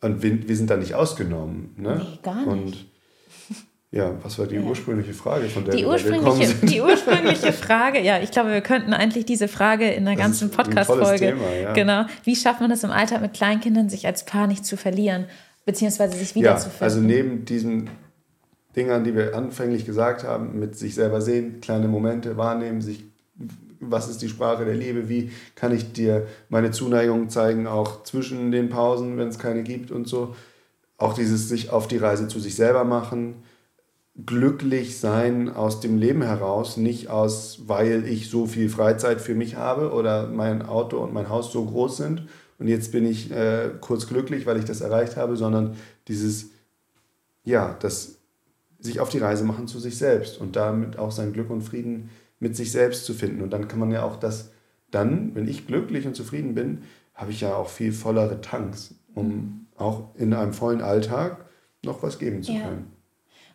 und 0.00 0.22
wir, 0.22 0.48
wir, 0.48 0.56
sind 0.56 0.70
da 0.70 0.78
nicht 0.78 0.94
ausgenommen. 0.94 1.74
Ne? 1.76 2.00
Nee, 2.02 2.18
gar 2.22 2.36
nicht. 2.36 2.46
Und 2.46 2.86
ja, 3.90 4.14
was 4.22 4.38
war 4.38 4.46
die 4.46 4.54
ja. 4.54 4.62
ursprüngliche 4.62 5.12
Frage, 5.12 5.48
von 5.50 5.66
der 5.66 5.74
die 5.74 5.82
wir 5.82 5.88
ursprüngliche, 5.88 6.46
sind? 6.46 6.70
Die 6.70 6.80
ursprüngliche 6.80 7.52
Frage, 7.52 8.00
ja, 8.00 8.20
ich 8.20 8.30
glaube, 8.30 8.52
wir 8.52 8.62
könnten 8.62 8.94
eigentlich 8.94 9.26
diese 9.26 9.48
Frage 9.48 9.90
in 9.90 10.06
einer 10.06 10.16
das 10.16 10.24
ganzen 10.24 10.50
Podcast-Folge. 10.50 11.36
Ja. 11.62 11.74
Genau. 11.74 12.06
Wie 12.24 12.34
schafft 12.34 12.62
man 12.62 12.70
es 12.70 12.82
im 12.82 12.90
Alltag 12.90 13.20
mit 13.20 13.34
Kleinkindern, 13.34 13.90
sich 13.90 14.06
als 14.06 14.24
Paar 14.24 14.46
nicht 14.46 14.64
zu 14.64 14.78
verlieren, 14.78 15.26
beziehungsweise 15.66 16.16
sich 16.16 16.34
wiederzufinden? 16.34 16.80
Ja, 16.80 16.84
also 16.84 17.00
neben 17.00 17.44
diesen 17.44 17.90
Dingern, 18.76 19.04
die 19.04 19.14
wir 19.14 19.34
anfänglich 19.34 19.84
gesagt 19.84 20.24
haben, 20.24 20.58
mit 20.58 20.76
sich 20.76 20.94
selber 20.94 21.20
sehen, 21.20 21.60
kleine 21.60 21.88
Momente 21.88 22.36
wahrnehmen, 22.36 22.80
sich 22.80 23.04
was 23.80 24.10
ist 24.10 24.20
die 24.20 24.28
Sprache 24.28 24.66
der 24.66 24.74
Liebe, 24.74 25.08
wie 25.08 25.30
kann 25.54 25.74
ich 25.74 25.92
dir 25.92 26.26
meine 26.50 26.70
Zuneigung 26.70 27.30
zeigen, 27.30 27.66
auch 27.66 28.02
zwischen 28.02 28.52
den 28.52 28.68
Pausen, 28.68 29.16
wenn 29.16 29.28
es 29.28 29.38
keine 29.38 29.62
gibt 29.62 29.90
und 29.90 30.06
so. 30.06 30.36
Auch 30.98 31.14
dieses 31.14 31.48
sich 31.48 31.70
auf 31.70 31.88
die 31.88 31.96
Reise 31.96 32.28
zu 32.28 32.40
sich 32.40 32.56
selber 32.56 32.84
machen, 32.84 33.36
glücklich 34.26 34.98
sein 35.00 35.48
aus 35.48 35.80
dem 35.80 35.96
Leben 35.96 36.20
heraus, 36.20 36.76
nicht 36.76 37.08
aus, 37.08 37.62
weil 37.68 38.06
ich 38.06 38.28
so 38.28 38.46
viel 38.46 38.68
Freizeit 38.68 39.22
für 39.22 39.34
mich 39.34 39.56
habe 39.56 39.92
oder 39.92 40.26
mein 40.26 40.60
Auto 40.60 40.98
und 40.98 41.14
mein 41.14 41.30
Haus 41.30 41.50
so 41.50 41.64
groß 41.64 41.96
sind 41.96 42.28
und 42.60 42.68
jetzt 42.68 42.92
bin 42.92 43.06
ich 43.06 43.30
äh, 43.30 43.70
kurz 43.80 44.06
glücklich, 44.06 44.44
weil 44.44 44.58
ich 44.58 44.66
das 44.66 44.82
erreicht 44.82 45.16
habe, 45.16 45.36
sondern 45.36 45.76
dieses, 46.08 46.50
ja, 47.42 47.74
das 47.80 48.19
sich 48.80 49.00
auf 49.00 49.08
die 49.08 49.18
Reise 49.18 49.44
machen 49.44 49.68
zu 49.68 49.78
sich 49.78 49.98
selbst 49.98 50.40
und 50.40 50.56
damit 50.56 50.98
auch 50.98 51.10
sein 51.10 51.32
Glück 51.32 51.50
und 51.50 51.62
Frieden 51.62 52.10
mit 52.38 52.56
sich 52.56 52.72
selbst 52.72 53.04
zu 53.04 53.14
finden. 53.14 53.42
Und 53.42 53.50
dann 53.50 53.68
kann 53.68 53.78
man 53.78 53.90
ja 53.90 54.02
auch 54.02 54.16
das, 54.16 54.50
dann, 54.90 55.34
wenn 55.34 55.46
ich 55.46 55.66
glücklich 55.66 56.06
und 56.06 56.16
zufrieden 56.16 56.54
bin, 56.54 56.82
habe 57.14 57.30
ich 57.30 57.42
ja 57.42 57.54
auch 57.54 57.68
viel 57.68 57.92
vollere 57.92 58.40
Tanks, 58.40 58.94
um 59.14 59.66
auch 59.76 60.14
in 60.14 60.32
einem 60.32 60.52
vollen 60.52 60.80
Alltag 60.80 61.44
noch 61.84 62.02
was 62.02 62.18
geben 62.18 62.42
zu 62.42 62.52
ja. 62.52 62.62
können. 62.62 62.90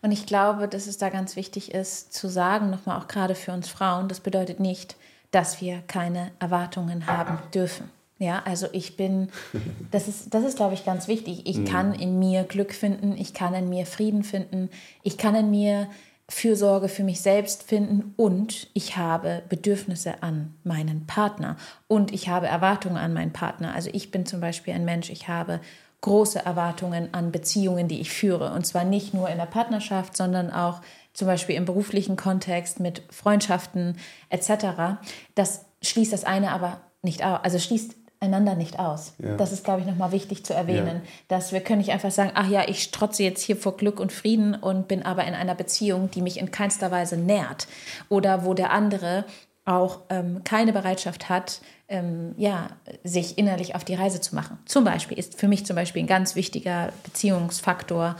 Und 0.02 0.12
ich 0.12 0.28
glaube, 0.28 0.68
dass 0.68 0.86
es 0.86 0.98
da 0.98 1.10
ganz 1.10 1.36
wichtig 1.36 1.74
ist 1.74 2.14
zu 2.14 2.28
sagen, 2.28 2.70
nochmal 2.70 3.00
auch 3.00 3.08
gerade 3.08 3.34
für 3.34 3.52
uns 3.52 3.68
Frauen, 3.68 4.08
das 4.08 4.20
bedeutet 4.20 4.60
nicht, 4.60 4.96
dass 5.32 5.62
wir 5.62 5.82
keine 5.88 6.32
Erwartungen 6.40 7.08
haben 7.08 7.40
dürfen. 7.54 7.90
Ja, 8.18 8.42
also 8.46 8.68
ich 8.72 8.96
bin, 8.96 9.30
das 9.92 10.08
ist, 10.08 10.34
das 10.34 10.44
ist, 10.44 10.58
glaube 10.58 10.74
ich, 10.74 10.86
ganz 10.86 11.08
wichtig. 11.08 11.42
Ich 11.46 11.58
mhm. 11.58 11.66
kann 11.66 11.94
in 11.94 12.20
mir 12.20 12.44
Glück 12.44 12.74
finden, 12.74 13.16
ich 13.18 13.34
kann 13.34 13.54
in 13.54 13.70
mir 13.70 13.86
Frieden 13.86 14.24
finden, 14.24 14.70
ich 15.04 15.18
kann 15.18 15.36
in 15.36 15.52
mir 15.52 15.88
Fürsorge 16.28 16.90
für 16.90 17.04
mich 17.04 17.22
selbst 17.22 17.64
finden 17.64 18.14
und 18.18 18.68
ich 18.74 18.98
habe 18.98 19.44
Bedürfnisse 19.48 20.24
an 20.24 20.56
meinen 20.64 21.06
Partner 21.06 21.56
und 21.88 22.12
ich 22.12 22.30
habe 22.30 22.48
Erwartungen 22.48 22.98
an 22.98 23.14
meinen 23.14 23.32
Partner. 23.32 23.76
Also 23.76 23.92
ich 23.94 24.10
bin 24.10 24.26
zum 24.26 24.42
Beispiel 24.42 24.74
ein 24.74 24.86
Mensch, 24.86 25.12
ich 25.12 25.28
habe 25.28 25.60
große 26.02 26.44
Erwartungen 26.44 27.10
an 27.14 27.32
Beziehungen, 27.32 27.88
die 27.88 28.00
ich 28.00 28.12
führe. 28.12 28.54
Und 28.54 28.66
zwar 28.66 28.84
nicht 28.84 29.14
nur 29.14 29.30
in 29.30 29.38
der 29.38 29.46
Partnerschaft, 29.46 30.18
sondern 30.18 30.52
auch 30.52 30.82
zum 31.14 31.28
Beispiel 31.28 31.56
im 31.56 31.66
beruflichen 31.66 32.16
Kontext 32.16 32.80
mit 32.80 33.04
Freundschaften 33.10 33.98
etc. 34.30 35.00
Das 35.36 35.66
schließt 35.82 36.14
das 36.14 36.24
eine 36.24 36.52
aber 36.52 36.82
nicht 37.02 37.24
aus, 37.24 37.40
also 37.44 37.60
schließt 37.60 37.96
einander 38.26 38.56
nicht 38.56 38.80
aus. 38.80 39.14
Ja. 39.20 39.38
Das 39.38 39.52
ist, 39.52 39.64
glaube 39.64 39.82
ich, 39.82 39.88
nochmal 39.88 40.12
wichtig 40.12 40.46
zu 40.46 40.54
erwähnen, 40.54 41.02
ja. 41.04 41.10
dass 41.28 41.52
wir 41.52 41.62
können 41.62 41.80
nicht 41.80 41.92
einfach 41.92 42.12
sagen, 42.12 42.32
ach 42.34 42.50
ja, 42.50 42.68
ich 42.68 42.84
strotze 42.84 43.24
jetzt 43.24 43.42
hier 43.42 43.56
vor 43.56 43.78
Glück 43.78 44.00
und 44.00 44.12
Frieden 44.12 44.56
und 44.56 44.88
bin 44.88 45.04
aber 45.04 45.26
in 45.26 45.34
einer 45.34 45.56
Beziehung, 45.56 46.12
die 46.12 46.22
mich 46.22 46.40
in 46.40 46.52
keinster 46.52 46.92
Weise 46.92 47.18
nährt 47.18 47.68
oder 48.10 48.46
wo 48.46 48.54
der 48.54 48.72
andere 48.72 49.26
auch 49.66 50.02
ähm, 50.10 50.44
keine 50.44 50.74
Bereitschaft 50.74 51.28
hat, 51.28 51.62
ähm, 51.88 52.34
ja, 52.38 52.68
sich 53.04 53.38
innerlich 53.38 53.76
auf 53.76 53.84
die 53.84 53.96
Reise 53.96 54.22
zu 54.22 54.36
machen. 54.36 54.60
Zum 54.66 54.84
Beispiel 54.84 55.18
ist 55.18 55.40
für 55.40 55.48
mich 55.48 55.66
zum 55.66 55.76
Beispiel 55.76 56.04
ein 56.04 56.08
ganz 56.08 56.36
wichtiger 56.36 56.94
Beziehungsfaktor, 57.04 58.16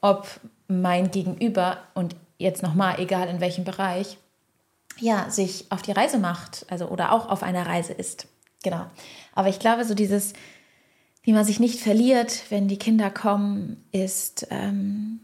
ob 0.00 0.28
mein 0.68 1.10
Gegenüber 1.10 1.78
und 1.94 2.16
jetzt 2.38 2.62
nochmal, 2.62 3.00
egal 3.00 3.28
in 3.28 3.40
welchem 3.40 3.64
Bereich, 3.64 4.18
ja, 5.00 5.28
sich 5.30 5.66
auf 5.70 5.82
die 5.82 5.92
Reise 5.92 6.18
macht, 6.18 6.66
also 6.70 6.86
oder 6.86 7.12
auch 7.12 7.28
auf 7.28 7.42
einer 7.42 7.66
Reise 7.66 7.92
ist. 7.92 8.28
Genau. 8.62 8.86
Aber 9.34 9.48
ich 9.48 9.58
glaube, 9.58 9.84
so 9.84 9.94
dieses, 9.94 10.32
wie 11.22 11.32
man 11.32 11.44
sich 11.44 11.60
nicht 11.60 11.80
verliert, 11.80 12.44
wenn 12.50 12.68
die 12.68 12.78
Kinder 12.78 13.10
kommen, 13.10 13.84
ist 13.92 14.46
ähm, 14.50 15.20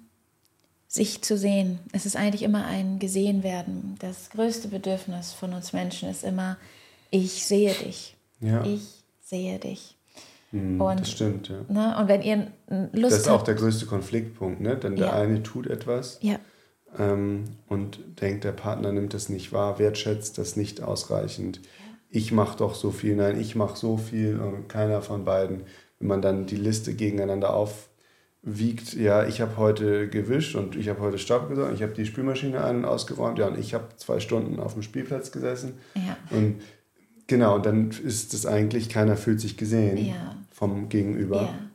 sich 0.88 1.22
zu 1.22 1.36
sehen. 1.38 1.78
Es 1.92 2.06
ist 2.06 2.16
eigentlich 2.16 2.42
immer 2.42 2.66
ein 2.66 2.98
gesehen 2.98 3.42
werden. 3.42 3.96
Das 4.00 4.30
größte 4.30 4.68
Bedürfnis 4.68 5.32
von 5.32 5.52
uns 5.54 5.72
Menschen 5.72 6.08
ist 6.08 6.24
immer, 6.24 6.56
ich 7.10 7.46
sehe 7.46 7.72
dich. 7.74 8.16
Ja. 8.40 8.64
Ich 8.64 8.82
sehe 9.22 9.58
dich. 9.58 9.96
Mhm, 10.52 10.80
und, 10.80 11.00
das 11.00 11.10
stimmt, 11.12 11.48
ja. 11.48 11.60
Ne, 11.68 11.96
und 11.96 12.08
wenn 12.08 12.22
ihr 12.22 12.50
Lust 12.92 13.12
Das 13.12 13.20
ist 13.20 13.28
auch 13.28 13.42
der 13.42 13.54
größte 13.54 13.86
Konfliktpunkt, 13.86 14.60
ne? 14.60 14.76
Denn 14.76 14.96
der 14.96 15.08
Ja. 15.08 15.12
eine 15.12 15.44
tut 15.44 15.68
etwas 15.68 16.18
Ja, 16.22 16.40
ähm, 16.98 17.44
und 17.68 18.00
denkt, 18.20 18.44
der 18.44 18.52
Partner 18.52 18.92
nimmt 18.92 19.14
das 19.14 19.28
nicht 19.28 19.52
wahr, 19.52 19.78
wertschätzt 19.78 20.38
das 20.38 20.56
nicht 20.56 20.82
ausreichend. 20.82 21.60
Ich 22.12 22.32
mache 22.32 22.58
doch 22.58 22.74
so 22.74 22.90
viel, 22.90 23.14
nein, 23.16 23.40
ich 23.40 23.54
mache 23.54 23.76
so 23.78 23.96
viel 23.96 24.38
und 24.40 24.68
keiner 24.68 25.00
von 25.00 25.24
beiden. 25.24 25.62
Wenn 25.98 26.08
man 26.08 26.22
dann 26.22 26.46
die 26.46 26.56
Liste 26.56 26.94
gegeneinander 26.94 27.54
aufwiegt, 27.54 28.94
ja, 28.94 29.24
ich 29.26 29.40
habe 29.40 29.56
heute 29.56 30.08
gewischt 30.08 30.56
und 30.56 30.74
ich 30.76 30.88
habe 30.88 31.00
heute 31.00 31.18
Staub 31.18 31.48
gesaugt, 31.48 31.72
ich 31.74 31.82
habe 31.82 31.92
die 31.92 32.06
Spülmaschine 32.06 32.64
ein- 32.64 32.78
und 32.78 32.84
ausgeräumt, 32.84 33.38
ja, 33.38 33.46
und 33.46 33.58
ich 33.58 33.74
habe 33.74 33.88
zwei 33.96 34.18
Stunden 34.18 34.58
auf 34.60 34.72
dem 34.72 34.82
Spielplatz 34.82 35.30
gesessen. 35.30 35.74
ja, 35.94 36.16
Und 36.36 36.60
genau, 37.26 37.56
und 37.56 37.66
dann 37.66 37.90
ist 37.90 38.34
es 38.34 38.46
eigentlich, 38.46 38.88
keiner 38.88 39.16
fühlt 39.16 39.40
sich 39.40 39.56
gesehen 39.56 39.96
Ja. 39.98 40.36
vom 40.50 40.88
Gegenüber 40.88 41.42
ja. 41.42 41.48
und 41.48 41.70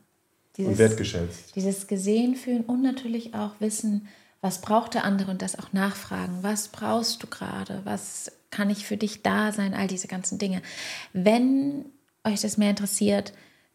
Dieses, 0.58 0.78
wertgeschätzt. 0.78 1.56
dieses 1.56 1.88
gesehen 1.88 2.36
fühlen 2.36 2.64
und 2.66 2.82
natürlich 2.82 3.36
auch 3.36 3.52
wissen, 3.60 4.08
was 4.42 4.62
braucht 4.62 4.94
der 4.96 5.06
andere 5.06 5.32
und 5.32 5.42
das 5.42 5.58
auch 5.58 5.72
nachfragen. 5.74 6.40
Was 6.42 6.68
brauchst 6.68 7.24
du 7.24 7.28
gerade? 7.28 7.82
Was 7.84 8.32
kann 8.56 8.70
ich 8.70 8.86
für 8.86 8.96
dich 8.96 9.22
da 9.22 9.52
sein? 9.52 9.74
All 9.74 9.88
diese 9.88 10.08
ganzen 10.08 10.38
Dinge. 10.38 10.62
Wenn 11.12 11.86
euch 12.24 12.40
das 12.40 12.58
mehr 12.58 12.70
interessiert, 12.70 13.34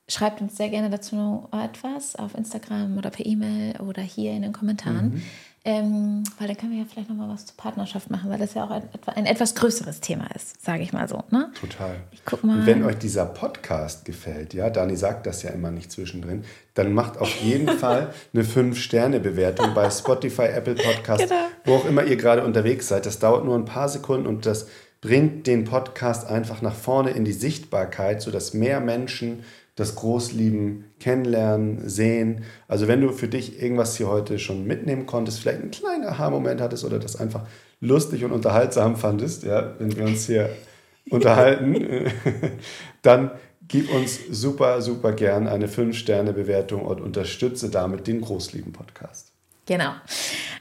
schreibt 0.09 0.41
uns 0.41 0.57
sehr 0.57 0.71
gerne 0.71 0.89
dazu 0.89 1.17
noch 1.17 1.51
etwas 1.53 2.17
auf 2.17 2.35
Instagram 2.35 2.97
oder 2.97 3.11
per 3.11 3.27
E-Mail 3.27 3.79
oder 3.81 4.01
hier 4.01 4.33
in 4.33 4.41
den 4.41 4.55
Kommentaren. 4.55 5.23
Ähm, 5.63 6.23
weil 6.39 6.49
dann 6.49 6.57
können 6.57 6.73
wir 6.73 6.79
ja 6.79 6.85
vielleicht 6.91 7.11
nochmal 7.11 7.29
was 7.29 7.45
zur 7.45 7.57
Partnerschaft 7.59 8.09
machen, 8.11 8.31
weil 8.31 8.39
das 8.39 8.55
ja 8.55 8.65
auch 8.65 8.71
ein, 8.71 8.83
ein 9.15 9.27
etwas 9.27 9.55
größeres 9.55 10.01
Thema 10.01 10.27
ist, 10.35 10.65
sage 10.65 10.83
ich 10.83 10.95
mal 10.95 11.07
so. 11.07 11.23
Ne? 11.31 11.51
Total. 11.61 11.97
Ich 12.13 12.25
guck 12.25 12.43
mal. 12.45 12.61
Und 12.61 12.67
wenn 12.67 12.83
euch 12.83 12.97
dieser 12.97 13.27
Podcast 13.27 14.07
gefällt, 14.07 14.55
ja, 14.55 14.71
Dani 14.71 14.97
sagt 14.97 15.27
das 15.27 15.43
ja 15.43 15.51
immer 15.51 15.71
nicht 15.71 15.93
zwischendrin, 15.93 16.45
dann 16.73 16.95
macht 16.95 17.19
auf 17.19 17.35
jeden 17.43 17.69
Fall 17.79 18.15
eine 18.33 18.43
5-Sterne-Bewertung 18.43 19.75
bei 19.75 19.91
Spotify, 19.91 20.45
Apple 20.45 20.77
Podcast, 20.77 21.25
Genau. 21.29 21.43
wo 21.67 21.75
auch 21.75 21.85
immer 21.85 22.05
ihr 22.05 22.17
gerade 22.17 22.43
unterwegs 22.45 22.89
seid. 22.89 23.05
Das 23.05 23.19
dauert 23.19 23.45
nur 23.45 23.55
ein 23.55 23.67
paar 23.67 23.91
Sekunden 23.91 24.27
und 24.27 24.47
das 24.47 24.67
bringt 25.03 25.47
den 25.47 25.65
Podcast 25.65 26.27
einfach 26.27 26.63
nach 26.63 26.75
vorne 26.75 27.11
in 27.11 27.25
die 27.27 27.33
Sichtbarkeit, 27.33 28.23
sodass 28.23 28.55
mehr 28.55 28.81
Menschen 28.81 29.45
das 29.77 29.95
Großlieben 29.95 30.85
kennenlernen, 30.99 31.89
sehen. 31.89 32.45
Also 32.69 32.89
wenn 32.89 33.01
du 33.01 33.13
für 33.13 33.29
dich 33.29 33.63
irgendwas 33.63 33.97
hier 33.97 34.09
heute 34.09 34.39
schon 34.39 34.67
mitnehmen 34.67 35.07
konntest, 35.07 35.41
vielleicht 35.41 35.61
einen 35.61 35.71
kleinen 35.71 36.05
Aha-Moment 36.05 36.61
hattest 36.61 36.85
oder 36.85 36.99
das 36.99 37.17
einfach 37.17 37.47
lustig 37.81 38.25
und 38.25 38.33
unterhaltsam 38.33 38.97
fandest, 38.97 39.43
ja, 39.43 39.75
wenn 39.79 39.97
wir 39.97 40.05
uns 40.05 40.27
hier 40.27 40.51
unterhalten, 41.11 42.11
dann 43.03 43.31
gib 43.69 43.93
uns 43.95 44.19
super, 44.31 44.83
super 44.83 45.13
gern 45.13 45.47
eine 45.47 45.69
5-Sterne-Bewertung 45.69 46.83
und 46.83 47.01
unterstütze 47.01 47.71
damit 47.71 48.07
den 48.07 48.21
Großlieben-Podcast. 48.21 49.33
Genau. 49.71 49.93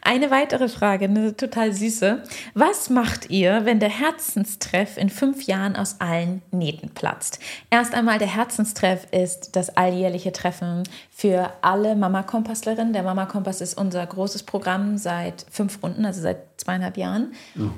Eine 0.03 0.30
weitere 0.30 0.70
Frage, 0.70 1.05
eine 1.05 1.36
total 1.36 1.74
süße. 1.74 2.22
Was 2.53 2.91
macht 2.91 3.32
ihr, 3.32 3.66
wenn 3.66 3.80
der 3.80 3.89
Herzenstreff 3.89 4.97
in 4.97 5.10
fünf 5.10 5.47
Jahren 5.47 5.76
aus 5.76 5.99
allen 5.99 6.43
Nähten 6.51 6.91
platzt? 6.91 7.39
Erst 7.72 7.95
einmal, 7.95 8.20
der 8.20 8.28
Herzenstreff 8.28 9.07
ist 9.10 9.55
das 9.55 9.76
alljährliche 9.76 10.32
Treffen 10.32 10.84
für 11.10 11.51
alle 11.64 11.95
Mama-Kompasslerinnen. 11.95 12.93
Der 12.93 13.01
Mama-Kompass 13.01 13.62
ist 13.62 13.80
unser 13.80 14.05
großes 14.05 14.43
Programm 14.43 14.99
seit 14.99 15.43
fünf 15.49 15.82
Runden, 15.82 16.05
also 16.05 16.22
seit 16.22 16.43
zweieinhalb 16.57 16.95
Jahren. 16.95 17.34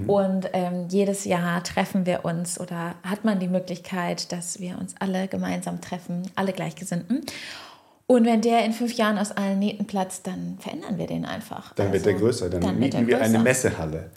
Und 0.07 0.49
ähm, 0.51 0.87
jedes 0.89 1.23
Jahr 1.23 1.63
treffen 1.63 2.05
wir 2.05 2.25
uns 2.25 2.59
oder 2.59 2.95
hat 3.03 3.23
man 3.23 3.39
die 3.39 3.47
Möglichkeit, 3.47 4.33
dass 4.33 4.59
wir 4.59 4.77
uns 4.77 4.95
alle 4.99 5.29
gemeinsam 5.29 5.79
treffen, 5.79 6.23
alle 6.35 6.51
Gleichgesinnten. 6.51 7.21
Und 8.11 8.25
wenn 8.25 8.41
der 8.41 8.65
in 8.65 8.73
fünf 8.73 8.91
Jahren 8.95 9.17
aus 9.17 9.31
allen 9.31 9.59
Nähten 9.59 9.87
platzt, 9.87 10.27
dann 10.27 10.57
verändern 10.59 10.97
wir 10.97 11.07
den 11.07 11.23
einfach. 11.23 11.73
Dann 11.75 11.93
wird 11.93 12.05
Also, 12.05 12.09
der 12.09 12.19
größer, 12.19 12.49
dann, 12.49 12.59
dann 12.59 12.71
wird 12.81 12.93
mieten 12.93 13.07
wir 13.07 13.21
eine 13.21 13.27
größer. 13.29 13.43
Messehalle. 13.43 14.09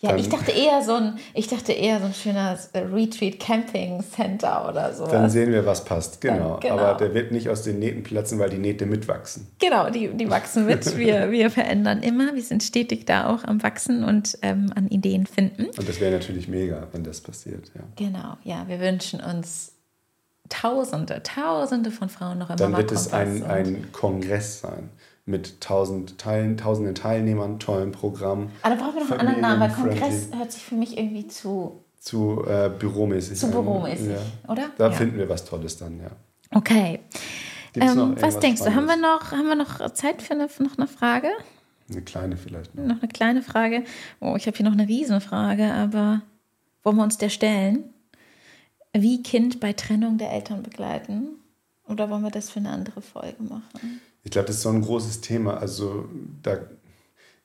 Ja, 0.00 0.10
dann- 0.10 0.18
ich 0.18 0.30
dachte 0.30 0.52
eher 0.52 0.80
so 0.82 0.94
ein, 0.94 1.18
ich 1.34 1.46
dachte 1.46 1.72
eher 1.72 2.00
so 2.00 2.06
ein 2.06 2.14
schöner 2.14 2.58
äh, 2.72 2.78
Retreat 2.78 3.38
Camping 3.38 4.02
Center 4.10 4.66
oder 4.70 4.94
so. 4.94 5.06
Dann 5.06 5.28
sehen 5.28 5.52
wir, 5.52 5.66
was 5.66 5.84
passt. 5.84 6.22
Genau. 6.22 6.58
genau. 6.62 6.78
Aber 6.78 6.94
der 6.94 7.12
wird 7.12 7.30
nicht 7.30 7.50
aus 7.50 7.60
den 7.60 7.78
Nähten 7.78 8.02
platzen, 8.02 8.38
weil 8.38 8.48
die 8.48 8.56
Nähte 8.56 8.86
mitwachsen. 8.86 9.46
Genau, 9.58 9.90
die, 9.90 10.08
die 10.08 10.30
wachsen 10.30 10.64
mit. 10.64 10.96
Wir, 10.96 11.30
wir 11.30 11.50
verändern 11.50 12.02
immer. 12.02 12.34
Wir 12.34 12.42
sind 12.42 12.62
stetig 12.62 13.04
da 13.04 13.28
auch 13.34 13.44
am 13.44 13.62
Wachsen 13.62 14.02
und 14.02 14.38
ähm, 14.40 14.72
an 14.74 14.88
Ideen 14.88 15.26
finden. 15.26 15.66
Und 15.66 15.86
das 15.86 16.00
wäre 16.00 16.12
natürlich 16.12 16.48
mega, 16.48 16.86
wenn 16.92 17.04
das 17.04 17.20
passiert. 17.20 17.70
Ja. 17.74 17.82
Genau, 17.96 18.38
ja, 18.44 18.64
wir 18.66 18.80
wünschen 18.80 19.20
uns 19.20 19.75
Tausende, 20.48 21.22
Tausende 21.22 21.90
von 21.90 22.08
Frauen 22.08 22.38
noch 22.38 22.50
im 22.50 22.56
Dann 22.56 22.76
wird 22.76 22.92
es 22.92 23.12
ein, 23.12 23.44
ein 23.44 23.92
Kongress 23.92 24.60
sein 24.60 24.90
mit 25.26 25.60
tausend 25.60 26.18
Teilen, 26.18 26.56
tausenden 26.56 26.94
Teilnehmern, 26.94 27.58
tollen 27.58 27.90
Programm. 27.90 28.50
Aber 28.62 28.76
da 28.76 28.80
brauchen 28.80 28.94
wir 28.94 29.04
noch 29.04 29.10
einen 29.10 29.20
anderen 29.20 29.40
Namen, 29.40 29.60
weil. 29.60 29.70
Kongress 29.70 30.28
hört 30.36 30.52
sich 30.52 30.62
für 30.62 30.76
mich 30.76 30.96
irgendwie 30.96 31.26
zu, 31.26 31.82
Zu 31.98 32.44
äh, 32.46 32.70
büromäßig. 32.70 33.38
zu 33.38 33.50
büromäßig, 33.50 34.10
Ja. 34.10 34.50
oder? 34.52 34.70
Da 34.78 34.86
ja. 34.86 34.92
finden 34.92 35.18
wir 35.18 35.28
was 35.28 35.44
Tolles 35.44 35.76
dann, 35.78 35.98
ja. 35.98 36.10
Okay. 36.54 37.00
Ähm, 37.74 38.14
was 38.20 38.38
denkst 38.38 38.62
du? 38.62 38.74
Haben 38.74 38.86
wir, 38.86 38.96
noch, 38.96 39.32
haben 39.32 39.48
wir 39.48 39.56
noch 39.56 39.90
Zeit 39.90 40.22
für 40.22 40.34
eine, 40.34 40.48
noch 40.60 40.78
eine 40.78 40.86
Frage? 40.86 41.28
Eine 41.90 42.02
kleine 42.02 42.36
vielleicht 42.36 42.74
noch. 42.74 42.84
Noch 42.84 43.02
eine 43.02 43.08
kleine 43.08 43.42
Frage. 43.42 43.82
Oh, 44.20 44.34
ich 44.36 44.46
habe 44.46 44.56
hier 44.56 44.64
noch 44.64 44.72
eine 44.72 44.88
Riesenfrage, 44.88 45.72
aber 45.72 46.22
wollen 46.84 46.96
wir 46.96 47.02
uns 47.02 47.18
der 47.18 47.28
stellen? 47.28 47.92
Wie 49.02 49.22
Kind 49.22 49.60
bei 49.60 49.72
Trennung 49.72 50.18
der 50.18 50.32
Eltern 50.32 50.62
begleiten? 50.62 51.28
Oder 51.88 52.10
wollen 52.10 52.22
wir 52.22 52.30
das 52.30 52.50
für 52.50 52.58
eine 52.60 52.70
andere 52.70 53.00
Folge 53.02 53.42
machen? 53.42 54.00
Ich 54.24 54.30
glaube, 54.32 54.46
das 54.48 54.56
ist 54.56 54.62
so 54.62 54.70
ein 54.70 54.82
großes 54.82 55.20
Thema. 55.20 55.56
Also 55.58 56.08
da, 56.42 56.58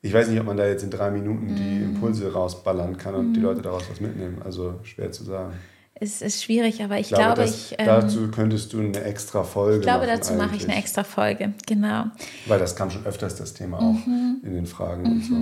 ich 0.00 0.12
weiß 0.12 0.28
nicht, 0.28 0.40
ob 0.40 0.46
man 0.46 0.56
da 0.56 0.66
jetzt 0.66 0.82
in 0.82 0.90
drei 0.90 1.10
Minuten 1.10 1.54
die 1.54 1.62
Mhm. 1.62 1.94
Impulse 1.94 2.32
rausballern 2.32 2.96
kann 2.98 3.14
und 3.14 3.34
die 3.34 3.40
Leute 3.40 3.62
daraus 3.62 3.84
was 3.90 4.00
mitnehmen. 4.00 4.42
Also 4.44 4.80
schwer 4.82 5.12
zu 5.12 5.22
sagen. 5.24 5.52
Es 5.94 6.20
ist 6.22 6.42
schwierig, 6.42 6.82
aber 6.82 6.96
ich, 6.98 7.02
Ich 7.02 7.08
glaube, 7.16 7.34
glaube, 7.34 7.42
das, 7.42 7.70
ich, 7.70 7.76
ähm, 7.78 7.86
dazu 7.86 8.28
könntest 8.32 8.72
du 8.72 8.80
eine 8.80 9.00
extra 9.04 9.44
Folge 9.44 9.76
ich 9.76 9.82
glaube, 9.82 10.06
machen 10.06 10.18
dazu 10.18 10.32
mache 10.34 10.56
ich 10.56 10.62
eine 10.64 10.72
eigentlich. 10.72 10.78
extra 10.84 11.04
Folge. 11.04 11.52
Genau. 11.68 12.06
Weil 12.46 12.58
das 12.58 12.74
kam 12.74 12.90
schon 12.90 13.06
öfters, 13.06 13.36
das 13.36 13.54
Thema 13.54 13.78
auch 13.78 14.06
Mhm. 14.06 14.38
in 14.42 14.54
den 14.54 14.66
Fragen 14.66 15.04
und 15.06 15.24
so. 15.24 15.36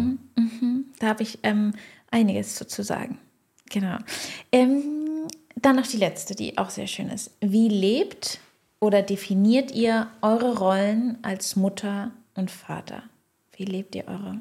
Da 0.98 1.06
habe 1.06 1.22
ich 1.22 1.38
ähm, 1.44 1.72
einiges 2.10 2.56
zu, 2.56 2.66
zu 2.66 2.82
sagen. 2.82 3.16
Genau. 3.70 3.96
Ähm, 4.52 4.99
dann 5.62 5.76
noch 5.76 5.86
die 5.86 5.96
letzte, 5.96 6.34
die 6.34 6.58
auch 6.58 6.70
sehr 6.70 6.86
schön 6.86 7.08
ist. 7.08 7.30
Wie 7.40 7.68
lebt 7.68 8.40
oder 8.80 9.02
definiert 9.02 9.70
ihr 9.72 10.08
eure 10.22 10.56
Rollen 10.58 11.18
als 11.22 11.56
Mutter 11.56 12.10
und 12.34 12.50
Vater? 12.50 13.02
Wie 13.56 13.64
lebt 13.64 13.94
ihr 13.94 14.08
eure 14.08 14.38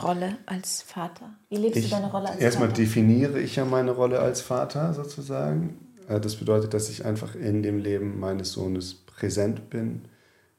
Rolle 0.00 0.36
als 0.46 0.82
Vater? 0.82 1.30
Wie 1.48 1.56
lebst 1.56 1.78
Ich, 1.78 1.84
du 1.84 1.90
deine 1.96 2.10
Rolle 2.10 2.30
als 2.30 2.40
erstmal 2.40 2.68
Vater? 2.68 2.82
definiere 2.82 3.40
ich 3.40 3.56
ja 3.56 3.64
meine 3.64 3.92
Rolle 3.92 4.18
als 4.20 4.40
Vater 4.40 4.92
sozusagen. 4.94 5.78
Äh, 6.08 6.20
Das 6.20 6.36
bedeutet, 6.36 6.74
dass 6.74 6.90
ich 6.90 7.04
einfach 7.04 7.34
in 7.34 7.62
dem 7.62 7.78
Leben 7.78 8.18
meines 8.18 8.52
Sohnes 8.52 8.94
präsent 8.94 9.70
bin, 9.70 10.02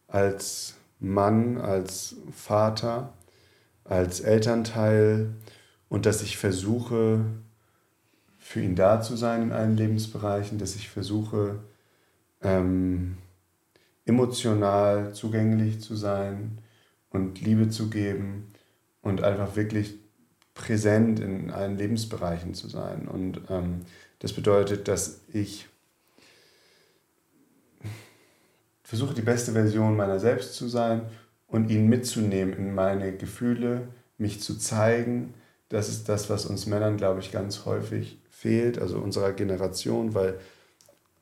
als 0.07 0.75
Mann, 0.99 1.57
als 1.59 2.15
Vater, 2.33 3.13
als 3.83 4.21
Elternteil 4.21 5.33
und 5.89 6.05
dass 6.05 6.21
ich 6.23 6.37
versuche, 6.37 7.25
für 8.45 8.61
ihn 8.61 8.75
da 8.75 9.01
zu 9.01 9.15
sein 9.15 9.41
in 9.41 9.51
allen 9.51 9.75
Lebensbereichen, 9.75 10.59
dass 10.59 10.75
ich 10.75 10.87
versuche, 10.87 11.57
ähm, 12.43 13.17
emotional 14.05 15.15
zugänglich 15.15 15.81
zu 15.81 15.95
sein 15.95 16.59
und 17.09 17.41
Liebe 17.41 17.69
zu 17.69 17.89
geben 17.89 18.53
und 19.01 19.23
einfach 19.23 19.55
wirklich 19.55 19.95
präsent 20.53 21.19
in 21.19 21.49
allen 21.49 21.75
Lebensbereichen 21.75 22.53
zu 22.53 22.69
sein. 22.69 23.07
Und 23.07 23.41
ähm, 23.49 23.81
das 24.19 24.31
bedeutet, 24.31 24.87
dass 24.87 25.21
ich 25.33 25.67
versuche, 28.83 29.15
die 29.15 29.23
beste 29.23 29.53
Version 29.53 29.97
meiner 29.97 30.19
selbst 30.19 30.53
zu 30.53 30.67
sein 30.67 31.01
und 31.47 31.71
ihn 31.71 31.89
mitzunehmen 31.89 32.53
in 32.53 32.75
meine 32.75 33.11
Gefühle, 33.11 33.87
mich 34.19 34.39
zu 34.39 34.55
zeigen. 34.55 35.33
Das 35.70 35.89
ist 35.89 36.07
das, 36.09 36.30
was 36.30 36.45
uns 36.45 36.66
Männern, 36.66 36.97
glaube 36.97 37.20
ich, 37.20 37.32
ganz 37.32 37.66
häufig 37.66 38.20
fehlt, 38.30 38.78
also 38.80 38.99
unserer 38.99 39.34
Generation, 39.34 40.13
weil 40.13 40.39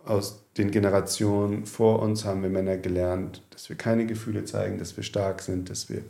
aus 0.05 0.43
den 0.57 0.71
Generationen 0.71 1.65
vor 1.65 2.01
uns 2.01 2.25
haben 2.25 2.43
wir 2.43 2.49
Männer 2.49 2.77
gelernt, 2.77 3.41
dass 3.51 3.69
wir 3.69 3.77
keine 3.77 4.05
Gefühle 4.05 4.45
zeigen, 4.45 4.77
dass 4.77 4.97
wir 4.97 5.03
stark 5.03 5.41
sind, 5.41 5.69
dass 5.69 5.89
wir 5.89 6.03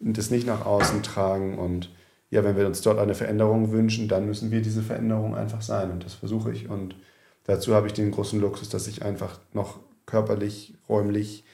das 0.00 0.30
nicht 0.30 0.46
nach 0.46 0.64
außen 0.64 1.02
tragen. 1.02 1.58
Und 1.58 1.90
ja, 2.30 2.44
wenn 2.44 2.56
wir 2.56 2.66
uns 2.66 2.80
dort 2.80 2.98
eine 2.98 3.14
Veränderung 3.14 3.70
wünschen, 3.70 4.08
dann 4.08 4.26
müssen 4.26 4.50
wir 4.50 4.62
diese 4.62 4.82
Veränderung 4.82 5.36
einfach 5.36 5.62
sein. 5.62 5.90
Und 5.90 6.04
das 6.04 6.14
versuche 6.14 6.52
ich. 6.52 6.68
Und 6.68 6.96
dazu 7.44 7.74
habe 7.74 7.86
ich 7.86 7.92
den 7.92 8.10
großen 8.10 8.40
Luxus, 8.40 8.68
dass 8.68 8.86
ich 8.86 9.02
einfach 9.02 9.38
noch 9.52 9.78
körperlich, 10.06 10.74
räumlich 10.88 11.44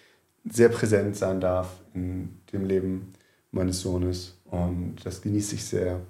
sehr 0.49 0.69
präsent 0.69 1.17
sein 1.17 1.41
darf 1.41 1.69
in 1.95 2.39
dem 2.53 2.65
Leben 2.65 3.13
meines 3.55 3.81
Sohnes. 3.81 4.37
Und 4.45 4.97
das 5.05 5.23
genieße 5.23 5.55
ich 5.57 5.65
sehr. 5.65 6.01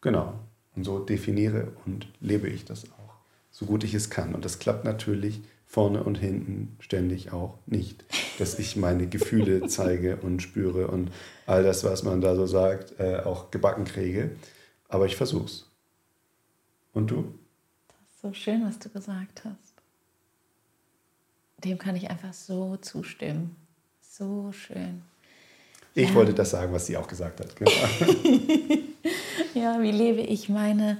Genau. 0.00 0.34
Und 0.76 0.84
so 0.84 0.98
definiere 0.98 1.72
und 1.86 2.08
lebe 2.20 2.48
ich 2.48 2.64
das 2.64 2.84
auch, 2.92 3.14
so 3.50 3.66
gut 3.66 3.84
ich 3.84 3.94
es 3.94 4.10
kann. 4.10 4.34
Und 4.34 4.44
das 4.44 4.58
klappt 4.58 4.84
natürlich 4.84 5.40
vorne 5.66 6.02
und 6.02 6.18
hinten 6.18 6.76
ständig 6.80 7.32
auch 7.32 7.58
nicht, 7.66 8.04
dass 8.38 8.58
ich 8.58 8.76
meine 8.76 9.06
Gefühle 9.06 9.66
zeige 9.68 10.16
und 10.16 10.42
spüre 10.42 10.88
und 10.88 11.10
all 11.46 11.62
das, 11.62 11.84
was 11.84 12.02
man 12.02 12.20
da 12.20 12.34
so 12.36 12.46
sagt, 12.46 12.98
äh, 12.98 13.18
auch 13.24 13.50
gebacken 13.50 13.84
kriege. 13.84 14.32
Aber 14.88 15.06
ich 15.06 15.16
versuch's. 15.16 15.68
Und 16.92 17.10
du? 17.10 17.34
Das 17.88 18.14
ist 18.14 18.20
so 18.22 18.32
schön, 18.32 18.64
was 18.64 18.78
du 18.78 18.88
gesagt 18.88 19.44
hast. 19.44 19.74
Dem 21.64 21.78
kann 21.78 21.96
ich 21.96 22.10
einfach 22.10 22.32
so 22.32 22.76
zustimmen. 22.76 23.56
So 24.00 24.52
schön. 24.52 25.02
Ich 25.94 26.08
ja. 26.08 26.14
wollte 26.14 26.34
das 26.34 26.50
sagen, 26.50 26.72
was 26.72 26.86
sie 26.86 26.96
auch 26.96 27.06
gesagt 27.06 27.40
hat. 27.40 27.54
Genau. 27.56 27.70
ja, 29.54 29.80
wie 29.80 29.92
lebe 29.92 30.20
ich 30.20 30.48
meine 30.48 30.98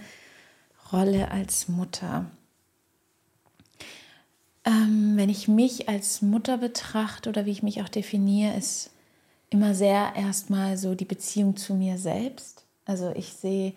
Rolle 0.92 1.30
als 1.30 1.68
Mutter? 1.68 2.26
Ähm, 4.64 5.14
wenn 5.16 5.28
ich 5.28 5.48
mich 5.48 5.88
als 5.88 6.22
Mutter 6.22 6.58
betrachte 6.58 7.28
oder 7.28 7.44
wie 7.44 7.50
ich 7.50 7.62
mich 7.62 7.82
auch 7.82 7.88
definiere, 7.88 8.56
ist 8.56 8.90
immer 9.50 9.74
sehr 9.74 10.14
erstmal 10.16 10.78
so 10.78 10.94
die 10.94 11.04
Beziehung 11.04 11.56
zu 11.56 11.74
mir 11.74 11.98
selbst. 11.98 12.64
Also 12.86 13.12
ich 13.14 13.32
sehe 13.34 13.74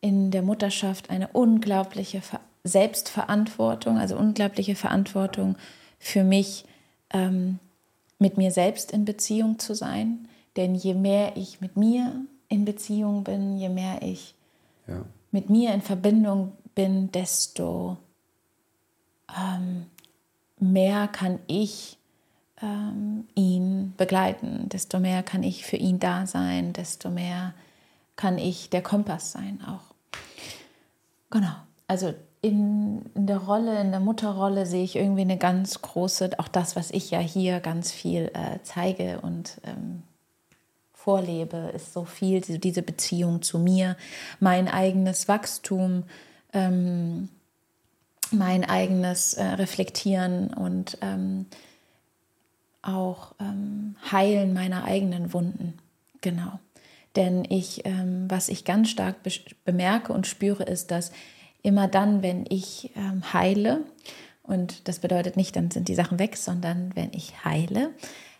in 0.00 0.30
der 0.30 0.42
Mutterschaft 0.42 1.10
eine 1.10 1.28
unglaubliche 1.28 2.22
Selbstverantwortung, 2.64 3.98
also 3.98 4.16
unglaubliche 4.16 4.74
Verantwortung 4.74 5.56
für 5.98 6.24
mich, 6.24 6.64
ähm, 7.10 7.58
mit 8.18 8.36
mir 8.36 8.50
selbst 8.50 8.92
in 8.92 9.04
Beziehung 9.04 9.58
zu 9.58 9.74
sein. 9.74 10.28
Denn 10.56 10.74
je 10.74 10.94
mehr 10.94 11.36
ich 11.36 11.60
mit 11.60 11.76
mir 11.76 12.24
in 12.48 12.64
Beziehung 12.64 13.24
bin, 13.24 13.56
je 13.56 13.68
mehr 13.68 14.02
ich 14.02 14.34
ja. 14.86 15.04
mit 15.30 15.48
mir 15.48 15.72
in 15.72 15.80
Verbindung 15.80 16.52
bin, 16.74 17.10
desto 17.12 17.96
ähm, 19.36 19.86
mehr 20.58 21.08
kann 21.08 21.38
ich 21.46 21.98
ähm, 22.60 23.26
ihn 23.34 23.94
begleiten, 23.96 24.68
desto 24.68 25.00
mehr 25.00 25.22
kann 25.22 25.42
ich 25.42 25.64
für 25.64 25.76
ihn 25.76 25.98
da 25.98 26.26
sein, 26.26 26.72
desto 26.72 27.10
mehr 27.10 27.54
kann 28.16 28.38
ich 28.38 28.70
der 28.70 28.82
Kompass 28.82 29.32
sein 29.32 29.60
auch. 29.66 29.94
Genau, 31.30 31.54
also 31.86 32.12
in, 32.42 33.06
in 33.14 33.26
der 33.26 33.38
Rolle, 33.38 33.80
in 33.80 33.90
der 33.90 34.00
Mutterrolle 34.00 34.66
sehe 34.66 34.84
ich 34.84 34.96
irgendwie 34.96 35.22
eine 35.22 35.38
ganz 35.38 35.80
große, 35.80 36.30
auch 36.38 36.48
das, 36.48 36.76
was 36.76 36.90
ich 36.90 37.10
ja 37.10 37.20
hier 37.20 37.60
ganz 37.60 37.90
viel 37.90 38.30
äh, 38.34 38.58
zeige 38.62 39.20
und 39.20 39.60
ähm, 39.64 40.02
vorlebe, 41.04 41.72
ist 41.74 41.92
so 41.92 42.04
viel 42.04 42.40
diese 42.40 42.82
Beziehung 42.82 43.42
zu 43.42 43.58
mir, 43.58 43.96
mein 44.38 44.68
eigenes 44.68 45.26
Wachstum, 45.26 46.04
ähm, 46.52 47.28
mein 48.30 48.64
eigenes 48.64 49.34
äh, 49.34 49.42
Reflektieren 49.44 50.54
und 50.54 50.98
ähm, 51.02 51.46
auch 52.82 53.34
ähm, 53.40 53.96
Heilen 54.10 54.54
meiner 54.54 54.84
eigenen 54.84 55.32
Wunden. 55.32 55.74
Genau. 56.20 56.60
Denn 57.16 57.44
ich, 57.48 57.84
ähm, 57.84 58.26
was 58.28 58.48
ich 58.48 58.64
ganz 58.64 58.88
stark 58.88 59.22
be 59.22 59.30
bemerke 59.64 60.12
und 60.12 60.26
spüre, 60.26 60.62
ist, 60.62 60.90
dass 60.90 61.12
immer 61.62 61.88
dann, 61.88 62.22
wenn 62.22 62.46
ich 62.48 62.90
ähm, 62.96 63.32
heile, 63.32 63.80
und 64.42 64.88
das 64.88 65.00
bedeutet 65.00 65.36
nicht, 65.36 65.56
dann 65.56 65.70
sind 65.70 65.88
die 65.88 65.94
Sachen 65.94 66.18
weg, 66.18 66.36
sondern 66.36 66.92
wenn 66.94 67.12
ich 67.12 67.44
heile, 67.44 67.90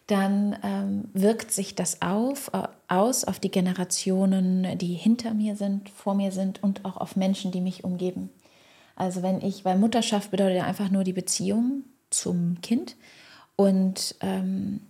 dann 0.07 0.57
ähm, 0.63 1.09
wirkt 1.13 1.53
sich 1.53 1.75
das 1.75 2.03
auf, 2.03 2.51
äh, 2.53 2.69
aus 2.89 3.25
auf 3.25 3.39
die 3.39 3.51
Generationen, 3.51 4.79
die 4.79 4.95
hinter 4.95 5.35
mir 5.35 5.57
sind, 5.57 5.89
vor 5.89 6.15
mir 6.15 6.33
sind 6.33 6.63
und 6.63 6.85
auch 6.85 6.97
auf 6.97 7.17
Menschen, 7.17 7.53
die 7.53 7.61
mich 7.61 7.85
umgeben. 7.85 8.31
Also 8.97 9.23
wenn 9.23 9.41
ich, 9.41 9.65
weil 9.65 9.79
Mutterschaft 9.79 10.31
bedeutet 10.31 10.59
ja 10.59 10.65
einfach 10.65 10.91
nur 10.91 11.05
die 11.05 11.13
Beziehung 11.13 11.85
zum 12.11 12.61
Kind 12.61 12.97
und 13.57 14.17
ähm, 14.21 14.81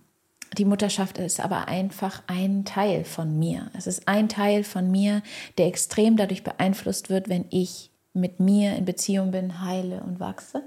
die 0.57 0.65
Mutterschaft 0.65 1.17
ist 1.17 1.39
aber 1.39 1.67
einfach 1.67 2.21
ein 2.27 2.63
Teil 2.63 3.05
von 3.05 3.39
mir. 3.39 3.71
Es 3.75 3.87
ist 3.87 4.07
ein 4.07 4.29
Teil 4.29 4.63
von 4.63 4.91
mir, 4.91 5.23
der 5.57 5.67
extrem 5.67 6.15
dadurch 6.15 6.43
beeinflusst 6.43 7.09
wird, 7.09 7.27
wenn 7.27 7.45
ich 7.49 7.89
mit 8.13 8.39
mir 8.39 8.75
in 8.75 8.85
Beziehung 8.85 9.31
bin, 9.31 9.61
heile 9.61 10.03
und 10.03 10.19
wachse. 10.19 10.61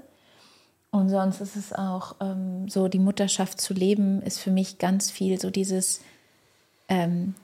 Und 0.91 1.09
sonst 1.09 1.41
ist 1.41 1.55
es 1.55 1.73
auch 1.73 2.15
ähm, 2.21 2.69
so, 2.69 2.87
die 2.87 2.99
Mutterschaft 2.99 3.59
zu 3.59 3.73
leben, 3.73 4.21
ist 4.21 4.39
für 4.39 4.51
mich 4.51 4.77
ganz 4.77 5.11
viel 5.11 5.39
so 5.39 5.49
dieses, 5.49 6.01
ähm, 6.87 7.35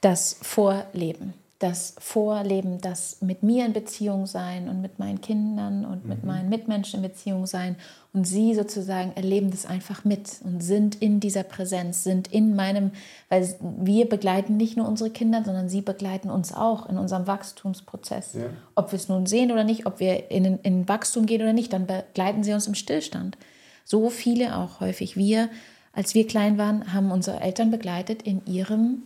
das 0.00 0.38
Vorleben 0.42 1.34
das 1.58 1.96
Vorleben, 1.98 2.80
das 2.80 3.20
mit 3.20 3.42
mir 3.42 3.66
in 3.66 3.72
Beziehung 3.72 4.26
sein 4.26 4.68
und 4.68 4.80
mit 4.80 5.00
meinen 5.00 5.20
Kindern 5.20 5.84
und 5.84 6.06
mit 6.06 6.22
mhm. 6.22 6.28
meinen 6.28 6.48
Mitmenschen 6.48 7.02
in 7.02 7.10
Beziehung 7.10 7.46
sein. 7.46 7.74
Und 8.12 8.26
sie 8.26 8.54
sozusagen 8.54 9.12
erleben 9.16 9.50
das 9.50 9.66
einfach 9.66 10.04
mit 10.04 10.36
und 10.44 10.62
sind 10.62 11.02
in 11.02 11.18
dieser 11.18 11.42
Präsenz, 11.42 12.04
sind 12.04 12.28
in 12.28 12.54
meinem, 12.54 12.92
weil 13.28 13.56
wir 13.60 14.08
begleiten 14.08 14.56
nicht 14.56 14.76
nur 14.76 14.86
unsere 14.86 15.10
Kinder, 15.10 15.42
sondern 15.44 15.68
sie 15.68 15.80
begleiten 15.80 16.30
uns 16.30 16.52
auch 16.52 16.88
in 16.88 16.96
unserem 16.96 17.26
Wachstumsprozess. 17.26 18.34
Ja. 18.34 18.50
Ob 18.76 18.92
wir 18.92 18.96
es 18.96 19.08
nun 19.08 19.26
sehen 19.26 19.50
oder 19.50 19.64
nicht, 19.64 19.84
ob 19.84 19.98
wir 19.98 20.30
in, 20.30 20.60
in 20.62 20.88
Wachstum 20.88 21.26
gehen 21.26 21.42
oder 21.42 21.52
nicht, 21.52 21.72
dann 21.72 21.86
begleiten 21.86 22.44
sie 22.44 22.52
uns 22.52 22.68
im 22.68 22.76
Stillstand. 22.76 23.36
So 23.84 24.10
viele 24.10 24.56
auch 24.56 24.78
häufig. 24.78 25.16
Wir, 25.16 25.48
als 25.92 26.14
wir 26.14 26.24
klein 26.24 26.56
waren, 26.56 26.92
haben 26.92 27.10
unsere 27.10 27.40
Eltern 27.40 27.72
begleitet 27.72 28.22
in 28.22 28.46
ihrem 28.46 29.02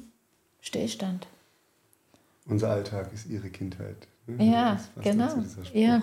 Stillstand. 0.61 1.27
Unser 2.47 2.71
Alltag 2.71 3.13
ist 3.13 3.27
ihre 3.27 3.51
Kindheit. 3.51 4.09
Ne? 4.27 4.45
Ja, 4.45 4.81
genau. 5.03 5.29
Ja. 5.73 6.03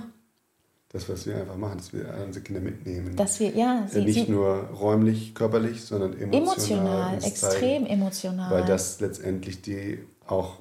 Das, 0.91 1.07
was 1.07 1.27
wir 1.27 1.35
einfach 1.35 1.57
machen, 1.57 1.77
dass 1.77 1.93
wir 1.93 2.11
unsere 2.25 2.43
Kinder 2.43 2.61
mitnehmen. 2.61 3.15
Dass 3.15 3.39
wir, 3.39 3.55
ja, 3.55 3.87
sie, 3.87 4.03
nicht 4.03 4.25
sie, 4.25 4.31
nur 4.31 4.55
räumlich, 4.55 5.35
körperlich, 5.35 5.83
sondern 5.83 6.17
emotional. 6.17 7.13
Emotional, 7.13 7.23
extrem 7.23 7.83
zeigen, 7.83 7.85
emotional. 7.85 8.51
Weil 8.51 8.65
das 8.65 8.99
letztendlich 8.99 9.61
die 9.61 9.99
auch 10.25 10.57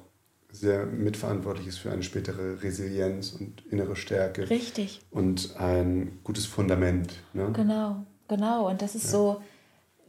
sehr 0.51 0.85
mitverantwortlich 0.85 1.67
ist 1.67 1.77
für 1.79 1.91
eine 1.91 2.03
spätere 2.03 2.61
Resilienz 2.61 3.31
und 3.31 3.65
innere 3.71 3.95
Stärke. 3.95 4.49
Richtig. 4.49 5.01
Und 5.09 5.55
ein 5.57 6.19
gutes 6.23 6.45
Fundament. 6.45 7.13
Ne? 7.33 7.51
Genau, 7.53 8.05
genau. 8.27 8.69
Und 8.69 8.81
das 8.81 8.95
ist 8.95 9.05
ja. 9.05 9.09
so 9.11 9.41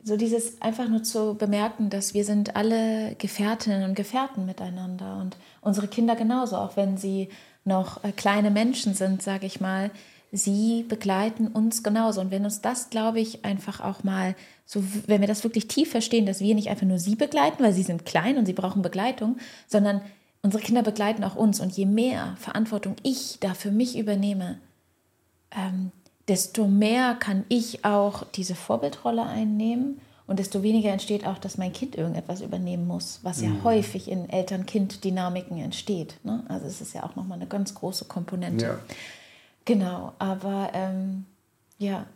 so 0.03 0.17
dieses 0.17 0.61
einfach 0.63 0.89
nur 0.89 1.03
zu 1.03 1.35
bemerken, 1.35 1.91
dass 1.91 2.15
wir 2.15 2.25
sind 2.25 2.57
alle 2.57 3.15
Gefährtinnen 3.17 3.85
und 3.89 3.95
Gefährten 3.95 4.47
miteinander 4.47 5.19
und 5.21 5.37
unsere 5.61 5.89
Kinder 5.89 6.17
genauso, 6.17 6.57
auch 6.57 6.77
wenn 6.77 6.97
sie 6.97 7.29
noch 7.65 8.03
äh, 8.05 8.13
kleine 8.13 8.51
Menschen 8.51 8.95
sind, 8.95 9.23
sage 9.23 9.47
ich 9.47 9.61
mal, 9.61 9.91
sie 10.33 10.85
begleiten 10.89 11.49
uns 11.49 11.83
genauso. 11.83 12.21
Und 12.21 12.31
wenn 12.31 12.45
uns 12.45 12.61
das, 12.61 12.91
glaube 12.91 13.21
ich, 13.21 13.45
einfach 13.45 13.81
auch 13.81 14.03
mal 14.05 14.35
so, 14.65 14.83
wenn 15.07 15.21
wir 15.21 15.29
das 15.29 15.45
wirklich 15.45 15.69
tief 15.69 15.91
verstehen, 15.91 16.27
dass 16.27 16.41
wir 16.41 16.55
nicht 16.55 16.69
einfach 16.69 16.87
nur 16.87 16.99
sie 16.99 17.17
begleiten, 17.17 17.63
weil 17.63 17.73
sie 17.73 17.83
sind 17.83 18.07
klein 18.07 18.39
und 18.39 18.47
sie 18.47 18.53
brauchen 18.53 18.83
Begleitung, 18.83 19.37
sondern 19.67 20.01
unsere 20.43 20.63
Kinder 20.63 20.83
begleiten 20.83 21.25
auch 21.25 21.35
uns. 21.35 21.61
Und 21.61 21.77
je 21.77 21.87
mehr 21.87 22.37
Verantwortung 22.39 22.97
ich 23.03 23.39
da 23.41 23.55
für 23.55 23.71
mich 23.71 23.99
übernehme, 23.99 24.59
ähm, 25.51 25.91
desto 26.31 26.68
mehr 26.68 27.16
kann 27.18 27.45
ich 27.49 27.85
auch 27.85 28.24
diese 28.37 28.55
Vorbildrolle 28.55 29.26
einnehmen 29.26 30.01
und 30.28 30.39
desto 30.39 30.62
weniger 30.62 30.91
entsteht 30.91 31.26
auch, 31.26 31.39
dass 31.39 31.59
mein 31.59 31.72
Kind 31.72 31.97
irgendetwas 31.97 32.41
übernehmen 32.41 32.87
muss, 32.87 33.18
was 33.24 33.41
ja 33.41 33.49
mhm. 33.49 33.64
häufig 33.64 34.09
in 34.09 34.31
Eltern-Kind-Dynamiken 34.31 35.59
entsteht. 35.59 36.14
Ne? 36.22 36.45
Also 36.49 36.66
es 36.66 36.81
ist 36.81 36.95
ja 36.95 37.03
auch 37.03 37.16
nochmal 37.16 37.39
eine 37.39 37.49
ganz 37.49 37.74
große 37.74 38.05
Komponente. 38.05 38.64
Ja. 38.64 38.78
Genau, 39.64 40.12
aber 40.20 40.70
ähm, 40.72 41.24
ja, 41.78 42.07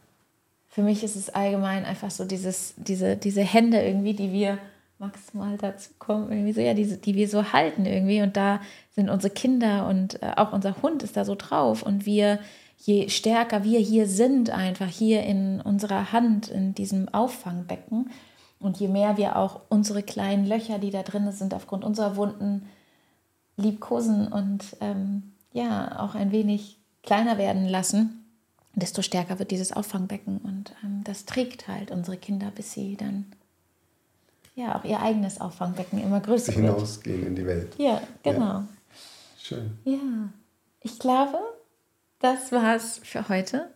für 0.69 0.83
mich 0.83 1.03
ist 1.03 1.17
es 1.17 1.31
allgemein 1.31 1.85
einfach 1.85 2.13
so 2.13 2.25
dieses, 2.25 2.75
diese, 2.77 3.17
diese 3.17 3.43
Hände 3.43 3.83
irgendwie, 3.83 4.15
die 4.15 4.33
wir 4.33 4.59
maximal 5.01 5.59
dazu 5.59 5.91
kommen, 5.99 6.31
irgendwie 6.31 6.53
so, 6.53 6.61
ja, 6.61 6.75
diese, 6.75 6.99
die 6.99 7.17
wir 7.17 7.29
so 7.29 7.53
halten 7.53 7.85
irgendwie. 7.85 8.23
Und 8.23 8.37
da 8.37 8.61
sind 8.95 9.11
unsere 9.11 9.35
Kinder 9.35 9.89
und 9.89 10.23
äh, 10.23 10.31
auch 10.37 10.53
unser 10.53 10.81
Hund 10.83 11.03
ist 11.03 11.17
da 11.17 11.25
so 11.25 11.35
drauf 11.35 11.83
und 11.83 12.07
wir 12.07 12.39
je 12.85 13.09
stärker 13.09 13.65
wir 13.65 13.81
hier 13.81 14.07
sind, 14.07 14.51
einfach 14.51 14.89
hier 14.89 15.23
in 15.23 15.61
unserer 15.61 16.13
Hand, 16.13 16.49
in 16.49 16.75
diesem 16.75 17.09
Auffangbecken, 17.09 18.11
und 18.61 18.79
je 18.79 18.89
mehr 18.89 19.17
wir 19.17 19.37
auch 19.37 19.61
unsere 19.69 20.03
kleinen 20.03 20.47
Löcher, 20.47 20.79
die 20.79 20.91
da 20.91 21.03
drin 21.03 21.31
sind, 21.33 21.53
aufgrund 21.53 21.85
unserer 21.85 22.17
Wunden 22.17 22.67
liebkosen 23.57 24.29
und 24.29 24.77
ähm, 24.81 25.35
ja, 25.53 26.01
auch 26.01 26.15
ein 26.15 26.33
wenig 26.33 26.79
kleiner 27.03 27.37
werden 27.37 27.69
lassen, 27.69 28.25
desto 28.75 29.03
stärker 29.03 29.39
wird 29.39 29.51
dieses 29.51 29.73
Auffangbecken. 29.73 30.39
Und 30.39 30.75
ähm, 30.83 31.03
das 31.05 31.27
trägt 31.27 31.69
halt 31.69 31.91
unsere 31.91 32.17
Kinder, 32.17 32.51
bis 32.55 32.73
sie 32.73 32.97
dann 32.97 33.27
ja 34.55 34.79
auch 34.79 34.85
ihr 34.85 35.01
eigenes 35.01 35.41
Auffangbecken 35.41 36.03
immer 36.03 36.21
größer 36.21 36.53
hinausgehen 36.53 37.19
wird. 37.19 37.29
in 37.29 37.37
die 37.37 37.47
Welt. 37.47 37.75
Ja, 37.77 38.01
genau. 38.23 38.41
Ja. 38.41 38.69
Schön. 39.39 39.79
Ja, 39.85 40.31
ich 40.81 40.99
glaube, 40.99 41.39
das 42.25 42.51
war's 42.53 43.01
für 43.05 43.29
heute. 43.29 43.69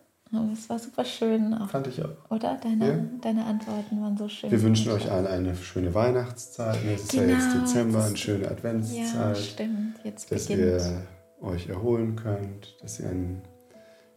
Es 0.53 0.69
war 0.69 0.77
super 0.77 1.05
schön. 1.05 1.53
Auch. 1.55 1.69
Fand 1.69 1.87
ich 1.87 2.03
auch. 2.03 2.09
Oder? 2.29 2.59
Deine, 2.61 2.87
ja. 2.87 2.99
deine 3.21 3.45
Antworten 3.45 3.99
waren 4.01 4.15
so 4.15 4.29
schön. 4.29 4.51
Wir 4.51 4.61
wünschen 4.61 4.91
euch 4.91 5.09
allen 5.11 5.25
eine 5.25 5.55
schöne 5.55 5.93
Weihnachtszeit. 5.93 6.77
Es 6.85 7.03
ist 7.03 7.11
genau, 7.11 7.23
ja 7.23 7.29
jetzt 7.29 7.55
Dezember, 7.55 8.03
eine 8.03 8.17
schöne 8.17 8.47
Adventszeit. 8.47 9.05
Ja, 9.15 9.35
stimmt. 9.35 9.95
Jetzt 10.03 10.31
dass 10.31 10.45
beginnt. 10.47 10.67
ihr 10.81 11.01
euch 11.41 11.67
erholen 11.69 12.15
könnt, 12.15 12.75
dass 12.81 12.99
ihr 12.99 13.09
ein 13.09 13.41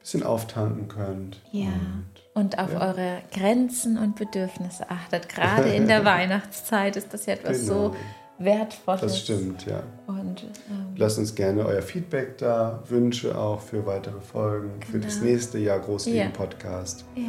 bisschen 0.00 0.22
auftanken 0.22 0.88
könnt. 0.88 1.40
Ja. 1.52 1.68
Und 1.68 2.06
und 2.34 2.58
auf 2.58 2.72
Ja. 2.72 2.80
eure 2.88 3.18
Grenzen 3.32 3.96
und 3.98 4.16
Bedürfnisse 4.16 4.90
achtet. 4.90 5.28
Gerade 5.28 5.68
in 5.70 5.86
der 5.88 6.04
Weihnachtszeit 6.06 6.96
ist 6.96 7.12
das 7.14 7.26
ja 7.26 7.34
etwas 7.34 7.60
Genau. 7.66 7.90
so 7.90 7.96
Wertvolles. 8.45 9.01
Das 9.01 9.18
stimmt, 9.20 9.66
ja. 9.66 9.82
Und 10.07 10.43
ähm, 10.70 10.86
Lasst 10.97 11.18
uns 11.18 11.34
gerne 11.34 11.64
euer 11.66 11.82
Feedback 11.82 12.38
da, 12.38 12.82
Wünsche 12.88 13.36
auch 13.38 13.61
für 13.61 13.84
weitere 13.86 14.20
Folgen, 14.20 14.70
für 14.90 14.99
das 14.99 15.14
Genau. 15.20 15.26
nächste 15.32 15.59
Jahr 15.59 15.78
Großleben 15.80 16.20
Ja. 16.20 16.28
Podcast. 16.28 17.05
ja. 17.16 17.22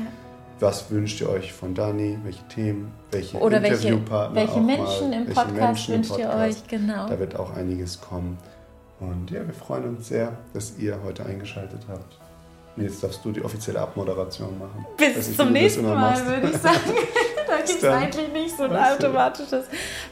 Was 0.59 0.89
wünscht 0.91 1.19
ihr 1.19 1.29
euch 1.29 1.51
von 1.51 1.73
Dani? 1.75 2.17
Welche 2.23 2.47
Themen? 2.47 2.93
Welche 3.11 3.37
Oder 3.39 3.61
welche, 3.61 3.87
Interviewpartner 3.89 4.35
welche 4.39 4.53
auch 4.53 4.61
Menschen 4.61 5.09
mal, 5.09 5.17
im 5.17 5.27
welche 5.27 5.33
Podcast 5.33 5.59
Menschen 5.59 5.93
im 5.95 5.99
wünscht 5.99 6.17
ihr 6.19 6.25
Podcast? 6.27 6.61
euch? 6.63 6.67
Genau. 6.69 7.07
Da 7.09 7.19
wird 7.19 7.35
auch 7.35 7.55
einiges 7.55 7.99
kommen. 7.99 8.37
Und 9.01 9.31
ja, 9.31 9.45
wir 9.45 9.53
freuen 9.53 9.89
uns 9.89 10.07
sehr, 10.07 10.31
dass 10.53 10.77
ihr 10.77 10.97
heute 11.03 11.25
eingeschaltet 11.25 11.81
habt. 11.89 12.17
Und 12.77 12.83
jetzt 12.83 13.03
darfst 13.03 13.25
du 13.25 13.31
die 13.31 13.43
offizielle 13.43 13.81
Abmoderation 13.81 14.57
machen. 14.57 14.85
Bis 14.97 15.35
zum 15.35 15.51
nächsten 15.51 15.83
Mal, 15.83 15.95
machst. 15.95 16.25
würde 16.25 16.49
ich 16.49 16.57
sagen. 16.57 16.77
da 17.59 17.65
gibt 17.65 17.83
es 17.83 17.83
eigentlich 17.83 18.33
nicht 18.33 18.57
so 18.57 18.63
ein 18.63 18.75
automatisches. 18.75 19.65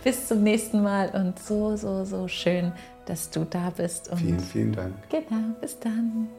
Bis 0.03 0.27
zum 0.27 0.43
nächsten 0.43 0.81
Mal 0.81 1.09
und 1.09 1.39
so, 1.39 1.75
so, 1.75 2.05
so 2.05 2.27
schön, 2.27 2.71
dass 3.05 3.29
du 3.29 3.45
da 3.45 3.71
bist. 3.75 4.09
Und 4.11 4.17
Vielen, 4.19 4.39
vielen 4.39 4.71
Dank. 4.73 4.93
genau, 5.09 5.53
bis 5.59 5.79
dann. 5.79 6.29